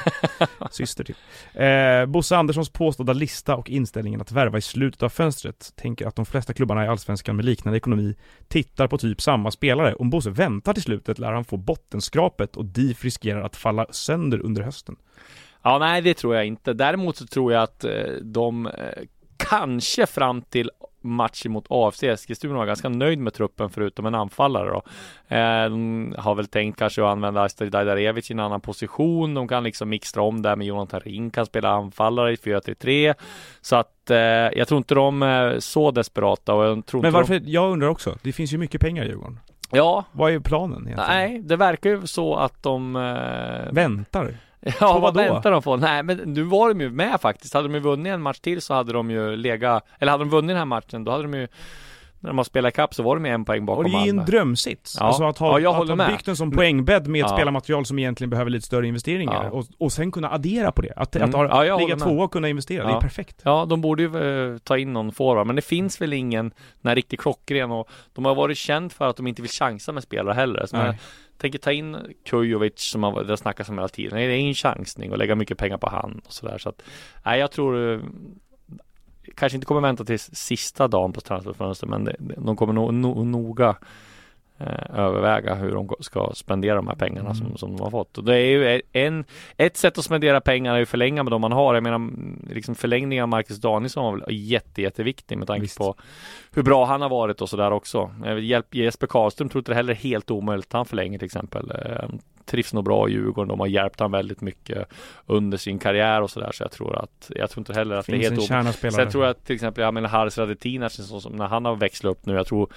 Syster 0.72 1.04
till. 1.04 1.16
Eh, 1.54 2.06
Bosse 2.06 2.38
Anderssons 2.38 2.70
påstådda 2.70 3.14
lista 3.14 3.56
och 3.56 3.70
inställningen 3.70 4.22
att 4.22 4.32
värva 4.32 4.58
i 4.58 4.62
slutet 4.62 5.04
av 5.04 5.10
fönstret 5.10 5.74
tänker 5.76 6.08
att 6.08 6.16
de 6.16 6.26
flesta 6.26 6.54
klubbarna 6.54 6.86
i 6.86 6.88
Allsvenskan 6.88 7.36
med 7.36 7.46
liknande 7.46 7.78
ekonomi 7.78 8.16
tittar 8.48 8.88
på 8.88 8.98
typ 8.98 9.22
samma 9.22 9.52
spelare. 9.52 9.96
Om 9.96 10.10
Bosse 10.10 10.30
väntar 10.30 10.74
till 10.74 10.84
slutet 10.84 11.20
lär 11.20 11.32
han 11.32 11.46
få 11.46 11.58
bottenskrapet 11.58 12.56
och 12.56 12.66
DIF 12.66 13.04
riskerar 13.04 13.42
att 13.42 13.56
falla 13.56 13.86
sönder 13.90 14.40
under 14.40 14.62
hösten. 14.62 14.96
Ja, 15.62 15.78
nej, 15.80 16.02
det 16.02 16.14
tror 16.14 16.36
jag 16.36 16.46
inte. 16.46 16.74
Däremot 16.74 17.18
så 17.18 17.28
tror 17.28 17.54
jag 17.54 17.64
att 17.64 17.84
eh, 17.84 17.92
de 18.22 18.66
eh, 18.66 18.72
kanske 19.38 20.06
fram 20.06 20.42
till 20.42 20.72
matchen 21.02 21.52
mot 21.52 21.66
AFC 21.70 22.04
Eskilstuna 22.04 22.54
var 22.54 22.66
ganska 22.66 22.90
nöjd 22.90 23.20
med 23.20 23.34
truppen 23.34 23.70
förutom 23.70 24.06
en 24.06 24.16
anfallare 24.16 24.70
då. 24.70 24.82
Eh, 25.36 25.64
de 25.70 26.16
har 26.18 26.36
väl 26.36 26.48
tänkt 26.48 26.80
kanske 26.80 27.02
att 27.04 27.08
använda 27.08 27.44
Astrid 27.44 27.72
Dajdarevic 27.72 28.30
i 28.32 28.34
en 28.34 28.40
annan 28.40 28.62
position. 28.62 29.34
De 29.34 29.48
kan 29.48 29.64
liksom 29.64 29.90
mixtra 29.90 30.22
om 30.22 30.42
där 30.42 30.56
med 30.56 30.68
Jonathan 30.68 31.00
Ring 31.00 31.30
kan 31.30 31.46
spela 31.46 31.70
anfallare 31.70 32.34
i 32.34 32.36
4-3-3. 32.36 33.14
Så 33.62 33.76
att 33.76 34.10
eh, 34.10 34.18
jag 34.18 34.68
tror 34.68 34.78
inte 34.78 34.96
de 34.96 35.22
är 35.24 35.60
så 35.60 35.92
desperata 35.92 36.54
och 36.54 36.66
jag 36.66 36.86
tror 36.86 37.02
Men 37.02 37.12
varför, 37.14 37.42
jag 37.46 37.72
undrar 37.72 37.88
också, 37.88 38.18
det 38.22 38.32
finns 38.34 38.54
ju 38.54 38.58
mycket 38.58 38.82
pengar 38.82 39.04
i 39.04 39.08
Djurgården. 39.08 39.40
De, 39.70 39.78
ja, 39.78 40.06
Vad 40.12 40.32
är 40.32 40.40
planen 40.40 40.88
egentligen? 40.88 41.10
nej, 41.10 41.40
det 41.40 41.56
verkar 41.56 41.90
ju 41.90 42.08
så 42.08 42.36
att 42.36 42.64
de 42.64 42.96
eh, 42.96 43.74
Väntar? 43.74 44.38
Ja, 44.80 45.00
vad 45.00 45.16
väntar 45.16 45.52
de 45.52 45.62
på? 45.62 45.76
Nej, 45.78 46.04
men 46.04 46.18
nu 46.18 46.44
var 46.44 46.70
de 46.70 46.82
ju 46.82 46.90
med 46.90 47.22
faktiskt. 47.22 47.54
Hade 47.54 47.68
de 47.68 47.74
ju 47.74 47.80
vunnit 47.80 48.14
en 48.14 48.22
match 48.22 48.40
till 48.40 48.62
så 48.62 48.74
hade 48.74 48.94
de 48.94 49.12
ju 49.12 49.36
legat, 49.36 49.86
eller 50.00 50.12
hade 50.12 50.24
de 50.24 50.30
vunnit 50.30 50.48
den 50.50 50.58
här 50.58 50.66
matchen, 50.66 51.04
då 51.04 51.12
hade 51.12 51.24
de 51.24 51.34
ju, 51.34 51.48
när 52.20 52.30
de 52.30 52.38
har 52.38 52.44
spelat 52.44 52.74
ikapp 52.74 52.94
så 52.94 53.04
var 53.04 53.16
de 53.16 53.26
en 53.26 53.46
poäng 53.46 53.60
Och 53.60 53.66
bakom 53.66 53.84
det 53.92 53.98
är 53.98 54.04
ju 54.04 54.10
en 54.10 54.26
drömsits. 54.26 54.98
Ja. 55.00 55.06
Alltså 55.06 55.24
att 55.24 55.38
ha, 55.38 55.48
Ja, 55.52 55.60
jag 55.60 55.82
att 55.82 55.88
ha 55.88 55.96
med. 55.96 56.08
byggt 56.08 56.28
en 56.28 56.36
sån 56.36 56.52
poängbädd 56.52 57.08
med 57.08 57.26
ett 57.26 57.30
Ja. 57.32 57.36
spelarmaterial 57.38 57.86
som 57.86 58.00
egentligen 58.00 58.30
behöver 58.30 58.52
lite 58.52 58.66
större 58.66 58.88
investeringar. 58.88 59.44
Ja. 59.44 59.50
Och, 59.50 59.66
och 59.78 59.92
sen 59.92 60.12
kunna 60.12 60.30
addera 60.32 60.72
på 60.72 60.82
det. 60.82 60.94
Att, 60.96 61.16
Mm. 61.16 61.30
att 61.30 61.36
ha, 61.52 61.66
Ja, 61.66 61.78
ligga 61.78 61.96
tvåa 61.96 62.24
och 62.24 62.32
kunna 62.32 62.50
investera, 62.50 62.88
det 62.88 62.94
är 62.94 63.00
perfekt. 63.02 63.42
Ja, 63.44 63.66
de 63.70 63.82
borde 63.82 64.04
ju 64.04 64.52
eh, 64.54 64.58
ta 64.58 64.78
in 64.78 64.94
någon 64.94 65.12
forward, 65.12 65.48
men 65.48 65.56
det 65.56 65.62
finns 65.62 66.02
väl 66.02 66.14
ingen 66.14 66.50
den 66.82 66.90
här 66.90 66.96
riktigt 66.96 67.20
klockren 67.20 67.72
och 67.72 67.90
de 68.14 68.26
har 68.26 68.36
varit 68.36 68.58
känt 68.58 68.94
för 68.94 69.08
att 69.10 69.18
de 69.18 69.28
inte 69.28 69.42
vill 69.42 69.52
chansa 69.52 69.92
med 69.92 70.04
spelare 70.04 70.34
heller. 70.34 70.68
Tänker 71.40 71.60
ta 71.60 71.72
in 71.72 71.98
Kujovic 72.26 72.80
som 72.80 73.04
har, 73.04 73.24
det 73.24 73.38
snackas 73.38 73.70
om 73.70 73.78
hela 73.78 73.88
tiden. 73.88 74.18
Det 74.18 74.24
är 74.24 74.30
en 74.30 74.54
chansning 74.54 75.12
och 75.12 75.18
lägga 75.18 75.36
mycket 75.36 75.58
pengar 75.58 75.78
på 75.78 75.90
han 75.90 76.22
och 76.26 76.34
sådär. 76.34 76.58
Så 76.58 76.70
att, 76.70 76.82
nej, 77.26 77.40
jag 77.40 77.52
tror 77.52 77.94
eh, 77.94 78.00
kanske 79.36 79.56
inte 79.56 79.66
kommer 79.66 79.82
vänta 79.82 80.06
till 80.06 80.20
sista 80.20 80.88
dagen 80.88 81.14
på 81.14 81.22
transferfönstret, 81.22 81.90
men 81.90 82.10
de 82.38 82.56
kommer 82.56 82.74
nog 82.74 82.94
no, 82.94 83.24
noga 83.24 83.76
överväga 84.94 85.56
hur 85.56 85.72
de 85.72 85.90
ska 86.00 86.32
spendera 86.34 86.76
de 86.76 86.88
här 86.88 86.96
pengarna 86.96 87.34
som, 87.34 87.58
som 87.58 87.78
de 87.78 87.84
har 87.84 87.92
fått. 87.92 88.18
Och 88.18 88.24
det 88.24 88.38
är 88.38 88.46
ju 88.46 88.82
en, 88.92 89.26
ett 89.58 89.78
sätt 89.78 89.98
att 89.98 90.04
spendera 90.04 90.42
pengar 90.42 90.76
är 90.76 90.80
ju 90.80 90.86
förlänga 90.86 91.24
med 91.24 91.32
de 91.32 91.42
man 91.42 91.52
har. 91.52 91.74
Jag 91.74 91.84
menar, 91.84 91.96
mm, 91.96 92.48
liksom 92.50 92.76
förlängningen 92.76 93.24
av 93.24 93.30
Marcus 93.30 93.58
Danielsson 93.58 94.04
var 94.04 94.12
väl 94.12 94.24
jätte, 94.30 94.82
jätteviktig 94.82 95.38
med 95.38 95.48
tanke 95.48 95.62
Visst. 95.62 95.78
på 95.78 95.96
hur 96.52 96.64
bra 96.64 96.86
han 96.86 97.02
har 97.02 97.10
varit 97.10 97.42
och 97.42 97.50
sådär 97.50 97.72
också. 97.72 98.12
Vill 98.26 98.50
hjälp, 98.50 98.76
Jesper 98.76 99.08
Karlström 99.08 99.50
tror 99.50 99.60
inte 99.60 99.72
det 99.72 99.76
heller 99.76 99.94
är 99.94 99.98
helt 99.98 100.32
omöjligt 100.32 100.68
att 100.68 100.74
han 100.74 100.86
förlänger 100.86 101.20
till 101.20 101.26
exempel. 101.26 101.72
Eh, 101.72 102.10
trivs 102.50 102.74
nog 102.74 102.84
bra 102.84 103.10
i 103.10 103.12
Djurgården. 103.12 103.48
De 103.48 103.60
har 103.60 103.68
hjälpt 103.68 104.00
han 104.00 104.12
väldigt 104.12 104.42
mycket 104.42 104.88
under 105.26 105.58
sin 105.58 105.80
karriär 105.80 106.22
och 106.22 106.30
sådär. 106.30 106.52
Så 106.54 106.64
jag 106.64 106.72
tror 106.72 107.04
att, 107.04 107.32
jag 107.36 107.50
tror 107.50 107.62
inte 107.62 107.74
heller 107.74 107.96
att 107.96 108.06
det 108.06 108.12
är 108.12 108.14
Finns 108.14 108.30
helt 108.30 108.52
omöjligt. 108.52 108.94
Sen 108.94 109.10
tror 109.10 109.24
jag 109.24 109.32
att 109.32 109.46
till 109.46 109.56
exempel, 109.56 109.84
jag 109.84 109.94
menar 109.94 110.10
Haris 110.10 110.38
Radetinac, 110.38 111.00
när 111.32 111.48
han 111.48 111.66
har 111.66 111.76
växlat 111.76 112.12
upp 112.12 112.26
nu, 112.26 112.34
jag 112.34 112.48
tror 112.48 112.70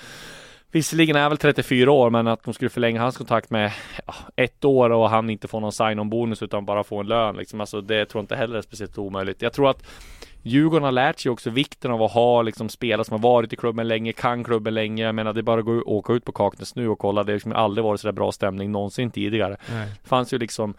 Visserligen 0.72 1.16
är 1.16 1.20
han 1.20 1.30
väl 1.30 1.38
34 1.38 1.90
år, 1.90 2.10
men 2.10 2.26
att 2.26 2.44
de 2.44 2.54
skulle 2.54 2.70
förlänga 2.70 3.00
hans 3.00 3.16
kontrakt 3.16 3.50
med 3.50 3.72
ja, 4.06 4.14
ett 4.36 4.64
år 4.64 4.90
och 4.90 5.10
han 5.10 5.30
inte 5.30 5.48
får 5.48 5.60
någon 5.60 5.72
sign-on 5.72 6.10
bonus 6.10 6.42
utan 6.42 6.64
bara 6.64 6.84
får 6.84 7.00
en 7.00 7.06
lön 7.06 7.36
liksom. 7.36 7.60
Alltså 7.60 7.80
det 7.80 8.06
tror 8.06 8.20
jag 8.20 8.22
inte 8.22 8.36
heller 8.36 8.56
är 8.56 8.62
speciellt 8.62 8.98
omöjligt. 8.98 9.42
Jag 9.42 9.52
tror 9.52 9.70
att 9.70 9.82
Djurgården 10.42 10.84
har 10.84 10.92
lärt 10.92 11.20
sig 11.20 11.30
också 11.30 11.50
vikten 11.50 11.90
av 11.90 12.02
att 12.02 12.12
ha 12.12 12.42
liksom 12.42 12.68
spelare 12.68 13.04
som 13.04 13.12
har 13.12 13.30
varit 13.30 13.52
i 13.52 13.56
klubben 13.56 13.88
länge, 13.88 14.12
kan 14.12 14.44
klubben 14.44 14.74
länge. 14.74 15.04
Jag 15.04 15.14
menar 15.14 15.32
det 15.32 15.40
är 15.40 15.42
bara 15.42 15.60
att 15.60 15.66
gå, 15.66 15.82
åka 15.86 16.12
ut 16.12 16.24
på 16.24 16.32
Kaknäs 16.32 16.74
nu 16.74 16.88
och 16.88 16.98
kolla. 16.98 17.24
Det 17.24 17.32
har 17.32 17.36
liksom 17.36 17.52
aldrig 17.52 17.84
varit 17.84 18.00
så 18.00 18.06
där 18.06 18.12
bra 18.12 18.32
stämning 18.32 18.72
någonsin 18.72 19.10
tidigare. 19.10 19.56
Nej. 19.72 19.88
Det 20.02 20.08
fanns 20.08 20.32
ju 20.32 20.38
liksom 20.38 20.74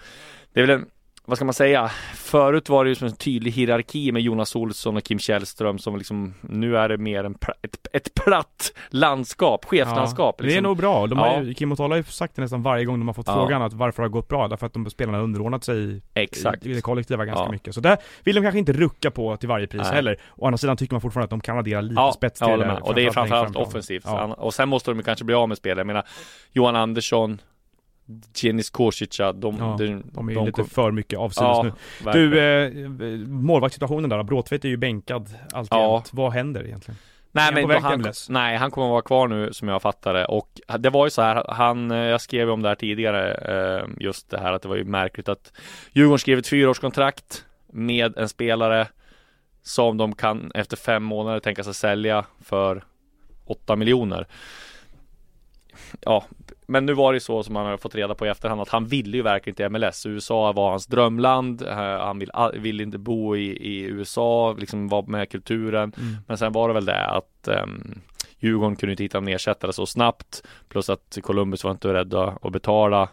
Det 0.53 0.61
är 0.61 0.67
väl 0.67 0.79
en 0.79 0.85
vad 1.25 1.37
ska 1.37 1.45
man 1.45 1.53
säga? 1.53 1.91
Förut 2.15 2.69
var 2.69 2.83
det 2.85 2.89
ju 2.89 2.95
som 2.95 3.07
en 3.07 3.15
tydlig 3.15 3.51
hierarki 3.51 4.11
med 4.11 4.21
Jonas 4.21 4.55
Olsson 4.55 4.97
och 4.97 5.03
Kim 5.03 5.19
Källström 5.19 5.79
som 5.79 5.97
liksom 5.97 6.33
Nu 6.41 6.77
är 6.77 6.89
det 6.89 6.97
mer 6.97 7.23
en, 7.23 7.35
pla- 7.35 7.53
ett, 7.61 7.87
ett 7.93 8.13
platt 8.13 8.73
landskap, 8.89 9.65
cheflandskap. 9.65 10.37
Det 10.37 10.43
är 10.43 10.45
liksom. 10.45 10.63
nog 10.63 10.77
bra. 10.77 11.07
De 11.07 11.17
har 11.19 11.41
Ja. 11.43 11.53
Kim 11.53 11.71
och 11.71 11.77
Tolla 11.77 11.93
har 11.93 11.97
ju 11.97 12.03
sagt 12.03 12.35
det 12.35 12.41
nästan 12.41 12.61
varje 12.63 12.85
gång 12.85 12.99
de 12.99 13.07
har 13.07 13.13
fått 13.13 13.27
Ja. 13.27 13.33
frågan 13.33 13.61
att 13.61 13.73
varför 13.73 14.03
det 14.03 14.05
har 14.07 14.11
gått 14.11 14.27
bra. 14.27 14.47
Därför 14.47 14.65
att 14.65 14.73
de 14.73 14.89
spelarna 14.89 15.17
har 15.17 15.23
underordnat 15.23 15.63
sig 15.63 16.01
Exakt. 16.13 16.65
i 16.65 16.73
det 16.73 16.81
kollektiva 16.81 17.25
ganska 17.25 17.43
Ja. 17.45 17.51
mycket. 17.51 17.75
Så 17.75 17.81
där 17.81 17.97
vill 18.23 18.35
de 18.35 18.41
kanske 18.41 18.59
inte 18.59 18.73
rucka 18.73 19.11
på 19.11 19.37
till 19.37 19.49
varje 19.49 19.67
pris 19.67 19.81
Nej. 19.83 19.91
heller. 19.95 20.17
Å 20.35 20.45
andra 20.45 20.57
sidan 20.57 20.77
tycker 20.77 20.93
man 20.93 21.01
fortfarande 21.01 21.23
att 21.25 21.29
de 21.29 21.41
kan 21.41 21.57
addera 21.57 21.81
lite 21.81 22.01
Ja, 22.01 22.11
spets 22.11 22.39
till 22.39 22.47
håller 22.49 22.65
det. 22.67 22.73
med. 22.73 22.81
Och 22.81 22.95
det 22.95 23.05
är 23.05 23.11
framförallt 23.11 23.55
offensivt. 23.55 24.03
Ja. 24.05 24.23
Och 24.33 24.53
sen 24.53 24.69
måste 24.69 24.91
de 24.91 25.03
kanske 25.03 25.25
bli 25.25 25.35
av 25.35 25.47
med 25.49 25.57
spelare. 25.57 25.79
Jag 25.79 25.87
menar 25.87 26.03
Johan 26.51 26.75
Andersson 26.75 27.41
Jenis 28.35 28.69
Kosica, 28.69 29.31
de, 29.33 29.57
Ja, 29.57 29.75
de, 29.79 30.03
De 30.11 30.29
är 30.29 30.33
ju 30.33 30.39
lite 30.39 30.51
kom- 30.51 30.65
för 30.69 30.91
mycket 30.91 31.19
avsides 31.19 31.41
Ja, 31.47 31.63
nu. 31.63 31.71
verkligen. 32.05 32.29
Du, 32.97 33.13
eh, 33.13 33.27
målvaktssituationen 33.27 34.09
där, 34.09 34.23
Bråtvedt 34.23 34.65
är 34.65 34.69
ju 34.69 34.77
bänkad 34.77 35.29
alltjämt. 35.53 36.09
Vad 36.13 36.31
händer 36.33 36.65
egentligen? 36.65 36.97
Nej 37.35 37.47
Är 37.47 37.53
han 37.53 37.67
men 37.67 37.83
han, 37.83 37.99
MLS? 38.01 38.29
nej, 38.29 38.57
han 38.57 38.71
kommer 38.71 38.87
att 38.87 38.91
vara 38.91 39.01
kvar 39.01 39.27
nu 39.27 39.53
som 39.53 39.67
jag 39.67 39.81
fattar 39.81 40.13
det 40.13 40.25
och 40.25 40.49
det 40.79 40.89
var 40.89 41.05
ju 41.05 41.09
så 41.09 41.21
här, 41.21 41.45
han, 41.49 41.91
eh, 41.91 41.97
jag 41.97 42.21
skrev 42.21 42.49
om 42.49 42.61
det 42.61 42.67
här 42.69 42.75
tidigare, 42.75 43.33
eh, 43.33 43.85
just 43.99 44.29
det 44.29 44.39
här 44.39 44.53
att 44.53 44.61
det 44.61 44.67
var 44.67 44.75
ju 44.75 44.83
märkligt 44.83 45.29
att 45.29 45.53
Djurgården 45.91 46.19
skrev 46.19 46.39
ett 46.39 46.47
fyraårskontrakt 46.47 47.45
med 47.67 48.17
en 48.17 48.29
spelare 48.29 48.87
som 49.63 49.97
de 49.97 50.15
kan 50.15 50.51
efter 50.55 50.77
fem 50.77 51.03
månader 51.03 51.39
tänka 51.39 51.63
sig 51.63 51.73
sälja 51.73 52.25
för 52.43 52.83
8 53.45 53.75
miljoner. 53.75 54.27
Ja, 56.01 56.23
men 56.67 56.85
nu 56.85 56.93
var 56.93 57.13
det 57.13 57.19
så 57.19 57.43
som 57.43 57.53
man 57.53 57.65
har 57.65 57.77
fått 57.77 57.95
reda 57.95 58.15
på 58.15 58.25
i 58.25 58.29
efterhand 58.29 58.61
att 58.61 58.69
han 58.69 58.85
ville 58.87 59.17
ju 59.17 59.23
verkligen 59.23 59.55
till 59.55 59.69
MLS. 59.69 60.05
USA 60.05 60.51
var 60.51 60.69
hans 60.69 60.85
drömland. 60.85 61.61
Eh, 61.61 61.75
Han 61.77 62.19
vill, 62.19 62.31
vill 62.53 62.81
inte 62.81 62.97
bo 62.97 63.35
i, 63.35 63.45
i 63.45 63.83
USA, 63.83 64.55
liksom 64.59 64.87
vara 64.87 65.05
med 65.05 65.29
kulturen. 65.29 65.93
Mm. 65.97 66.17
Men 66.27 66.37
sen 66.37 66.51
var 66.51 66.67
det 66.67 66.73
väl 66.73 66.85
det 66.85 67.05
att 67.05 67.47
um, 67.63 68.01
Djurgården 68.39 68.75
kunde 68.75 68.91
inte 68.93 69.03
hitta 69.03 69.17
en 69.17 69.27
ersättare 69.27 69.73
så 69.73 69.85
snabbt. 69.85 70.43
Plus 70.69 70.89
att 70.89 71.17
Columbus 71.21 71.63
var 71.63 71.71
inte 71.71 71.87
beredda 71.87 72.37
att 72.41 72.51
betala 72.51 73.09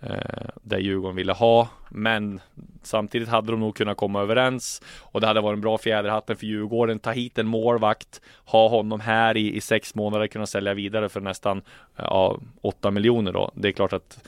eh, 0.00 0.48
det 0.62 0.78
Djurgården 0.78 1.16
ville 1.16 1.32
ha. 1.32 1.68
Men 1.88 2.40
samtidigt 2.82 3.28
hade 3.28 3.50
de 3.50 3.60
nog 3.60 3.76
kunnat 3.76 3.96
komma 3.96 4.22
överens. 4.22 4.82
Och 5.00 5.20
det 5.20 5.26
hade 5.26 5.40
varit 5.40 5.56
en 5.56 5.60
bra 5.60 5.78
fjäderhatten 5.78 6.36
för 6.36 6.46
Djurgården. 6.46 6.98
Ta 6.98 7.10
hit 7.10 7.38
en 7.38 7.46
målvakt, 7.46 8.20
ha 8.44 8.68
honom 8.68 9.00
här 9.00 9.36
i, 9.36 9.56
i 9.56 9.60
sex 9.60 9.94
månader, 9.94 10.26
kunna 10.26 10.46
sälja 10.46 10.74
vidare 10.74 11.08
för 11.08 11.20
nästan 11.20 11.62
ja, 11.96 12.40
8 12.60 12.90
miljoner 12.90 13.32
då. 13.32 13.50
Det 13.54 13.68
är 13.68 13.72
klart 13.72 13.92
att 13.92 14.18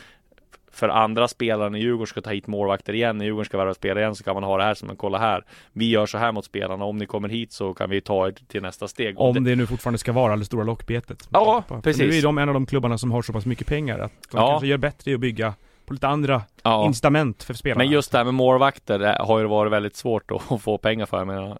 för 0.72 0.88
andra 0.88 1.28
spelare 1.28 1.70
när 1.70 1.78
Djurgården 1.78 2.06
ska 2.06 2.20
ta 2.20 2.30
hit 2.30 2.46
målvakter 2.46 2.92
igen, 2.92 3.18
när 3.18 3.24
Djurgården 3.24 3.44
ska 3.44 3.58
värva 3.58 3.74
spelare 3.74 4.00
igen 4.00 4.14
så 4.14 4.24
kan 4.24 4.34
man 4.34 4.42
ha 4.42 4.56
det 4.56 4.64
här 4.64 4.74
som 4.74 4.90
en 4.90 4.96
kolla 4.96 5.18
här. 5.18 5.44
Vi 5.72 5.90
gör 5.90 6.06
så 6.06 6.18
här 6.18 6.32
mot 6.32 6.44
spelarna, 6.44 6.84
om 6.84 6.98
ni 6.98 7.06
kommer 7.06 7.28
hit 7.28 7.52
så 7.52 7.74
kan 7.74 7.90
vi 7.90 8.00
ta 8.00 8.26
er 8.26 8.34
till 8.48 8.62
nästa 8.62 8.88
steg. 8.88 9.20
Om 9.20 9.44
det, 9.44 9.56
nu 9.56 9.66
fortfarande 9.66 9.98
ska 9.98 10.12
vara 10.12 10.36
det 10.36 10.44
stora 10.44 10.64
lockbetet. 10.64 11.28
Ja, 11.32 11.64
För 11.68 11.80
precis. 11.80 12.02
Nu 12.02 12.18
är 12.18 12.22
de 12.22 12.38
en 12.38 12.48
av 12.48 12.54
de 12.54 12.66
klubbarna 12.66 12.98
som 12.98 13.12
har 13.12 13.22
så 13.22 13.32
pass 13.32 13.46
mycket 13.46 13.66
pengar 13.66 13.98
att 13.98 14.12
de 14.30 14.38
Ja. 14.38 14.48
kanske 14.50 14.66
gör 14.66 14.78
bättre 14.78 15.10
i 15.10 15.14
att 15.14 15.20
bygga 15.20 15.54
på 15.86 15.92
lite 15.94 16.08
andra 16.08 16.42
ja. 16.62 16.86
incitament 16.86 17.42
för 17.42 17.54
spelarna. 17.54 17.78
Men 17.84 17.92
just 17.92 18.12
det 18.12 18.18
här 18.18 18.24
med 18.24 18.34
målvakter 18.34 18.98
det 18.98 19.18
har 19.20 19.38
ju 19.38 19.46
varit 19.46 19.72
väldigt 19.72 19.96
svårt 19.96 20.30
att 20.30 20.62
få 20.62 20.78
pengar 20.78 21.06
för. 21.06 21.18
Jag 21.18 21.26
menar, 21.26 21.58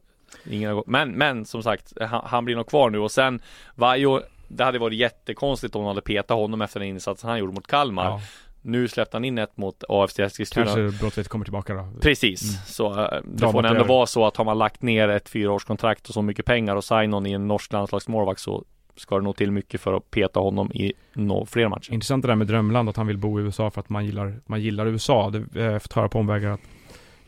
ingen. 0.50 0.82
Men, 0.86 1.10
men 1.12 1.44
som 1.44 1.62
sagt, 1.62 1.92
han, 2.00 2.22
han 2.24 2.44
blir 2.44 2.56
nog 2.56 2.66
kvar 2.66 2.90
nu 2.90 2.98
och 2.98 3.10
sen 3.10 3.40
Vajo 3.74 4.20
Det 4.48 4.64
hade 4.64 4.78
varit 4.78 4.98
jättekonstigt 4.98 5.74
om 5.76 5.82
de 5.82 5.88
hade 5.88 6.00
petat 6.00 6.36
honom 6.36 6.62
efter 6.62 6.80
den 6.80 6.88
insatsen 6.88 7.30
han 7.30 7.38
gjorde 7.38 7.52
mot 7.52 7.66
Kalmar. 7.66 8.04
Ja, 8.04 8.20
Nu 8.68 8.88
släppte 8.88 9.16
han 9.16 9.24
in 9.24 9.38
ett 9.38 9.57
mot 9.57 9.85
AFC 9.88 10.18
Eskilstuna. 10.18 10.66
kanske 10.66 10.98
Brottvedt 11.00 11.28
kommer 11.28 11.44
tillbaka 11.44 11.74
då. 11.74 11.88
Precis, 12.00 12.42
Mm. 12.42 12.62
så 12.66 12.87
eh, 12.90 13.09
det 13.11 13.20
Dramat 13.24 13.52
får 13.52 13.66
ändå 13.66 13.85
vara 13.85 14.07
så 14.07 14.26
att 14.26 14.37
har 14.37 14.44
man 14.44 14.59
lagt 14.59 14.83
ner 14.83 15.09
ett 15.09 15.28
fyraårskontrakt 15.28 16.09
och 16.09 16.14
så 16.14 16.22
mycket 16.22 16.44
pengar 16.44 16.76
och 16.76 16.85
sign 16.85 17.11
någon 17.11 17.26
i 17.26 17.33
en 17.33 17.48
norsk 17.48 17.72
landslagsmålvakt 17.72 18.40
så 18.40 18.64
ska 18.96 19.16
det 19.16 19.22
nog 19.22 19.37
till 19.37 19.50
mycket 19.52 19.81
för 19.81 19.92
att 19.92 20.11
peta 20.11 20.40
honom 20.40 20.72
i 20.72 20.92
no, 21.12 21.46
fler 21.46 21.68
matcher. 21.68 21.92
Intressant 21.92 22.22
det 22.22 22.28
där 22.28 22.35
med 22.37 22.46
drömland, 22.46 22.88
att 22.88 22.96
han 22.96 23.07
vill 23.07 23.18
bo 23.18 23.40
i 23.40 23.42
USA 23.42 23.70
för 23.70 23.81
att 23.81 23.88
man 23.88 24.07
gillar, 24.07 24.40
man 24.46 24.61
gillar 24.61 24.87
USA. 24.87 25.31
Det 25.31 25.61
har 25.64 25.70
jag 25.72 25.83
fått 25.83 25.92
höra 25.92 26.09
på 26.09 26.18
omvägar 26.18 26.50
att 26.50 26.61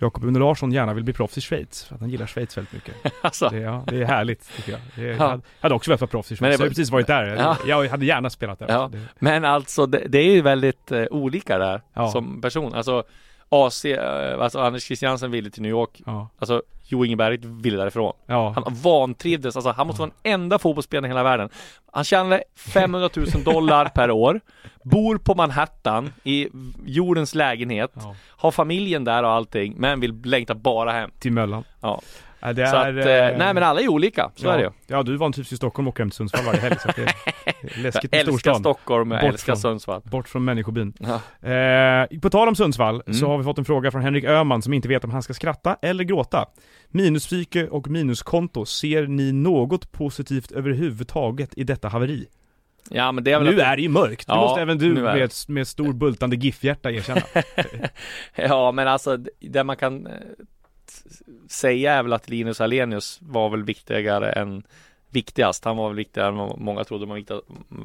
Jakob 0.00 0.24
Une 0.24 0.38
Larsson 0.38 0.72
gärna 0.72 0.94
vill 0.94 1.04
bli 1.04 1.12
proffs 1.12 1.38
i 1.38 1.40
Schweiz, 1.40 1.84
för 1.84 1.94
att 1.94 2.00
han 2.00 2.10
gillar 2.10 2.26
Schweiz 2.26 2.56
väldigt 2.58 2.72
mycket. 2.74 2.94
alltså, 3.20 3.48
Det, 3.48 3.58
ja, 3.58 3.84
det 3.86 3.96
är 4.00 4.04
härligt 4.04 4.56
tycker 4.56 4.72
jag. 4.72 4.80
Det, 4.94 5.02
jag 5.02 5.16
Ja. 5.16 5.28
hade- 5.28 5.42
hade 5.60 5.74
också 5.74 5.90
velat 5.90 6.00
vara 6.00 6.08
proffs 6.08 6.32
i 6.32 6.34
Men 6.34 6.36
Schweiz, 6.38 6.58
jag 6.60 6.66
har 6.66 6.68
precis 6.70 6.90
varit 6.90 7.06
där. 7.06 7.24
Ja. 7.24 7.56
Jag 7.66 7.88
hade 7.88 8.06
gärna 8.06 8.30
spelat 8.30 8.58
där. 8.58 8.66
Ja. 8.68 8.88
Det, 8.92 8.98
men 9.18 9.44
alltså 9.44 9.86
det, 9.86 10.04
det 10.08 10.18
är 10.18 10.32
ju 10.32 10.42
väldigt 10.42 10.92
eh, 10.92 11.04
olika 11.10 11.58
där 11.58 11.80
som 12.12 12.40
person. 12.40 12.74
Alltså 12.74 13.04
AC, 13.52 13.84
eh, 13.84 14.40
alltså 14.40 14.58
Anders 14.58 14.84
Christiansen 14.84 15.30
ville 15.30 15.50
till 15.50 15.62
New 15.62 15.70
York. 15.70 16.02
ja. 16.06 16.28
Alltså 16.38 16.62
Jo 16.92 17.04
Inge 17.04 17.16
Berg 17.16 17.38
ville 17.42 17.76
därifrån. 17.76 18.12
Ja. 18.26 18.50
Han 18.50 18.74
vantrivdes, 18.74 19.56
alltså 19.56 19.70
han 19.70 19.86
måste 19.86 20.02
vara 20.02 20.10
den 20.22 20.32
enda 20.32 20.58
fotbollsspelaren 20.58 21.04
i 21.04 21.08
hela 21.08 21.22
världen. 21.22 21.48
Han 21.92 22.04
tjänade 22.04 22.42
500 22.56 23.10
000 23.16 23.26
dollar 23.44 23.88
per 23.88 24.10
år, 24.10 24.40
bor 24.82 25.18
på 25.18 25.34
Manhattan 25.34 26.12
i 26.24 26.48
jordens 26.86 27.34
lägenhet, 27.34 27.90
ja. 27.94 28.14
har 28.28 28.50
familjen 28.50 29.04
där 29.04 29.22
och 29.22 29.30
allting, 29.30 29.74
men 29.76 30.00
vill 30.00 30.20
längta 30.24 30.54
bara 30.54 30.92
hem. 30.92 31.10
Till 31.18 31.32
Möllan. 31.32 31.64
Ja. 31.80 32.00
Ja, 32.40 32.53
det 32.53 32.66
Så 32.66 32.76
är, 32.76 32.98
att, 32.98 33.07
eh, 33.33 33.38
nej 33.38 33.55
men 33.55 33.62
alla 33.62 33.81
är 33.81 33.88
olika, 33.88 34.31
så 34.37 34.46
ja. 34.46 34.53
är 34.53 34.59
det 34.59 34.64
ju. 34.64 34.70
Ja, 34.87 35.03
du 35.03 35.16
vantrivs 35.16 35.53
i 35.53 35.57
Stockholm 35.57 35.88
och 35.88 35.92
åker 35.94 36.03
hem 36.03 36.11
till 36.11 36.16
Sundsvall 36.16 36.44
varje 36.44 36.61
helg, 36.61 36.76
så 36.83 36.88
att 36.88 36.96
det 36.96 37.03
är 37.03 37.12
läskigt 37.83 38.11
med 38.12 38.20
älskar 38.20 38.33
storstan. 38.33 38.55
Stockholm, 38.61 39.11
jag 39.11 39.20
Bort 39.20 39.33
älskar 39.33 39.53
från- 39.53 39.61
Sundsvall. 39.61 40.00
Bort 40.05 40.29
från 40.29 40.44
människobyn. 40.44 40.92
Ja. 40.98 41.48
Eh, 41.50 42.18
på 42.20 42.31
tal 42.31 42.48
om 42.48 42.55
Sundsvall 42.57 43.03
så 43.07 43.11
Mm. 43.11 43.31
har 43.31 43.38
vi 43.38 43.44
fått 43.44 43.59
en 43.59 43.64
fråga 43.64 43.90
från 43.90 44.03
Henrik 44.03 44.24
Öhman 44.24 44.62
som 44.62 44.72
inte 44.72 44.88
vet 44.88 45.05
om 45.05 45.11
han 45.11 45.22
ska 45.22 45.35
skratta 45.35 45.76
eller 45.83 46.05
gråta. 46.05 46.46
Minuspsyke 46.88 47.68
och 47.68 47.88
minuskonto, 47.88 48.64
ser 48.66 49.07
ni 49.07 49.33
något 49.33 49.92
positivt 49.92 50.53
överhuvudtaget 50.53 51.50
i 51.59 51.64
detta 51.64 51.88
haveri? 51.88 52.26
ja 52.92 53.12
men 53.12 53.24
det 53.24 53.33
är 53.33 53.38
väl 53.40 53.55
Nu 53.55 53.61
att, 53.62 53.66
är 53.68 53.76
det 53.76 53.83
ju 53.83 53.88
mörkt, 53.88 54.26
det 54.26 54.33
Ja, 54.33 54.40
måste 54.40 54.61
även 54.61 54.79
du 54.79 54.94
det. 54.94 55.00
med, 55.03 55.31
med 55.48 55.68
stor 55.68 55.92
bultande 55.92 56.37
GIF-hjärta 56.37 56.90
erkänna. 56.90 57.20
Ja 58.35 58.72
men 58.72 58.88
alltså 58.88 59.16
det 59.40 59.64
man 59.64 59.76
kan 59.76 60.09
säga 61.48 61.92
är 61.92 62.03
väl 62.03 62.12
att 62.12 62.29
Linus 62.29 62.61
Alenius 62.61 63.18
var 63.22 63.50
väl 63.50 63.64
viktigare 63.64 64.33
än 64.33 64.62
viktigast. 65.11 65.64
Han 65.64 65.76
var 65.76 65.88
väl 65.88 65.96
viktigare 65.96 66.29
än 66.29 66.37
vad 66.37 66.59
många 66.59 66.85
trodde. 66.85 67.07
Man, 67.07 67.16
viktig, 67.16 67.40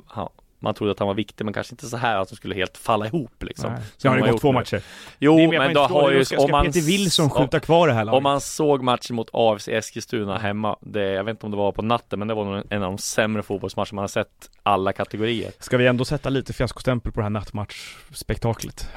han, 0.07 0.29
man 0.59 0.73
trodde 0.73 0.91
att 0.91 0.99
han 0.99 1.07
var 1.07 1.15
viktig 1.15 1.45
men 1.45 1.53
kanske 1.53 1.73
inte 1.73 1.87
så 1.87 1.97
här 1.97 2.17
att 2.17 2.29
han 2.29 2.35
skulle 2.35 2.55
helt 2.55 2.77
falla 2.77 3.07
ihop 3.07 3.43
liksom. 3.43 3.73
Nej. 3.73 3.81
Nu 4.03 4.09
har 4.09 4.15
de 4.15 4.21
det 4.21 4.27
har 4.27 4.31
gått 4.31 4.33
gjort 4.33 4.41
två 4.41 4.51
nu. 4.51 4.57
matcher. 4.57 4.81
Jo 5.19 5.37
men 5.37 5.57
man 5.57 5.73
då 5.73 5.81
har 5.81 6.11
ju 6.11 6.25
ska, 6.25 6.39
om 6.39 6.51
man 6.51 6.65
Peter 6.65 6.81
Wilson 6.81 7.29
skjuta 7.29 7.59
kvar 7.59 7.87
det 7.87 7.93
här 7.93 8.05
laget? 8.05 8.17
Om 8.17 8.23
man 8.23 8.41
såg 8.41 8.83
matchen 8.83 9.15
mot 9.15 9.29
AFC 9.33 9.67
Eskilstuna 9.67 10.37
hemma, 10.37 10.77
det, 10.81 11.11
jag 11.11 11.23
vet 11.23 11.31
inte 11.31 11.45
om 11.45 11.51
det 11.51 11.57
var 11.57 11.71
på 11.71 11.81
natten, 11.81 12.19
men 12.19 12.27
det 12.27 12.33
var 12.33 12.45
nog 12.45 12.63
en 12.69 12.83
av 12.83 12.91
de 12.91 12.97
sämre 12.97 13.43
fotbollsmatcher 13.43 13.95
man 13.95 14.03
har 14.03 14.07
sett 14.07 14.49
alla 14.63 14.93
kategorier. 14.93 15.51
Ska 15.59 15.77
vi 15.77 15.87
ändå 15.87 16.05
sätta 16.05 16.29
lite 16.29 16.53
fiaskostämpel 16.53 17.11
på 17.11 17.19
det 17.19 17.23
här 17.23 17.29
nattmatchspektaklet? 17.29 18.89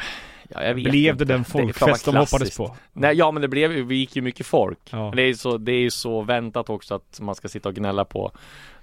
Ja, 0.49 0.65
jag 0.65 0.75
vet 0.75 0.85
Blev 0.85 1.13
inte. 1.13 1.25
det 1.25 1.33
den 1.35 1.45
folkfest 1.45 2.05
de 2.05 2.17
hoppades 2.17 2.57
på? 2.57 2.77
Nej, 2.93 3.17
ja 3.17 3.31
men 3.31 3.43
det 3.43 3.49
blev 3.49 3.71
vi 3.71 3.95
gick 3.95 4.17
ju 4.17 4.23
mycket 4.23 4.47
folk. 4.47 4.79
Ja. 4.91 5.13
Det 5.17 5.23
är 5.23 5.27
ju 5.27 5.35
så, 5.35 5.59
det 5.59 5.73
är 5.73 5.81
ju 5.81 5.91
så 5.91 6.23
väntat 6.23 6.71
också 6.71 6.95
att 6.95 7.21
man 7.21 7.35
ska 7.35 7.49
sitta 7.49 7.69
och 7.69 7.75
gnälla 7.75 8.05
på 8.05 8.33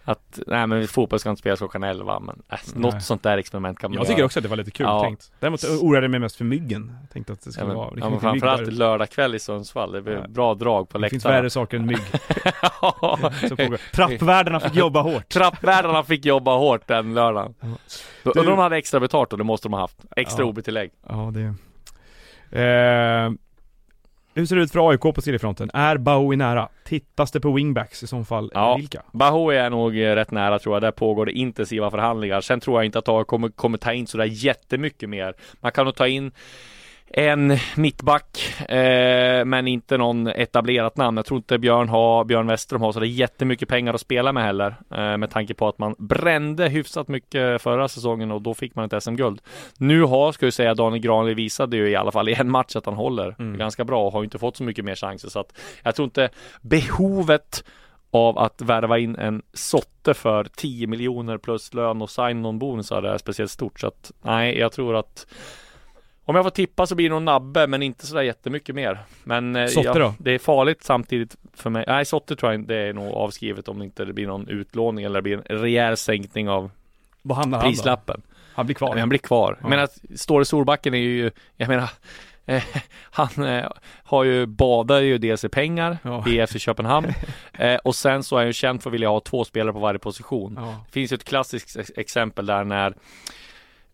att, 0.08 0.40
nej 0.48 0.68
men 0.68 0.88
fotboll 0.88 1.20
ska 1.20 1.30
inte 1.30 1.40
spelas 1.40 1.60
klockan 1.60 1.84
11 1.84 2.20
men 2.20 2.42
äh, 2.50 2.58
något 2.76 3.04
sånt 3.04 3.24
där 3.24 3.38
experiment 3.38 3.80
kan 3.80 3.92
man 3.92 3.98
Jag 3.98 4.08
tycker 4.08 4.18
göra. 4.20 4.26
också 4.26 4.40
att 4.40 4.44
det 4.44 4.50
var 4.50 4.58
lite 4.58 4.72
kul 4.72 4.86
Ja. 4.86 5.02
tänkt. 5.04 5.32
Däremot 5.40 5.64
oroade 5.64 6.04
jag 6.06 6.12
mig 6.12 6.20
mest 6.20 6.36
för 6.36 6.46
myggen. 6.46 6.98
Jag 7.02 7.10
tänkte 7.10 7.34
att 7.34 7.42
det 7.42 7.48
Ja, 7.48 7.52
skulle 7.52 7.68
men, 7.68 7.76
vara... 7.76 7.90
Det 7.92 8.00
ja, 8.00 8.10
men 8.10 8.20
framförallt 8.20 8.66
där. 8.66 8.72
lördag 8.72 9.10
kväll 9.10 9.36
i 9.36 9.40
Sundsvall, 9.40 9.92
det 9.92 10.02
blir 10.02 10.14
Ja. 10.14 10.28
bra 10.28 10.54
drag 10.54 10.90
på 10.90 10.98
Det 10.98 11.10
finns 11.10 11.26
värre 11.26 11.50
saker 11.50 11.78
än 11.78 11.86
mygg. 11.86 11.98
Ja. 12.82 13.32
Trappvärdarna 13.94 14.60
fick 14.60 14.76
jobba 14.76 15.02
hårt. 15.02 15.30
Trappvärdarna 15.30 16.04
fick 16.04 16.26
jobba 16.26 16.58
hårt 16.58 16.88
den 16.88 17.14
lördagen. 17.14 17.54
Ja. 17.60 17.68
Undrar 18.24 18.42
om 18.42 18.46
de 18.50 18.58
hade 18.60 18.78
extra 18.78 19.00
betalt 19.00 19.32
och 19.32 19.38
det 19.38 19.44
måste 19.44 19.68
de 19.68 19.74
ha 19.74 19.80
haft. 19.80 19.98
Extra 20.16 20.44
Ja. 20.44 20.50
OB-tillägg. 20.50 20.92
Ja, 21.10 21.32
det... 21.34 21.54
Eh, 22.62 23.32
hur 24.36 24.46
ser 24.46 24.56
det 24.56 24.62
ut 24.62 24.72
för 24.72 24.90
AIK 24.90 25.02
på 25.02 25.22
seriefronten? 25.22 25.72
Är 25.74 25.98
Bowie 25.98 26.38
nära? 26.38 26.70
Tittas 26.84 27.32
det 27.32 27.40
på 27.40 27.52
wingbacks 27.52 28.04
i 28.04 28.08
så 28.08 28.24
fall? 28.24 28.52
Ja. 28.54 28.76
Vilka? 28.76 29.02
Bahoui 29.14 29.56
är 29.56 29.70
nog 29.70 29.98
eh, 29.98 30.16
rätt 30.16 30.32
nära 30.32 30.60
tror 30.60 30.76
jag. 30.76 30.84
Där 30.84 30.92
pågår 30.92 31.26
det 31.26 31.32
intensiva 31.32 31.92
förhandlingar. 31.92 32.42
Sen 32.42 32.60
tror 32.60 32.78
jag 32.78 32.86
inte 32.86 33.00
att 33.00 33.10
AIK 33.10 33.28
kommer, 33.28 33.50
kommer 33.50 33.78
ta 33.78 33.94
in 33.94 34.08
sådär 34.08 34.26
jättemycket 34.26 35.10
mer. 35.10 35.34
Man 35.62 35.72
kan 35.72 35.86
nog 35.86 35.96
ta 35.96 36.08
in 36.08 36.32
en 37.08 37.58
mittback, 37.76 38.56
eh, 38.70 39.46
men 39.46 39.68
inte 39.68 39.98
någon 39.98 40.28
etablerat 40.28 40.98
namn. 40.98 41.18
Jag 41.18 41.26
tror 41.26 41.38
inte 41.38 41.58
Björn, 41.60 41.90
har, 41.90 42.26
Björn 42.26 42.48
Westerholm 42.48 42.84
har 42.84 42.92
sådär 42.92 43.08
jättemycket 43.08 43.70
pengar 43.70 43.94
att 43.94 44.02
spela 44.02 44.34
med 44.34 44.44
heller. 44.44 44.76
Eh, 44.92 45.18
med 45.18 45.30
tanke 45.30 45.54
på 45.54 45.68
att 45.68 45.78
man 45.80 45.96
brände 45.98 46.70
hyfsat 46.70 47.08
mycket 47.08 47.62
förra 47.62 47.88
säsongen 47.88 48.32
och 48.32 48.42
då 48.42 48.54
fick 48.54 48.76
man 48.76 48.86
ett 48.86 49.04
SM-guld. 49.04 49.42
Nu 49.78 50.02
har, 50.04 50.32
ska 50.32 50.46
jag 50.46 50.54
säga, 50.54 50.74
Daniel 50.74 51.02
Granli 51.02 51.34
visade 51.34 51.78
ju 51.78 51.90
i 51.90 51.96
alla 51.96 52.12
fall 52.12 52.30
i 52.30 52.34
en 52.34 52.52
match 52.52 52.76
att 52.76 52.86
han 52.86 52.96
håller 52.96 53.36
Mm. 53.40 53.58
ganska 53.58 53.84
bra 53.86 54.06
och 54.06 54.14
har 54.14 54.24
inte 54.24 54.40
fått 54.40 54.58
så 54.58 54.64
mycket 54.64 54.86
mer 54.86 54.96
chanser. 54.96 55.30
Så 55.30 55.40
att 55.40 55.58
jag 55.84 55.96
tror 55.96 56.04
inte 56.04 56.30
behovet 56.62 57.64
av 58.12 58.38
att 58.38 58.62
värva 58.62 59.00
in 59.00 59.16
en 59.16 59.42
Sotte 59.54 60.14
för 60.14 60.48
10 60.56 60.88
miljoner 60.88 61.38
plus 61.38 61.74
lön 61.74 62.02
och 62.02 62.10
sign-on 62.10 62.60
bonusar 62.60 63.04
är 63.04 63.18
speciellt 63.18 63.52
stort. 63.52 63.80
Så 63.80 63.88
att 63.88 64.12
nej, 64.22 64.58
jag 64.60 64.72
tror 64.72 64.96
att 64.96 65.28
om 66.26 66.36
jag 66.36 66.46
får 66.46 66.50
tippa 66.50 66.88
så 66.88 66.96
blir 66.96 67.10
det 67.10 67.16
nog 67.16 67.22
Nabbe, 67.24 67.68
men 67.68 67.84
inte 67.84 68.08
sådär 68.08 68.22
jättemycket 68.22 68.76
mer. 68.76 69.00
Men 69.24 69.56
eh, 69.56 69.68
Sotte 69.68 69.88
ja, 69.88 69.94
då? 69.94 70.14
det 70.18 70.32
är 70.32 70.40
farligt 70.40 70.84
samtidigt 70.84 71.36
för 71.54 71.70
mig. 71.70 71.84
Nej, 71.88 72.06
Sotte 72.06 72.36
tror 72.36 72.52
jag 72.52 72.62
inte 72.62 72.74
det 72.74 72.80
är 72.80 72.94
nog 72.94 73.14
avskrivet 73.14 73.68
om 73.68 73.80
det 73.80 73.86
inte 73.86 74.06
blir 74.06 74.28
någon 74.28 74.48
utlåning 74.48 75.06
eller 75.06 75.16
det 75.16 75.22
blir 75.22 75.52
en 75.52 75.60
rejäl 75.60 75.98
sänkning 75.98 76.50
av 76.50 76.72
Vad 77.22 77.38
hamnar 77.38 77.58
han 77.58 77.66
då? 77.68 77.72
prislappen. 77.72 78.22
Han 78.54 78.66
blir 78.66 78.76
kvar. 78.76 78.90
Men 78.90 79.00
han 79.00 79.10
blir 79.10 79.20
kvar. 79.20 79.52
Ja. 79.52 79.58
Jag 79.62 79.70
menar, 79.70 79.90
Ståle 80.16 80.46
Solbacken 80.46 80.94
är 80.94 80.98
ju, 80.98 81.32
jag 81.58 81.68
menar, 81.68 81.90
eh, 82.46 82.64
han 83.02 83.46
eh, 83.46 83.66
har 84.04 84.24
ju, 84.24 84.46
badar 84.46 85.00
ju 85.02 85.18
dels 85.18 85.44
i 85.44 85.50
pengar 85.50 85.98
Ja. 86.02 86.24
i 86.28 86.48
FC 86.48 86.60
Köpenhamn 86.60 87.08
eh, 87.54 87.76
och 87.76 87.96
sen 87.96 88.24
så 88.24 88.36
är 88.36 88.40
han 88.40 88.48
ju 88.48 88.54
känd 88.54 88.84
för 88.84 88.90
att 88.90 88.94
vilja 88.94 89.10
ha 89.10 89.20
två 89.20 89.44
spelare 89.46 89.74
på 89.74 89.80
varje 89.80 90.00
position. 90.00 90.54
Ja. 90.62 90.80
Det 90.86 90.92
finns 90.92 91.12
ju 91.12 91.16
ett 91.16 91.24
klassiskt 91.24 91.78
ex- 91.78 91.92
exempel 91.98 92.46
där 92.46 92.64
när 92.64 92.94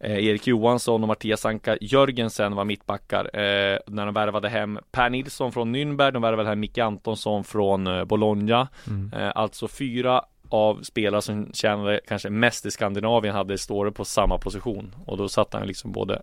eh, 0.03 0.25
Erik 0.25 0.47
Johansson 0.47 1.01
och 1.01 1.07
Mattias 1.07 1.45
Anka 1.45 1.77
Jörgensen 1.81 2.55
var 2.55 2.65
mittbackar 2.65 3.25
eh, 3.39 3.77
när 3.87 4.05
de 4.05 4.13
värvade 4.13 4.49
hem 4.49 4.79
Per 4.91 5.09
Nilsson 5.09 5.51
från 5.51 5.75
Nürnberg, 5.75 6.11
de 6.11 6.21
värvade 6.21 6.49
hem 6.49 6.59
Micke 6.59 6.77
Antonsson 6.77 7.43
från 7.43 7.87
eh, 7.87 8.03
Bologna. 8.03 8.67
Mm. 8.87 9.13
Eh, 9.13 9.31
alltså 9.35 9.67
fyra 9.67 10.21
av 10.49 10.81
spelare 10.83 11.21
som 11.21 11.49
tjänade 11.53 11.99
kanske 12.07 12.29
mest 12.29 12.65
i 12.65 12.71
Skandinavien 12.71 13.35
hade 13.35 13.57
Ståre 13.57 13.91
på 13.91 14.05
samma 14.05 14.37
position 14.37 14.95
och 15.05 15.17
då 15.17 15.29
satt 15.29 15.53
han 15.53 15.67
liksom 15.67 15.91
både 15.91 16.21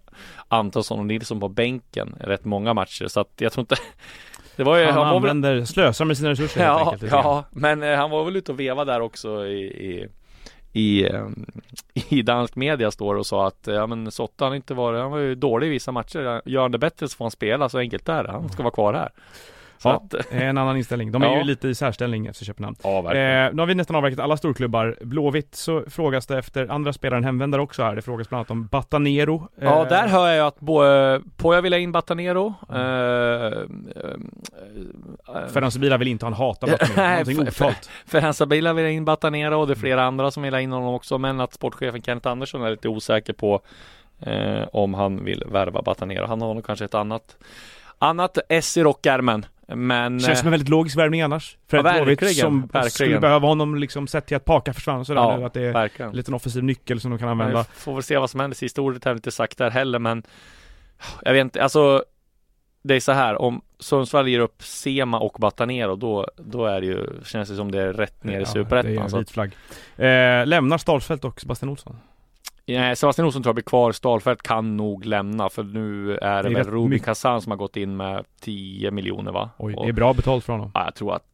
Antonsson 0.49 0.99
och 0.99 1.07
Nilsson 1.07 1.41
på 1.41 1.49
bänken 1.49 2.14
rätt 2.21 2.45
många 2.45 2.75
matcher 2.75 3.07
så 3.07 3.21
att 3.21 3.33
jag 3.37 3.53
tror 3.53 3.62
inte 3.62 3.77
Det 4.57 4.64
var 4.64 4.77
ju, 4.77 4.85
Han, 4.85 4.95
han, 4.95 5.14
var 5.14 5.21
väl 5.21 5.31
använder, 5.31 5.64
slösar 5.64 6.05
med 6.05 6.17
sina 6.17 6.31
resurser 6.31 6.61
helt 6.61 6.69
Ja, 6.79 6.85
enkelt. 6.85 7.03
lite 7.03 7.14
grann. 7.14 7.25
ja, 7.25 7.45
men 7.51 7.83
eh, 7.83 7.97
han 7.97 8.11
var 8.11 8.25
väl 8.25 8.37
ute 8.37 8.53
och 8.53 8.61
veva 8.61 8.85
där 8.85 9.01
också 9.01 9.47
i, 9.47 9.61
i 9.64 10.09
i, 10.72 11.09
ehm, 11.09 11.46
i 12.09 12.22
dansk 12.22 12.57
media 12.57 12.90
står 12.90 13.14
det 13.14 13.20
och 13.20 13.26
sa 13.26 13.46
att 13.46 13.66
ja 13.66 13.87
men 13.87 14.11
Sotta 14.11 14.44
han 14.44 14.54
inte 14.54 14.74
varit, 14.74 15.00
han 15.00 15.11
var 15.11 15.18
ju 15.18 15.35
dålig 15.35 15.66
i 15.66 15.70
vissa 15.70 15.92
matcher. 15.92 16.42
Gör 16.44 16.62
han 16.62 16.72
det 16.72 16.78
bättre 16.78 17.09
så 17.09 17.16
får 17.16 17.24
han 17.24 17.31
spela, 17.31 17.68
så 17.68 17.78
enkelt 17.78 18.09
är 18.09 18.22
det. 18.22 18.31
Han 18.31 18.48
ska 18.48 18.62
vara 18.62 18.74
kvar 18.74 18.94
här. 18.94 19.11
Så 19.79 19.88
Ja, 19.88 19.95
att, 20.19 20.33
en 20.33 20.59
annan 20.59 20.77
inställning. 20.77 21.12
De 21.12 21.23
är 21.23 21.27
Ja. 21.27 21.37
ju 21.38 21.45
lite 21.45 21.69
i 21.69 21.75
särställning 21.75 22.27
efter 22.27 22.45
Köpenhamn. 22.45 22.77
ja 22.83 22.99
Eh, 23.14 23.53
nu 23.55 23.62
har 23.62 23.67
vi 23.67 23.75
nästan 23.75 23.97
avverkat 23.97 24.19
alla 24.21 24.37
storklubbar. 24.37 24.97
Blåvitt 25.01 25.55
så 25.55 25.85
frågas 25.88 26.27
det 26.27 26.38
efter 26.38 26.69
andra 26.73 26.93
spelare 26.93 27.19
än 27.19 27.25
hemvändare 27.25 27.62
också 27.62 27.83
här. 27.83 27.97
Det 27.97 28.03
frågas 28.03 28.29
bland 28.29 28.38
annat 28.41 28.51
om 28.51 28.67
Batanero. 28.67 29.49
Ja, 29.61 29.83
Eh, 29.83 29.88
där 29.88 30.09
hör 30.09 30.29
jag 30.33 30.47
att 30.47 30.61
både 30.61 31.21
Poja 31.37 31.61
vill 31.61 31.73
ha 31.73 31.79
in 31.81 31.93
Batanero. 31.93 32.55
Eh, 32.73 32.77
eh, 32.77 33.53
eh, 35.35 35.49
Ferran 35.53 35.71
Sibila 35.71 35.97
vill 35.97 36.09
inte 36.09 36.25
ha 36.25 36.29
en 36.31 36.35
hatad 36.37 36.71
Batanero. 36.71 36.97
Nej, 36.97 37.19
Någonting 37.25 37.53
för- 37.53 37.64
otalt. 37.64 37.91
Ferhan 38.07 38.35
Sabila 38.35 38.73
vill 38.73 38.85
ha 38.85 38.91
in 38.91 39.05
Batanero 39.05 39.55
och 39.61 39.67
det 39.67 39.73
är 39.73 39.75
flera 39.79 40.03
andra 40.05 40.31
som 40.31 40.43
vill 40.43 40.55
ha 40.55 40.61
in 40.61 40.73
honom 40.73 40.95
också. 40.95 41.19
Men 41.19 41.41
att 41.41 41.53
sportchefen 41.55 42.03
Kenneth 42.03 42.29
Andersson 42.29 42.62
är 42.62 42.71
lite 42.71 42.88
osäker 42.88 43.33
på 43.33 43.61
eh, 44.21 44.62
om 44.73 44.95
han 44.95 45.25
vill 45.25 45.45
värva 45.47 45.83
Batanero. 45.83 46.27
Han 46.27 46.43
har 46.43 46.55
nog 46.55 46.64
kanske 46.67 46.85
ett 46.85 46.95
annat 46.95 47.37
annat 47.99 48.38
S 48.49 48.77
i 48.77 48.83
rockärmen. 48.83 49.47
Men 49.74 50.20
Känns 50.20 50.28
eh, 50.28 50.35
som 50.35 50.46
en 50.46 50.50
väldigt 50.50 50.68
logisk 50.68 50.96
värvning 50.98 51.20
annars. 51.22 51.57
För 51.68 51.76
Ja, 51.76 51.83
som 51.83 52.61
verkligen. 52.61 52.90
skulle 52.90 53.20
behöva 53.20 53.48
honom 53.48 53.74
liksom 53.76 54.07
sett 54.07 54.26
till 54.26 54.37
att 54.37 54.44
Paka 54.44 54.72
försvann 54.72 55.00
och 55.00 55.07
sådär 55.07 55.20
ja, 55.20 55.37
nu. 55.37 55.44
Att 55.44 55.52
det 55.54 55.62
är 55.62 55.72
verkligen. 55.72 56.11
en 56.11 56.16
liten 56.16 56.35
offensiv 56.35 56.64
nyckel 56.64 57.00
som 57.00 57.11
de 57.11 57.18
kan 57.18 57.28
använda. 57.28 57.59
Vi 57.74 57.81
får 57.81 57.94
väl 57.94 58.02
se 58.02 58.18
vad 58.18 58.31
som 58.31 58.40
händer. 58.40 58.54
Sista 58.57 58.81
ordet 58.83 59.07
är 59.07 59.11
väl 59.11 59.16
inte 59.18 59.31
sagt 59.31 59.59
där 59.59 59.70
heller 59.70 59.98
men 59.98 60.22
Jag 61.24 61.33
vet 61.33 61.40
inte, 61.40 61.62
alltså 61.62 62.04
det 62.83 62.94
är 62.94 63.00
så 63.00 63.12
här, 63.12 63.40
om 63.42 63.62
Sundsvall 63.78 64.28
ger 64.28 64.40
upp 64.40 64.62
Sema 64.62 65.18
och 65.18 65.36
Batanero 65.40 65.97
då, 65.97 66.26
då 66.36 66.66
är 66.66 66.80
det 66.80 66.86
ju, 66.86 67.07
känns 67.24 67.49
det 67.49 67.57
som 67.57 67.70
det 67.70 67.82
är 67.82 67.93
rätt 67.93 68.24
ner 68.24 68.32
i 68.32 68.36
det 68.36 68.40
är 68.43 68.45
Superettan. 68.45 68.99
en 69.05 69.11
så 69.11 69.16
att- 69.16 69.20
vit 69.22 69.30
flagg. 69.30 69.57
Eh, 69.97 70.47
lämnar 70.47 70.78
Stahlfeldt 70.78 71.24
och 71.24 71.40
Sebastian 71.40 71.68
Olsson? 71.70 71.97
Nej, 72.69 72.97
Sebastian 72.97 73.27
Olsson 73.27 73.43
tror 73.43 73.51
jag 73.51 73.55
blir 73.55 73.64
kvar. 73.64 73.93
Stalfelt 73.93 74.43
kan 74.43 74.77
nog 74.77 75.05
lämna 75.07 75.49
för 75.49 75.62
nu 75.62 76.16
är 76.16 76.43
det, 76.43 76.49
Det 76.49 76.55
är 76.55 76.64
väl 76.64 76.73
Rubin 76.73 76.91
mycket. 76.91 77.05
Kazan 77.07 77.41
som 77.43 77.51
har 77.53 77.57
gått 77.57 77.77
in 77.77 77.97
med 77.97 78.25
10 78.41 78.91
miljoner 78.91 79.33
va? 79.33 79.51
Oj, 79.59 79.75
Och- 79.75 79.83
det 79.85 79.89
är 79.89 79.93
bra 79.93 80.12
betalt 80.14 80.45
för 80.45 80.53
honom. 80.53 80.71
Ja, 80.75 80.85
jag 80.85 80.95
tror 80.95 81.14
att 81.14 81.25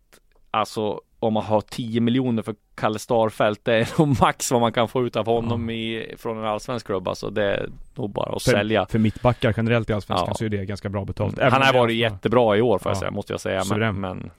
alltså 0.50 1.00
om 1.18 1.32
man 1.34 1.42
har 1.44 1.60
10 1.60 2.00
miljoner 2.00 2.42
för 2.42 2.54
Kalle 2.74 2.98
Starfelt, 2.98 3.64
det 3.64 3.74
är 3.74 3.88
nog 3.98 4.20
max 4.20 4.50
vad 4.52 4.60
man 4.60 4.72
kan 4.72 4.88
få 4.88 5.06
ut 5.06 5.16
av 5.16 5.26
honom 5.26 5.70
i, 5.70 6.14
från 6.18 6.38
en 6.38 6.44
allsvensk 6.44 6.86
klubb. 6.86 7.08
Alltså 7.08 7.30
det 7.30 7.44
är 7.44 7.68
nog 7.94 8.10
bara 8.12 8.36
att 8.36 8.42
För, 8.42 8.50
sälja. 8.50 8.86
för 8.86 8.98
mittbackar 8.98 9.54
generellt 9.56 9.90
i 9.90 9.92
Allsvenskan 9.92 10.28
Ja. 10.30 10.34
så 10.34 10.44
är 10.44 10.48
det 10.48 10.64
ganska 10.64 10.88
bra 10.88 11.04
betalt. 11.04 11.38
Han 11.38 11.46
Även 11.46 11.52
har 11.62 11.68
om 11.68 11.72
det 11.74 11.78
varit 11.78 11.96
jättebra 11.96 12.56
i 12.56 12.60
år 12.62 12.78
får 12.78 12.90
jag 12.90 12.96
Ja. 12.96 13.00
säga, 13.00 13.10
måste 13.10 13.32
jag 13.32 13.40
säga. 13.40 13.62
Suverän. 13.62 14.00
Men, 14.00 14.18
men 14.18 14.30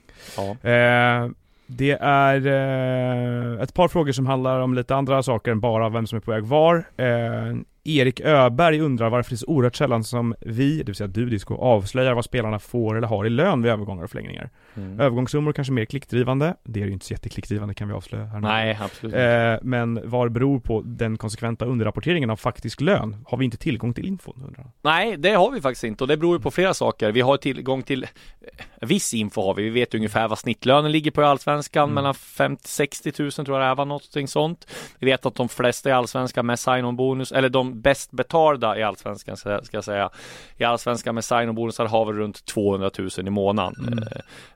ja. 0.64 0.70
Eh, 0.70 1.30
det 1.66 1.98
är 2.00 2.46
eh, 2.46 3.62
ett 3.62 3.74
par 3.74 3.88
frågor 3.88 4.12
som 4.12 4.26
handlar 4.26 4.60
om 4.60 4.74
lite 4.74 4.94
andra 4.94 5.22
saker 5.22 5.50
än 5.50 5.60
bara 5.60 5.88
vem 5.88 6.06
som 6.06 6.16
är 6.16 6.20
på 6.20 6.30
väg 6.30 6.44
var. 6.44 6.76
Eh, 6.96 7.56
Erik 7.86 8.20
Öberg 8.20 8.80
undrar 8.80 9.10
varför 9.10 9.30
det 9.30 9.34
är 9.34 9.36
så 9.36 9.46
oerhört 9.46 9.76
sällan 9.76 10.04
som 10.04 10.34
vi, 10.40 10.78
det 10.78 10.84
vill 10.84 10.94
säga 10.94 11.08
du 11.08 11.26
Disco, 11.28 11.54
avslöjar 11.54 12.14
vad 12.14 12.24
spelarna 12.24 12.58
får 12.58 12.96
eller 12.96 13.08
har 13.08 13.26
i 13.26 13.30
lön 13.30 13.62
vid 13.62 13.72
övergångar 13.72 14.04
och 14.04 14.10
förlängningar. 14.10 14.50
Mm. 14.74 15.00
Övergångssummor 15.00 15.52
kanske 15.52 15.72
mer 15.72 15.84
klickdrivande, 15.84 16.54
det 16.64 16.82
är 16.82 16.86
ju 16.86 16.92
inte 16.92 17.06
så 17.06 17.12
jätteklickdrivande 17.12 17.74
kan 17.74 17.88
vi 17.88 17.94
avslöja 17.94 18.24
här 18.24 18.40
nu. 18.40 18.48
Nej, 18.48 18.78
absolut. 18.82 19.14
Eh, 19.14 19.54
men 19.62 20.00
vad 20.04 20.32
beror 20.32 20.60
på 20.60 20.82
den 20.84 21.18
konsekventa 21.18 21.64
underrapporteringen 21.64 22.30
av 22.30 22.36
faktisk 22.36 22.80
lön? 22.80 23.16
Har 23.26 23.38
vi 23.38 23.44
inte 23.44 23.56
tillgång 23.56 23.94
till 23.94 24.06
infon 24.06 24.42
undrar? 24.46 24.66
Nej, 24.82 25.16
det 25.16 25.30
har 25.30 25.50
vi 25.50 25.60
faktiskt 25.60 25.84
inte 25.84 26.04
och 26.04 26.08
det 26.08 26.16
beror 26.16 26.36
ju 26.36 26.42
på 26.42 26.50
flera 26.50 26.74
saker. 26.74 27.12
Vi 27.12 27.20
har 27.20 27.36
tillgång 27.36 27.82
till 27.82 28.02
eh, 28.02 28.88
viss 28.88 29.14
info 29.14 29.42
har 29.42 29.54
vi. 29.54 29.62
Vi 29.62 29.70
vet 29.70 29.94
ungefär 29.94 30.28
vad 30.28 30.38
snittlönen 30.38 30.92
ligger 30.92 31.10
på 31.10 31.22
i 31.22 31.24
Allsvenskan, 31.24 31.82
Mm. 31.84 31.94
mellan 31.94 32.14
50-60 32.14 33.22
000 33.22 33.30
tror 33.46 33.60
jag 33.60 33.70
det 33.70 33.74
var 33.74 33.84
någonting 33.84 34.28
sånt. 34.28 34.66
Vi 34.98 35.06
vet 35.06 35.26
att 35.26 35.34
de 35.34 35.48
flesta 35.48 35.88
i 35.88 35.92
Allsvenskan 35.92 36.46
med 36.46 36.58
sign-on 36.58 36.96
bonus, 36.96 37.32
eller 37.32 37.48
de 37.48 37.75
bäst 37.82 38.12
betalda 38.12 38.78
i 38.78 38.82
Allsvenskan 38.82 39.36
ska 39.36 39.60
jag 39.70 39.84
säga, 39.84 40.10
i 40.56 40.64
Allsvenskan 40.64 41.14
med 41.14 41.24
sign-on 41.24 41.54
bonusar 41.54 41.86
har 41.86 42.12
vi 42.12 42.12
runt 42.12 42.44
200 42.44 42.90
000 42.98 43.10
i 43.18 43.30
månaden. 43.30 43.88
Mm. 43.88 44.04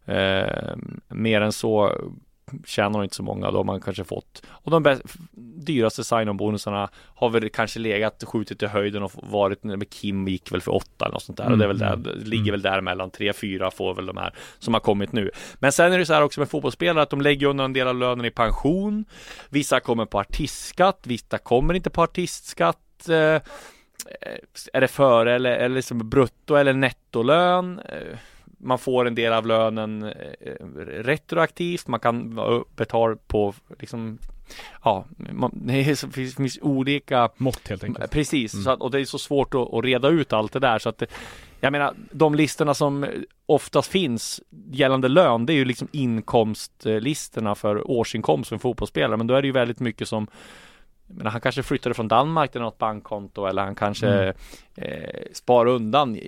Eh, 0.06 0.16
eh, 0.16 0.76
mer 1.08 1.40
än 1.40 1.52
så 1.52 1.92
tjänar 2.66 2.90
nog 2.90 3.04
inte 3.04 3.16
så 3.16 3.22
många, 3.22 3.50
då 3.50 3.56
har 3.56 3.64
man 3.64 3.80
kanske 3.80 4.04
fått. 4.04 4.42
Och 4.48 4.70
de 4.70 4.82
bäst, 4.82 5.02
dyraste 5.66 6.04
sign-on 6.04 6.36
bonusarna 6.36 6.90
har 6.94 7.30
väl 7.30 7.48
kanske 7.48 7.78
legat, 7.80 8.24
skjutit 8.26 8.62
i 8.62 8.66
höjden 8.66 9.02
och 9.02 9.12
varit, 9.14 9.64
med 9.64 9.90
Kim 9.90 10.28
gick 10.28 10.52
väl 10.52 10.60
för 10.60 10.74
åtta 10.74 11.04
eller 11.04 11.12
något 11.12 11.22
sånt 11.22 11.38
där. 11.38 11.52
Och 11.52 11.58
det 11.58 11.64
är 11.64 11.68
väl 11.68 11.78
där, 11.78 11.90
Mm, 11.90 12.02
det 12.02 12.26
ligger 12.26 12.42
mm. 12.42 12.52
väl 12.52 12.62
där 12.62 12.80
mellan 12.80 13.10
tre, 13.10 13.32
fyra 13.32 13.70
får 13.70 13.94
väl 13.94 14.06
de 14.06 14.16
här 14.16 14.34
som 14.58 14.74
har 14.74 14.80
kommit 14.80 15.12
nu. 15.12 15.30
Men 15.54 15.72
sen 15.72 15.92
är 15.92 15.98
det 15.98 16.06
så 16.06 16.14
här 16.14 16.22
också 16.22 16.40
med 16.40 16.48
fotbollsspelare 16.48 17.02
att 17.02 17.10
de 17.10 17.20
lägger 17.20 17.46
undan 17.46 17.64
en 17.64 17.72
del 17.72 17.88
av 17.88 17.96
lönen 17.96 18.24
i 18.24 18.30
pension. 18.30 19.04
Vissa 19.48 19.80
kommer 19.80 20.06
på 20.06 20.18
artistskatt, 20.18 21.00
vissa 21.02 21.38
kommer 21.38 21.74
inte 21.74 21.90
på 21.90 22.02
artistskatt. 22.02 22.78
Eh, 23.09 23.40
är 24.72 24.80
det 24.80 24.88
före 24.88 25.34
eller, 25.34 25.51
eller 25.53 25.76
liksom 25.76 26.09
brutto 26.11 26.55
eller 26.55 26.72
nettolön? 26.72 27.78
Eh, 27.78 28.18
man 28.59 28.78
får 28.78 29.07
en 29.07 29.14
del 29.14 29.32
av 29.32 29.46
lönen 29.46 30.03
eh, 30.03 30.66
retroaktivt, 30.86 31.86
man 31.86 32.01
kan 32.01 32.40
betala 32.76 33.16
på 33.26 33.55
liksom 33.78 34.18
Ja, 34.84 35.05
man, 35.32 35.51
det 35.64 35.84
finns, 35.84 36.05
finns 36.36 36.59
olika 36.62 37.30
Mått 37.36 37.68
helt 37.68 37.84
enkelt. 37.84 38.11
Precis, 38.11 38.55
Mm. 38.55 38.64
så 38.64 38.70
att, 38.70 38.80
och 38.80 38.90
det 38.90 39.01
är 39.01 39.05
så 39.05 39.18
svårt 39.18 39.55
att, 39.55 39.74
att 39.74 39.84
reda 39.84 40.09
ut 40.09 40.32
allt 40.32 40.53
det 40.53 40.59
där 40.59 40.78
så 40.78 40.88
att 40.88 40.98
det, 40.98 41.07
Jag 41.61 41.72
menar, 41.72 41.94
de 42.12 42.34
listorna 42.34 42.74
som 42.74 43.07
oftast 43.46 43.90
finns 43.90 44.40
gällande 44.70 45.09
lön, 45.09 45.46
det 45.46 45.53
är 45.53 45.55
ju 45.55 45.64
liksom 45.64 45.88
inkomstlistorna 45.92 47.55
för 47.55 47.90
årsinkomst 47.90 48.48
för 48.48 48.57
en 48.57 48.61
fotbollsspelare, 48.61 49.16
men 49.16 49.26
då 49.26 49.34
är 49.34 49.42
det 49.42 49.46
ju 49.48 49.53
väldigt 49.53 49.80
mycket 49.80 50.09
som 50.09 50.26
menar, 51.16 51.30
han 51.30 51.40
kanske 51.40 51.62
flyttade 51.62 51.94
från 51.94 52.08
Danmark 52.08 52.52
till 52.52 52.61
något 52.61 52.78
bankkonto 52.78 53.46
eller 53.46 53.62
han 53.62 53.74
kanske 53.74 54.06
Mm. 54.06 54.34
eh, 54.92 55.22
sparar 55.32 55.70
undan. 55.70 56.18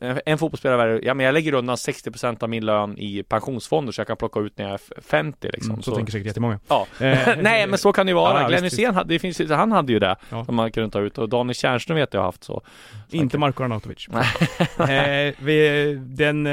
En, 0.00 0.20
en 0.26 0.38
fotbollsspelare, 0.38 1.00
ja 1.02 1.14
men 1.14 1.26
jag 1.26 1.32
lägger 1.32 1.54
undan 1.54 1.76
60% 1.76 2.42
av 2.42 2.48
min 2.48 2.64
lön 2.66 2.98
i 2.98 3.22
pensionsfonder 3.22 3.92
så 3.92 4.00
jag 4.00 4.06
kan 4.06 4.16
plocka 4.16 4.40
ut 4.40 4.58
när 4.58 4.64
jag 4.64 4.74
är 4.74 5.02
50 5.02 5.48
liksom. 5.52 5.70
Mm, 5.70 5.82
så, 5.82 5.94
tänker 5.94 6.12
säkert 6.12 6.26
jättemånga. 6.26 6.60
Ja. 6.68 6.86
Eh, 7.00 7.18
Nej 7.42 7.66
men 7.66 7.78
så 7.78 7.92
kan 7.92 8.06
det 8.06 8.10
ju 8.10 8.16
vara. 8.16 8.42
Ja, 8.42 8.48
Glenn 8.48 8.64
Hysén, 8.64 8.98
det 9.06 9.18
finns, 9.18 9.50
han 9.50 9.72
hade 9.72 9.92
ju 9.92 9.98
det 9.98 10.16
Ja. 10.30 10.44
som 10.44 10.54
man 10.54 10.72
kunde 10.72 10.90
ta 10.90 11.00
ut 11.00 11.18
och 11.18 11.28
Daniel 11.28 11.54
Tjärnström 11.54 11.96
vet 11.96 12.14
jag 12.14 12.20
har 12.20 12.26
haft 12.26 12.44
så. 12.44 12.62
så 13.10 13.16
Inte 13.16 13.38
Marko 13.38 13.64
Arnautovic. 13.64 14.08
Eh, 14.78 15.34
vi, 15.38 15.94
den, 16.06 16.46
eh, 16.46 16.52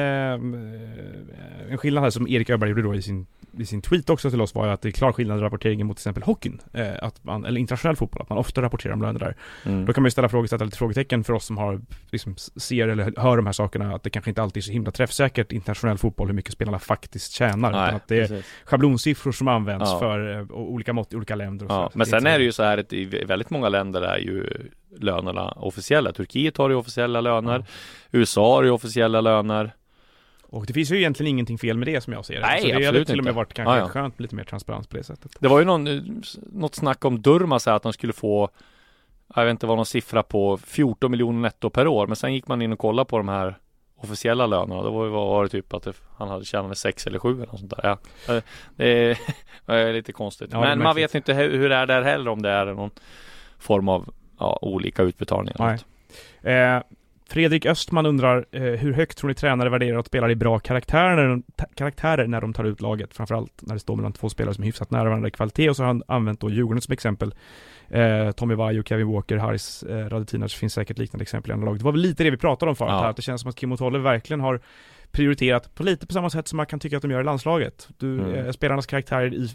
en 1.72 1.78
skillnad 1.78 2.04
här 2.04 2.10
som 2.12 2.28
Erik 2.28 2.50
Öberg 2.50 2.70
gjorde 2.70 2.82
då 2.82 2.96
i 2.96 3.02
sin, 3.02 3.28
i 3.58 3.66
sin 3.66 3.82
tweet 3.82 4.10
också 4.10 4.30
till 4.30 4.42
oss 4.42 4.56
var 4.56 4.66
ju 4.66 4.72
att 4.72 4.82
det 4.82 4.90
är 4.90 4.92
klar 4.92 5.12
skillnad 5.12 5.40
i 5.40 5.42
rapporteringen 5.42 5.88
mot 5.88 5.98
till 5.98 6.02
exempel 6.02 6.24
hockeyn. 6.24 6.62
Eh, 6.74 6.92
att 7.02 7.24
man, 7.24 7.46
eller 7.46 7.60
internationell 7.60 7.96
fotboll, 7.96 8.22
att 8.22 8.30
man 8.30 8.38
ofta 8.38 8.62
rapporterar 8.62 8.94
om 8.94 9.02
löner 9.02 9.20
där. 9.20 9.36
mm. 9.66 9.86
Då 9.86 9.94
kan 9.94 10.02
man 10.04 10.08
ju 10.08 10.12
ställa 10.12 10.30
frågor, 10.30 10.48
sätta 10.48 10.64
lite 10.66 10.78
frågetecken 10.78 11.24
för 11.24 11.34
oss 11.34 11.46
som 11.46 11.58
har, 11.58 11.82
liksom, 12.12 12.36
ser 12.56 12.88
eller 12.88 13.14
hör 13.22 13.38
de 13.38 13.46
här 13.46 13.54
sakerna, 13.54 13.96
att 13.96 14.04
det 14.04 14.10
kanske 14.10 14.32
inte 14.32 14.42
alltid 14.42 14.62
är 14.62 14.66
så 14.66 14.72
himla 14.72 14.92
träffsäkert 14.92 15.52
internationell 15.52 15.98
fotboll 15.98 16.28
hur 16.28 16.34
mycket 16.36 16.54
spelarna 16.54 16.80
faktiskt 16.80 17.32
tjänar. 17.32 17.70
utan 17.70 17.82
Nej, 17.86 17.96
att 17.96 18.08
det 18.08 18.16
är 18.18 18.28
precis. 18.28 18.46
schablonsiffror 18.66 19.32
som 19.32 19.48
används 19.48 19.90
Ja. 19.92 20.00
för 20.00 20.40
eh, 20.40 20.52
olika 20.52 20.94
mått 20.94 21.14
i 21.14 21.16
olika 21.16 21.36
länder. 21.36 21.66
Och 21.66 21.72
Ja, 21.72 21.90
så. 21.94 21.98
Men 21.98 22.08
sen 22.08 22.28
är 22.28 22.38
det 22.40 22.44
ju 22.46 22.52
så 22.52 22.64
här 22.64 22.78
att 22.78 22.94
i 22.94 23.06
väldigt 23.26 23.50
många 23.50 23.70
länder 23.70 24.02
är 24.02 24.18
ju 24.18 24.46
lönerna 25.00 25.52
officiella. 25.52 26.12
Turkiet 26.12 26.58
har 26.58 26.70
ju 26.70 26.76
officiella 26.76 27.22
löner. 27.22 27.60
Ja. 27.60 27.66
USA 28.20 28.56
har 28.56 28.64
ju 28.64 28.70
officiella 28.70 29.22
löner. 29.22 29.72
Och 30.52 30.66
det 30.66 30.74
finns 30.74 30.92
ju 30.92 30.98
egentligen 30.98 31.28
ingenting 31.30 31.58
fel 31.58 31.78
med 31.78 31.88
det 31.88 32.02
som 32.02 32.14
jag 32.14 32.26
ser 32.26 32.34
det. 32.34 32.42
Nej, 32.42 32.62
så 32.62 32.68
det 32.68 32.74
hade 32.74 32.88
absolut 32.88 33.08
till 33.08 33.20
och 33.20 33.26
med 33.26 33.34
varit 33.34 33.54
kanske 33.54 33.74
Ja, 33.76 33.80
ja. 33.80 33.88
skönt 33.90 34.20
med 34.20 34.24
lite 34.24 34.36
mer 34.36 34.44
transparens 34.44 34.88
på 34.88 34.98
det 34.98 35.04
sättet. 35.04 35.36
Det 35.40 35.48
var 35.48 35.60
ju 35.60 35.66
någon, 35.66 35.88
eh, 35.88 36.02
något 36.52 36.76
snack 36.76 37.06
om 37.06 37.22
Durmaz 37.22 37.66
här 37.66 37.74
att 37.74 37.84
de 37.84 37.94
skulle 37.94 38.14
få 38.14 38.50
jag 39.36 39.46
vet 39.46 39.52
inte 39.52 39.66
vad 39.68 39.78
någon 39.78 39.86
siffra 39.86 40.24
på 40.24 40.58
14 40.58 41.12
miljoner 41.12 41.40
netto 41.40 41.70
per 41.70 41.88
år. 41.88 42.08
Men 42.08 42.16
sen 42.16 42.34
gick 42.34 42.48
man 42.48 42.62
in 42.62 42.74
och 42.74 42.80
kollade 42.80 43.10
på 43.10 43.18
de 43.18 43.30
här 43.30 43.58
officiella 43.98 44.48
lönerna. 44.48 44.82
Då 44.82 44.92
var 44.92 45.06
det, 45.06 45.12
var 45.12 45.44
det 45.44 45.50
typ 45.50 45.74
att 45.74 45.84
det, 45.84 45.94
han 46.18 46.30
hade 46.30 46.46
tjänat 46.46 46.78
6 46.78 47.08
eller 47.08 47.20
7 47.20 47.34
eller 47.34 47.46
något 47.46 47.60
sånt 47.60 47.74
där. 47.78 47.98
Ja. 48.28 48.36
Eh, 48.36 48.44
Det 48.76 48.88
är, 48.88 49.18
det 49.86 49.94
lite 49.94 50.12
konstigt. 50.12 50.50
Ja, 50.52 50.60
det 50.60 50.68
men 50.68 50.80
man 50.84 50.96
vet 50.96 51.16
inte 51.16 51.34
hur, 51.34 51.58
hur 51.58 51.70
det 51.70 51.76
är 51.76 51.86
där 51.86 52.02
heller 52.02 52.32
om 52.32 52.42
det 52.42 52.50
är 52.50 52.66
någon 52.66 52.92
form 53.60 53.90
av 53.90 54.14
ja, 54.40 54.60
olika 54.62 55.04
utbetalningar. 55.04 55.80
Nej. 56.42 56.56
Eh, 56.56 56.82
Fredrik 57.32 57.66
Östman 57.66 58.06
undrar 58.06 58.46
eh, 58.52 58.62
hur 58.62 58.94
högt 58.94 59.18
tror 59.18 59.28
ni 59.28 59.34
tränare 59.34 59.70
värderar 59.70 60.00
att 60.00 60.08
spelare 60.08 60.32
i 60.32 60.36
bra 60.36 60.60
karaktärer 60.60 61.16
när, 61.16 61.28
de, 61.28 61.44
karaktärer 61.76 62.28
när 62.28 62.42
de 62.42 62.54
tar 62.54 62.64
ut 62.64 62.82
laget? 62.82 63.14
Framförallt 63.14 63.62
när 63.62 63.74
det 63.74 63.80
står 63.80 63.96
mellan 63.96 64.14
två 64.14 64.30
spelare 64.30 64.54
som 64.56 64.64
är 64.64 64.66
hyfsat 64.66 64.92
nära 64.92 65.04
varandra 65.04 65.28
i 65.28 65.32
kvalitet 65.32 65.70
och 65.70 65.76
så 65.76 65.84
har 65.84 65.88
han 65.88 66.04
använt 66.08 66.40
då 66.40 66.50
Djurgården 66.50 66.82
som 66.82 66.94
exempel. 66.94 67.34
Eh, 67.90 68.32
Tommy 68.32 68.56
Vaiho, 68.56 68.84
Kevin 68.84 69.08
Walker, 69.08 69.38
Haris 69.38 69.84
eh, 69.84 70.10
Radetinac 70.10 70.54
finns 70.54 70.74
säkert 70.74 70.98
liknande 70.98 71.22
exempel 71.22 71.52
i 71.52 71.54
andra 71.54 71.66
lag. 71.66 71.78
Det 71.78 71.84
var 71.84 71.92
väl 71.92 72.02
lite 72.02 72.24
det 72.24 72.32
vi 72.32 72.38
pratade 72.38 72.70
om 72.70 72.76
förut 72.76 72.90
Ja. 72.92 73.02
här, 73.02 73.10
att 73.10 73.16
det 73.16 73.22
känns 73.22 73.42
som 73.42 73.50
att 73.50 73.56
Kim 73.56 73.72
Otolle 73.72 74.00
verkligen 74.00 74.40
har 74.40 74.60
prioriterat 75.12 75.76
på 75.76 75.84
lite 75.84 76.08
på 76.08 76.14
samma 76.14 76.30
sätt 76.30 76.48
som 76.48 76.58
man 76.58 76.66
kan 76.66 76.80
tycka 76.80 76.96
att 76.98 77.02
de 77.02 77.12
gör 77.12 77.22
i 77.22 77.24
landslaget. 77.24 77.90
Du, 77.98 78.20
Mm. 78.20 78.36
eh, 78.46 78.52
spelarnas 78.52 78.86
karaktärer 78.86 79.34
i 79.34 79.50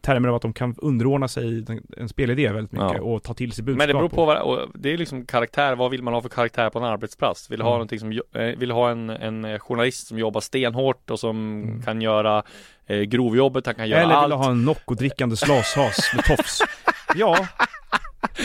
termer 0.00 0.28
av 0.28 0.34
att 0.34 0.42
de 0.42 0.52
kan 0.52 0.74
underordna 0.78 1.28
sig 1.28 1.64
en 1.96 2.08
spelidé 2.08 2.52
väldigt 2.52 2.72
mycket 2.72 2.96
Ja. 2.96 3.02
och 3.02 3.22
ta 3.22 3.34
till 3.34 3.52
sig 3.52 3.64
budskap. 3.64 3.78
Men 3.78 3.88
det 3.88 3.94
beror 3.94 4.08
på 4.08 4.24
vad, 4.24 4.70
det 4.74 4.92
är 4.92 4.98
liksom 4.98 5.26
karaktär, 5.26 5.74
vad 5.76 5.90
vill 5.90 6.02
man 6.02 6.14
ha 6.14 6.22
för 6.22 6.28
karaktär 6.28 6.70
på 6.70 6.78
en 6.78 6.84
arbetsplats? 6.84 7.50
Vill 7.50 7.60
ha 7.62 7.68
Mm. 7.70 7.74
någonting 7.78 7.98
som, 7.98 8.12
eh, 8.34 8.42
vill 8.58 8.70
ha 8.70 8.90
en, 8.90 9.10
en 9.10 9.58
journalist 9.58 10.06
som 10.06 10.18
jobbar 10.18 10.40
stenhårt 10.40 11.10
och 11.10 11.20
som 11.20 11.62
Mm. 11.62 11.82
kan 11.82 12.00
göra 12.02 12.42
eh, 12.86 13.00
grovjobbet, 13.00 13.66
han 13.66 13.74
kan 13.74 13.88
göra 13.88 14.00
Eller 14.02 14.14
allt. 14.14 14.24
vill 14.24 14.30
du 14.30 14.36
ha 14.36 14.50
en 14.50 14.64
Nocco-drickande 14.64 15.36
slashas 15.36 16.12
med 16.16 16.24
tofs? 16.24 16.58
Ja, 17.16 17.46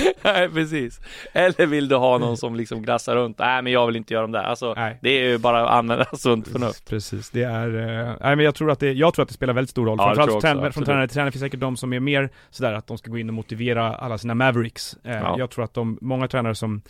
Nej 0.22 0.50
precis. 0.50 1.00
Eller 1.34 1.66
vill 1.66 1.88
du 1.88 1.96
ha 1.96 2.18
någon 2.18 2.38
som 2.38 2.56
liksom 2.56 2.82
glassar 2.82 3.16
runt? 3.16 3.38
Nej 3.40 3.62
men 3.62 3.74
jag 3.74 3.86
vill 3.88 3.96
inte 3.96 4.14
göra 4.14 4.22
de 4.22 4.32
där. 4.32 4.44
Alltså 4.44 4.74
nej. 4.74 4.98
det 5.02 5.10
är 5.10 5.30
ju 5.30 5.38
bara 5.38 5.64
att 5.64 5.70
använda 5.72 6.06
sunt 6.14 6.48
förnuft. 6.48 6.90
Precis, 6.90 7.30
det 7.30 7.44
är, 7.44 7.68
eh, 7.68 8.16
nej 8.22 8.36
men 8.36 8.46
jag 8.46 8.56
tror 8.56 8.72
att 8.72 8.80
det, 8.80 8.92
jag 8.92 9.14
tror 9.14 9.24
att 9.24 9.30
det 9.30 9.34
spelar 9.36 9.54
väldigt 9.54 9.70
stor 9.70 9.86
roll. 9.86 9.98
Ja, 10.00 10.16
Framförallt 10.16 10.46
trän- 10.46 10.72
från 10.72 10.84
tränare 10.86 11.08
till 11.08 11.14
tränare 11.16 11.32
finns 11.32 11.42
säkert 11.42 11.60
de 11.60 11.78
som 11.78 11.94
är 11.94 12.00
mer 12.00 12.30
sådär 12.50 12.74
att 12.74 12.88
de 12.88 12.98
ska 12.98 13.12
gå 13.12 13.18
in 13.18 13.30
och 13.30 13.34
motivera 13.34 13.96
alla 13.96 14.18
sina 14.18 14.34
Mavericks. 14.36 14.98
Eh, 15.04 15.16
Ja. 15.16 15.36
Jag 15.40 15.50
tror 15.50 15.64
att 15.66 15.74
de, 15.74 15.98
många 16.02 16.28
tränare 16.28 16.56
som 16.56 16.82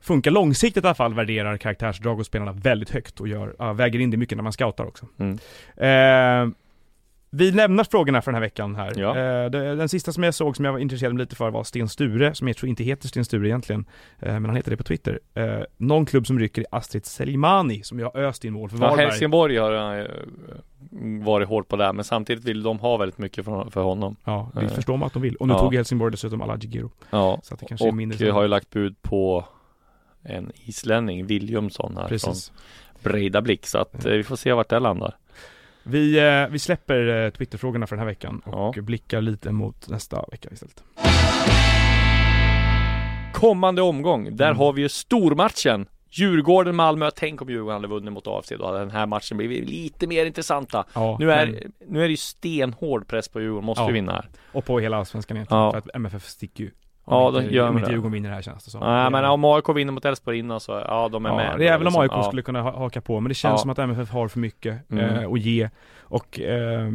funkar 0.00 0.30
långsiktigt 0.30 0.84
i 0.84 0.86
alla 0.86 0.94
fall 0.94 1.14
värderar 1.14 1.56
karaktärsdrag 1.56 2.14
hos 2.16 2.26
spelarna 2.26 2.52
väldigt 2.52 2.90
högt 2.90 3.20
och 3.20 3.28
gör, 3.28 3.54
ja, 3.58 3.72
väger 3.72 3.98
in 3.98 4.10
det 4.10 4.16
mycket 4.16 4.36
när 4.38 4.42
man 4.42 4.52
scoutar 4.52 4.84
också. 4.86 5.06
Mm. 5.18 5.38
Eh, 5.76 6.54
vi 7.30 7.50
lämnar 7.52 7.84
frågorna 7.84 8.22
för 8.22 8.30
den 8.32 8.34
här 8.34 8.46
veckan 8.46 8.74
här. 8.74 8.92
Ja. 8.96 9.08
Eh, 9.08 9.50
det, 9.50 9.74
den 9.76 9.88
sista 9.88 10.12
som 10.12 10.22
jag 10.22 10.34
såg 10.34 10.56
som 10.56 10.64
jag 10.64 10.72
var 10.72 10.78
intresserad 10.78 11.18
lite 11.18 11.36
för 11.36 11.50
var 11.50 11.64
Sten 11.64 11.88
Sture, 11.88 12.34
som 12.34 12.48
jag 12.48 12.56
tror 12.56 12.68
inte 12.70 12.84
heter 12.84 13.08
Sten 13.08 13.24
Sture 13.24 13.48
egentligen, 13.48 13.84
eh, 14.18 14.32
men 14.32 14.44
han 14.44 14.56
heter 14.56 14.70
det 14.70 14.76
på 14.76 14.82
Twitter. 14.82 15.20
Eh, 15.34 15.60
någon 15.76 16.06
klubb 16.06 16.26
som 16.26 16.38
rycker 16.38 16.62
i 16.62 16.64
Astrid 16.70 17.06
Selimani, 17.06 17.82
som 17.82 17.98
jag 17.98 18.16
öst 18.16 18.44
in 18.44 18.52
mål 18.52 18.70
för 18.70 18.76
Ja, 18.76 18.88
Varberg. 18.88 19.06
Helsingborg 19.06 19.56
har 19.56 20.08
varit 21.24 21.48
hårt 21.48 21.68
på 21.68 21.76
det, 21.76 21.92
men 21.92 22.04
samtidigt 22.04 22.44
vill 22.44 22.62
de 22.62 22.78
ha 22.78 22.96
väldigt 22.96 23.18
mycket 23.18 23.44
för, 23.44 23.80
honom. 23.80 24.16
Ja, 24.24 24.50
vi 24.54 24.64
Eh, 24.64 24.70
förstår 24.70 24.96
man 24.96 25.06
att 25.06 25.12
de 25.12 25.22
vill. 25.22 25.36
Och 25.36 25.48
nu 25.48 25.54
ja. 25.54 25.60
tog 25.60 25.74
Helsingborg 25.74 26.10
dessutom 26.10 26.42
Alaji 26.42 26.68
Giro. 26.68 26.90
Ja, 27.10 27.40
Så 27.42 27.54
att 27.54 27.60
det 27.60 27.66
kanske 27.66 27.88
är 27.88 27.92
mindre 27.92 28.28
och 28.28 28.34
har 28.34 28.42
ju 28.42 28.48
lagt 28.48 28.70
bud 28.70 29.02
på 29.02 29.44
en 30.22 30.52
islänning, 30.54 31.26
Williamson 31.26 31.96
här 31.96 32.08
Precis. 32.08 32.52
Breidablik. 33.02 33.66
Så 33.66 33.78
att 33.78 34.04
vi 34.06 34.24
får 34.24 34.36
se 34.36 34.52
vart 34.52 34.68
det 34.68 34.78
landar. 34.78 35.14
Vi, 35.90 36.18
eh, 36.18 36.48
vi 36.50 36.58
släpper 36.58 37.24
eh, 37.24 37.30
Twitterfrågorna 37.30 37.86
för 37.86 37.96
den 37.96 38.00
här 38.00 38.06
veckan 38.06 38.42
och 38.44 38.76
Ja. 38.76 38.82
blickar 38.82 39.20
lite 39.20 39.52
mot 39.52 39.88
nästa 39.88 40.24
vecka 40.30 40.48
istället. 40.52 40.82
Kommande 43.32 43.82
omgång, 43.82 44.36
där 44.36 44.46
Mm. 44.46 44.58
har 44.58 44.72
vi 44.72 44.82
ju 44.82 44.88
stormatchen. 44.88 45.86
Djurgården-Malmö. 46.10 47.10
Tänk 47.16 47.42
om 47.42 47.48
Djurgården 47.50 47.74
hade 47.74 47.88
vunnit 47.88 48.12
mot 48.12 48.26
AFC. 48.26 48.52
Då 48.58 48.66
hade 48.66 48.78
den 48.78 48.90
här 48.90 49.06
matchen 49.06 49.36
blivit 49.36 49.68
lite 49.70 50.06
mer 50.06 50.26
intressanta. 50.26 50.84
Ja, 50.94 51.16
Nu 51.20 51.32
är, 51.32 51.46
men- 51.46 51.72
nu 51.88 51.98
är 51.98 52.04
det 52.04 52.10
ju 52.10 52.16
stenhård 52.16 53.06
press 53.08 53.28
på 53.28 53.40
Djurgården. 53.40 53.64
Måste 53.64 53.82
Ja. 53.82 53.88
ju 53.88 53.92
vinna 53.94 54.12
här. 54.12 54.28
och 54.52 54.64
på 54.64 54.78
hela 54.80 54.96
allsvenskan 54.96 55.36
egentligen, 55.36 55.62
Ja. 55.62 55.70
för 55.70 55.78
att 55.78 55.88
MFF 55.94 56.24
sticker 56.28 56.64
ju. 56.64 56.70
Ja, 57.10 57.26
Om 57.26 57.32
då 57.34 57.40
inte, 57.42 57.54
gör 57.54 57.68
om 57.68 57.74
de 57.74 57.78
inte. 57.80 57.90
Djurgården 57.90 58.12
vinner 58.12 58.28
det 58.28 58.34
här 58.34 58.42
känns 58.42 58.64
det 58.64 58.70
som. 58.70 58.80
Nej, 58.80 59.10
men 59.10 59.24
om 59.24 59.44
AIK 59.44 59.68
vinner 59.76 59.92
mot 59.92 60.04
Elfsborg 60.04 60.38
innan 60.38 60.60
så, 60.60 60.72
ja 60.72 61.08
de 61.08 61.26
är 61.26 61.30
Ja, 61.30 61.36
med. 61.36 61.58
det 61.58 61.68
är 61.68 61.78
väl 61.78 61.86
om 61.86 61.92
liksom. 61.92 62.00
AIK 62.02 62.10
Ja. 62.12 62.22
skulle 62.22 62.42
kunna 62.42 62.62
ha- 62.62 62.78
haka 62.78 63.00
på, 63.00 63.20
men 63.20 63.28
det 63.28 63.34
känns 63.34 63.52
Ja. 63.52 63.58
som 63.58 63.70
att 63.70 63.78
MFF 63.78 64.10
har 64.10 64.28
för 64.28 64.38
mycket 64.40 64.90
Mm. 64.90 65.04
eh, 65.04 65.30
att 65.32 65.40
ge. 65.40 65.70
Och 66.10 66.40
eh, 66.40 66.90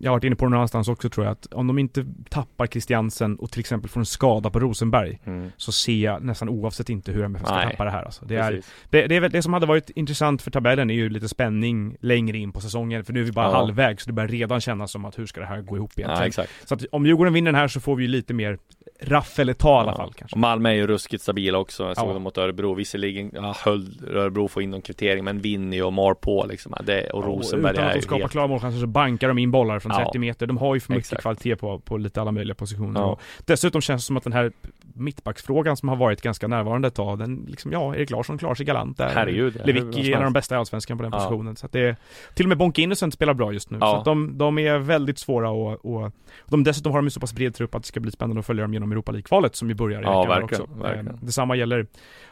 jag 0.00 0.10
har 0.10 0.16
varit 0.16 0.24
inne 0.24 0.36
på 0.36 0.44
det 0.44 0.48
någon 0.50 0.56
annanstans 0.58 0.88
också 0.88 1.08
tror 1.10 1.26
jag, 1.26 1.32
att 1.32 1.46
om 1.52 1.66
de 1.66 1.78
inte 1.78 2.06
tappar 2.30 2.66
Christiansen 2.66 3.36
och 3.36 3.50
till 3.50 3.60
exempel 3.60 3.90
får 3.90 4.00
en 4.00 4.06
skada 4.06 4.50
på 4.50 4.60
Rosenberg, 4.60 5.18
Mm. 5.24 5.52
så 5.56 5.72
ser 5.72 6.04
jag 6.04 6.22
nästan 6.22 6.48
oavsett 6.48 6.88
inte 6.88 7.12
hur 7.12 7.24
MFF 7.24 7.46
ska 7.46 7.54
Nej. 7.56 7.70
tappa 7.70 7.84
det 7.84 7.90
här 7.90 8.02
alltså. 8.04 8.24
det, 8.24 8.36
är, 8.36 8.60
det, 8.90 9.06
det, 9.06 9.16
är 9.16 9.20
väl, 9.20 9.30
det 9.30 9.42
som 9.42 9.52
hade 9.52 9.66
varit 9.66 9.90
intressant 9.90 10.42
för 10.42 10.50
tabellen 10.50 10.90
är 10.90 10.94
ju 10.94 11.08
lite 11.08 11.28
spänning 11.28 11.96
längre 12.00 12.38
in 12.38 12.52
på 12.52 12.60
säsongen, 12.60 13.04
för 13.04 13.12
nu 13.12 13.20
är 13.20 13.24
vi 13.24 13.32
bara 13.32 13.46
Ja. 13.46 13.56
halvvägs, 13.56 14.02
så 14.04 14.08
det 14.10 14.14
börjar 14.14 14.28
redan 14.28 14.60
kännas 14.60 14.90
som 14.92 15.04
att 15.04 15.18
hur 15.18 15.26
ska 15.26 15.40
det 15.40 15.46
här 15.46 15.60
gå 15.60 15.76
ihop 15.76 15.90
egentligen? 15.96 16.20
Ja, 16.20 16.26
exakt. 16.26 16.68
Så 16.68 16.74
att 16.74 16.84
om 16.92 17.06
Djurgården 17.06 17.32
vinner 17.32 17.52
den 17.52 17.60
här 17.60 17.68
så 17.68 17.80
får 17.80 17.96
vi 17.96 18.02
ju 18.02 18.08
lite 18.08 18.34
mer 18.34 18.58
raff 19.04 19.38
eller 19.38 19.52
ta 19.54 19.68
i 19.68 19.80
alla 19.80 19.92
Ja. 19.92 19.96
fall 19.96 20.12
kanske. 20.16 20.34
Och 20.34 20.40
Malmö 20.40 20.68
är 20.70 20.74
ju 20.74 20.86
ruskigt 20.86 21.22
stabila 21.22 21.58
också. 21.58 21.82
Jag 21.86 21.96
såg 21.96 22.08
Ja. 22.08 22.12
dem 22.12 22.22
mot 22.22 22.38
Örebro. 22.38 22.74
Visserligen 22.74 23.30
ja, 23.34 23.54
höll 23.64 23.88
Örebro 24.10 24.48
få 24.48 24.62
in 24.62 24.70
någon 24.70 24.82
kvittering, 24.82 25.24
men 25.24 25.38
vinner 25.40 25.76
ju 25.76 25.82
och 25.82 25.92
mar 25.92 26.14
på 26.14 26.46
liksom. 26.48 26.74
Det, 26.84 27.10
och 27.10 27.24
Rosenberg 27.24 27.72
Utan 27.72 27.86
att 27.86 27.94
de 27.94 28.02
skapar 28.02 28.28
klara 28.28 28.46
målchanser 28.46 28.80
så 28.80 28.86
bankar 28.86 29.28
de 29.28 29.38
in 29.38 29.50
bollar 29.50 29.78
från 29.78 29.92
Ja. 29.92 30.04
30 30.04 30.18
meter. 30.18 30.46
De 30.46 30.56
har 30.56 30.74
ju 30.74 30.80
för 30.80 30.92
mycket 30.92 31.04
Exakt. 31.06 31.22
kvalitet 31.22 31.56
på, 31.56 31.78
på 31.78 31.96
lite 31.96 32.20
alla 32.20 32.32
möjliga 32.32 32.54
positioner. 32.54 33.00
Ja. 33.00 33.06
Och 33.06 33.20
dessutom 33.46 33.80
känns 33.80 34.02
det 34.02 34.06
som 34.06 34.16
att 34.16 34.24
den 34.24 34.32
här 34.32 34.52
mittbacksfrågan 34.94 35.76
som 35.76 35.88
har 35.88 35.96
varit 35.96 36.22
ganska 36.22 36.48
närvarande 36.48 36.88
ett 36.88 36.94
tag, 36.94 37.18
den 37.18 37.44
liksom, 37.48 37.72
ja, 37.72 37.94
Erik 37.96 38.10
Larsson 38.10 38.38
klarar 38.38 38.54
sig 38.54 38.66
galant 38.66 38.98
där. 38.98 39.08
Herregud. 39.14 39.60
Lewicki 39.66 40.12
är 40.12 40.16
en 40.16 40.18
av 40.18 40.24
de 40.24 40.32
bästa 40.32 40.54
i 40.54 40.58
Allsvenskan 40.58 40.96
på 40.96 41.02
den 41.02 41.12
Ja. 41.12 41.18
positionen. 41.18 41.56
Så 41.56 41.66
att 41.66 41.72
det 41.72 41.80
är, 41.80 41.96
till 42.34 42.44
och 42.44 42.48
med 42.48 42.58
Bonke 42.58 42.82
Innocent 42.82 43.14
spelar 43.14 43.34
bra 43.34 43.52
just 43.52 43.70
nu. 43.70 43.78
Ja. 43.80 43.90
Så 43.90 43.96
att 43.96 44.04
de, 44.04 44.38
de 44.38 44.58
är 44.58 44.78
väldigt 44.78 45.18
svåra 45.18 45.50
och, 45.50 45.84
och 45.94 46.12
de, 46.48 46.64
dessutom 46.64 46.92
har 46.92 46.98
de 46.98 47.06
en 47.06 47.10
så 47.10 47.20
pass 47.20 47.34
bred 47.34 47.54
trupp 47.54 47.74
att 47.74 47.82
det 47.82 47.88
ska 47.88 48.00
bli 48.00 48.10
spännande 48.10 48.40
att 48.40 48.46
följa 48.46 48.62
dem 48.62 48.72
genom 48.74 48.92
Europa 48.92 49.12
League-kvalet 49.12 49.56
som 49.56 49.68
ju 49.68 49.74
börjar 49.74 50.00
i 50.00 50.04
Ja, 50.04 50.22
veckan 50.22 50.40
verkligen, 50.40 50.62
också. 50.62 50.74
verkligen. 50.82 51.08
Eh, 51.08 51.14
detsamma 51.20 51.56
gäller 51.56 51.86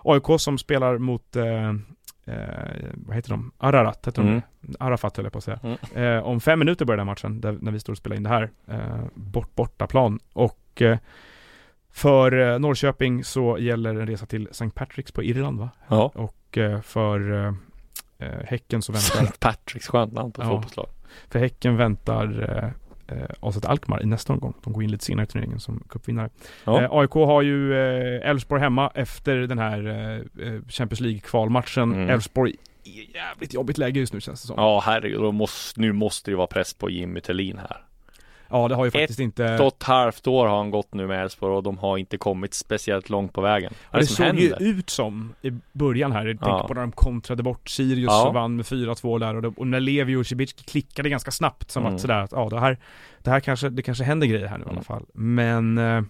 AIK 0.04 0.24
som 0.38 0.58
spelar 0.58 0.98
mot 0.98 1.36
eh, 1.36 1.44
eh, 2.24 2.44
vad 2.94 3.16
heter 3.16 3.30
de? 3.30 3.52
Ararat 3.58 4.06
heter 4.06 4.22
Mm. 4.22 4.34
de. 4.60 4.76
Arafat 4.80 5.16
höll 5.16 5.24
jag 5.26 5.32
på 5.32 5.38
att 5.38 5.44
säga. 5.44 5.60
Mm. 5.94 6.16
Eh, 6.18 6.24
om 6.26 6.40
fem 6.40 6.58
minuter 6.58 6.84
börjar 6.84 6.96
den 6.96 7.06
matchen, 7.06 7.40
där, 7.40 7.58
när 7.60 7.72
vi 7.72 7.80
står 7.80 7.92
och 7.92 7.96
spelar 7.96 8.16
in 8.16 8.22
det 8.22 8.28
här. 8.28 8.50
Eh, 8.68 8.78
bort, 9.14 9.54
bortaplan. 9.54 10.18
Och 10.32 10.82
eh, 10.82 10.98
för 11.92 12.52
eh, 12.52 12.58
Norrköping 12.58 13.24
så 13.24 13.58
gäller 13.58 13.90
en 13.94 14.06
resa 14.06 14.26
till 14.26 14.48
St. 14.50 14.64
Patrick's 14.64 15.14
på 15.14 15.22
Irland 15.22 15.58
va? 15.58 15.70
Ja. 15.88 16.12
Och 16.14 16.58
eh, 16.58 16.80
för 16.80 17.46
eh, 18.18 18.28
Häcken 18.44 18.82
så 18.82 18.92
väntar, 18.92 19.22
St. 19.24 19.38
Patricks, 19.40 19.88
skönt 19.88 20.12
namn 20.12 20.32
på 20.32 20.42
Ja. 20.42 20.48
fotbollslag. 20.48 20.86
för 21.28 21.38
Häcken 21.38 21.76
väntar 21.76 22.48
eh, 23.06 23.24
AZ 23.40 23.64
Alkmaar 23.64 24.02
i 24.02 24.06
nästa 24.06 24.32
omgång. 24.32 24.54
De 24.64 24.72
går 24.72 24.82
in 24.82 24.90
lite 24.90 25.04
senare 25.04 25.24
i 25.24 25.26
turneringen 25.26 25.60
som 25.60 25.84
cupvinnare. 25.88 26.30
Ja. 26.64 26.82
Eh, 26.82 26.88
AIK 26.92 27.10
har 27.12 27.42
ju 27.42 27.74
eh, 27.74 28.30
Elfsborg 28.30 28.62
hemma 28.62 28.90
efter 28.94 29.36
den 29.36 29.58
här 29.58 29.86
eh, 30.40 30.60
Champions 30.68 31.00
League 31.00 31.20
kvalmatchen. 31.20 31.92
Mm. 31.92 32.10
Elfsborg 32.10 32.54
i 32.84 33.02
ett 33.02 33.14
jävligt 33.14 33.54
jobbigt 33.54 33.78
läge 33.78 34.00
just 34.00 34.12
nu 34.12 34.20
känns 34.20 34.40
det 34.42 34.46
som. 34.46 34.54
Ja, 34.58 34.82
herregud. 34.86 35.34
Måste, 35.34 35.80
nu 35.80 35.92
måste 35.92 36.30
det 36.30 36.32
ju 36.32 36.36
vara 36.36 36.46
press 36.46 36.74
på 36.74 36.90
Jimmy 36.90 37.20
Tillin 37.20 37.58
här. 37.58 37.84
Ja, 38.50 38.68
det 38.68 38.74
har 38.74 38.84
ju 38.84 38.90
faktiskt 38.90 39.20
inte... 39.20 39.44
Ett 39.44 39.60
och 39.60 39.66
ett 39.66 39.82
halvt 39.82 40.26
år 40.26 40.46
har 40.46 40.56
han 40.56 40.70
gått 40.70 40.94
nu 40.94 41.06
med 41.06 41.22
Elfsborg 41.22 41.54
och 41.54 41.62
de 41.62 41.78
har 41.78 41.98
inte 41.98 42.16
kommit 42.18 42.54
speciellt 42.54 43.10
långt 43.10 43.32
på 43.32 43.40
vägen. 43.40 43.72
Det 43.92 43.98
det 43.98 44.06
såg 44.06 44.26
händer? 44.26 44.42
ju 44.60 44.66
ut 44.70 44.90
som 44.90 45.34
i 45.42 45.52
början 45.72 46.12
här, 46.12 46.26
jag 46.26 46.38
tänker 46.38 46.48
Ja. 46.48 46.66
på 46.68 46.74
när 46.74 46.80
de 46.80 46.92
kontrade 46.92 47.42
bort 47.42 47.68
Sirius 47.68 48.06
Ja. 48.10 48.28
och 48.28 48.34
vann 48.34 48.56
med 48.56 48.64
4-2 48.66 49.18
där 49.18 49.34
och, 49.36 49.42
det, 49.42 49.48
och 49.56 49.66
när 49.66 49.80
Levi 49.80 50.16
och 50.16 50.26
Cibicki 50.26 50.64
klickade 50.64 51.08
ganska 51.08 51.30
snabbt 51.30 51.70
som 51.70 51.82
Mm. 51.82 51.94
att 51.94 52.00
sådär 52.00 52.18
att 52.20 52.32
ja 52.32 52.48
det 52.48 52.60
här, 52.60 52.78
det 53.22 53.30
här 53.30 53.40
kanske, 53.40 53.68
det 53.68 53.82
kanske 53.82 54.04
händer 54.04 54.26
grejer 54.26 54.46
här 54.46 54.58
nu 54.58 54.62
i 54.64 54.68
alla 54.68 54.72
Mm. 54.72 54.84
fall. 54.84 55.04
Men 55.12 55.78
eh, 55.78 56.02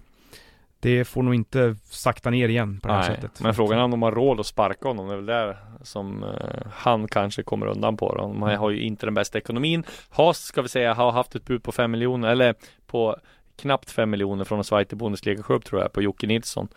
det 0.80 1.04
får 1.04 1.22
nog 1.22 1.34
inte 1.34 1.76
sakta 1.84 2.30
ner 2.30 2.48
igen 2.48 2.80
på 2.80 2.88
det 2.88 2.94
här 2.94 3.08
Nej, 3.08 3.16
sättet. 3.16 3.40
men 3.40 3.54
frågan 3.54 3.78
är 3.78 3.82
om 3.82 3.90
de 3.90 4.02
har 4.02 4.12
råd 4.12 4.40
att 4.40 4.46
sparka 4.46 4.88
honom. 4.88 5.08
Det 5.08 5.12
är 5.12 5.16
väl 5.16 5.26
där 5.26 5.56
som 5.82 6.24
eh, 6.24 6.66
han 6.72 7.08
kanske 7.08 7.42
kommer 7.42 7.66
undan 7.66 7.96
på. 7.96 8.14
Då. 8.14 8.20
De 8.20 8.42
har 8.42 8.70
ju 8.70 8.82
inte 8.82 9.06
den 9.06 9.14
bästa 9.14 9.38
ekonomin. 9.38 9.84
Haas 10.10 10.38
ska 10.38 10.62
vi 10.62 10.68
säga 10.68 10.94
har 10.94 11.12
haft 11.12 11.34
ett 11.34 11.44
bud 11.44 11.62
på 11.62 11.72
5 11.72 11.90
miljoner 11.90 12.28
eller 12.28 12.54
på 12.86 13.16
knappt 13.60 13.90
5 13.90 14.10
miljoner 14.10 14.44
från 14.44 14.58
en 14.58 14.64
Zweite 14.64 14.96
Bundesliga-klubb 14.96 15.64
tror 15.64 15.80
jag 15.82 15.92
på 15.92 16.02
Jocke 16.02 16.26
Nilsson. 16.26 16.68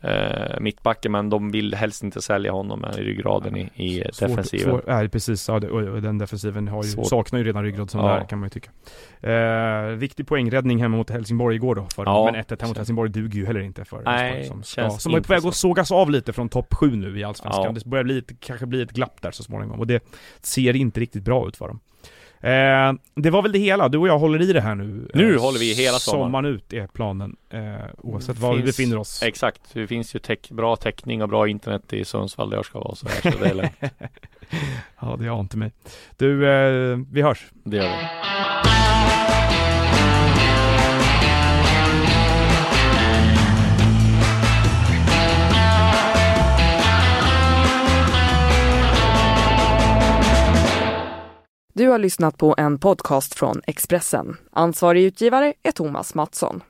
Eh, 0.00 0.60
mittbacken 0.60 1.12
men 1.12 1.30
de 1.30 1.50
vill 1.50 1.74
helst 1.74 2.02
inte 2.02 2.22
sälja 2.22 2.52
honom 2.52 2.84
i 2.98 3.00
ryggraden 3.02 3.56
i, 3.56 3.70
i 3.74 4.04
Svårt- 4.12 4.28
defensiven. 4.28 4.64
Svår, 4.70 4.82
nej 4.86 5.08
precis, 5.08 5.48
ja, 5.48 5.54
och, 5.54 6.02
den 6.02 6.18
defensiven 6.18 6.68
har 6.68 6.84
ju, 6.84 6.90
Svårt. 6.90 7.06
saknar 7.08 7.38
ju 7.38 7.44
redan 7.44 7.62
ryggrad 7.62 7.90
som 7.90 8.00
Ja. 8.00 8.06
det 8.14 8.20
är 8.20 8.24
kan 8.24 8.38
man 8.38 8.46
ju 8.46 8.50
tycka. 8.50 8.70
Eh, 9.30 9.86
viktig 9.96 10.26
poängräddning 10.26 10.82
hemma 10.82 10.96
mot 10.96 11.10
Helsingborg 11.10 11.56
igår 11.56 11.74
då, 11.74 11.86
för 11.94 12.04
Ja. 12.04 12.24
men 12.32 12.34
1-1 12.40 12.60
hemma 12.60 12.68
mot 12.68 12.76
Helsingborg 12.76 13.10
duger 13.10 13.38
ju 13.38 13.46
heller 13.46 13.60
inte 13.60 13.84
för 13.84 14.02
Nej, 14.04 14.44
som, 14.44 14.62
ska, 14.62 14.82
känns 14.82 15.02
som 15.02 15.14
är 15.14 15.20
på 15.20 15.32
väg 15.32 15.46
att 15.46 15.54
sågas 15.54 15.92
av 15.92 16.10
lite 16.10 16.32
från 16.32 16.48
topp 16.48 16.74
7 16.74 16.96
nu 16.96 17.18
i 17.18 17.24
Allsvenskan. 17.24 17.64
Ja. 17.64 17.72
Det 17.72 17.84
börjar 17.86 18.04
bli, 18.04 18.22
kanske 18.40 18.66
bli 18.66 18.82
ett 18.82 18.92
glapp 18.92 19.22
där 19.22 19.30
så 19.30 19.42
småningom 19.42 19.78
och 19.80 19.86
det 19.86 20.04
ser 20.42 20.76
inte 20.76 21.00
riktigt 21.00 21.22
bra 21.24 21.48
ut 21.48 21.56
för 21.56 21.68
dem. 21.68 21.80
Eh, 22.42 22.92
det 23.14 23.30
var 23.30 23.42
väl 23.42 23.52
det 23.52 23.58
hela, 23.58 23.88
du 23.88 23.98
och 23.98 24.08
jag 24.08 24.18
håller 24.18 24.42
i 24.42 24.52
det 24.52 24.60
här 24.60 24.74
nu. 24.74 25.10
Nu 25.14 25.34
Eh, 25.34 25.40
håller 25.40 25.58
vi 25.58 25.74
hela 25.74 25.98
sommaren. 25.98 26.26
Sommaren 26.26 26.44
ut 26.46 26.72
är 26.72 26.86
planen, 26.86 27.36
eh, 27.50 27.60
oavsett 27.98 28.38
var 28.38 28.50
vi 28.54 28.62
Finns- 28.62 28.76
befinner 28.76 28.98
oss. 28.98 29.22
Exakt, 29.22 29.60
det 29.72 29.86
finns 29.86 30.14
ju 30.14 30.18
täck, 30.18 30.50
bra 30.50 30.76
täckning 30.76 31.22
och 31.22 31.28
bra 31.28 31.48
internet 31.48 31.92
i 31.92 32.04
Sundsvall 32.04 32.50
där 32.50 32.56
jag 32.56 32.64
ska 32.64 32.80
vara 32.80 32.94
så, 32.94 33.08
här, 33.08 33.30
så 33.32 33.38
det 33.38 33.50
är 33.50 33.54
lugnt. 33.54 33.72
ja, 35.00 35.16
det 35.20 35.28
ante 35.28 35.56
mig. 35.56 35.72
Du, 36.16 36.48
eh, 36.50 36.98
vi 37.12 37.22
hörs. 37.22 37.46
Det 37.64 37.76
gör 37.76 37.82
vi. 37.84 38.49
Du 51.80 51.88
har 51.88 51.98
lyssnat 51.98 52.38
på 52.38 52.54
en 52.58 52.78
podcast 52.78 53.34
från 53.34 53.60
Expressen. 53.66 54.36
Ansvarig 54.52 55.04
utgivare 55.04 55.54
är 55.62 55.72
Thomas 55.72 56.14
Mattsson. 56.14 56.60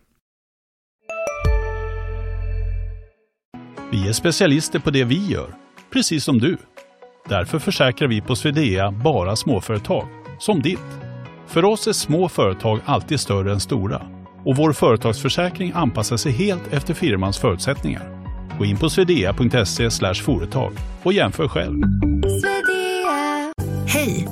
Vi 3.93 4.09
är 4.09 4.13
specialister 4.13 4.79
på 4.79 4.91
det 4.91 5.05
vi 5.05 5.27
gör, 5.27 5.55
precis 5.93 6.25
som 6.25 6.39
du. 6.39 6.57
Därför 7.29 7.59
försäkrar 7.59 8.09
vi 8.09 8.21
på 8.21 8.37
Swedea 8.37 8.91
bara 8.91 9.37
småföretag, 9.37 10.09
som 10.39 10.63
ditt. 10.63 11.01
För 11.47 11.65
oss 11.65 11.87
är 11.87 11.93
små 11.93 12.29
företag 12.29 12.81
alltid 12.85 13.21
större 13.21 13.53
än 13.53 13.61
stora 13.61 14.03
och 14.45 14.57
vår 14.57 14.73
företagsförsäkring 14.73 15.73
anpassar 15.75 16.17
sig 16.17 16.33
helt 16.33 16.73
efter 16.73 16.95
firmans 16.95 17.39
förutsättningar. 17.39 18.27
Gå 18.59 18.65
in 18.65 18.77
på 18.77 18.91
swedea.se 18.91 19.91
företag 20.15 20.73
och 21.03 21.13
jämför 21.13 21.49
själv. 21.49 21.83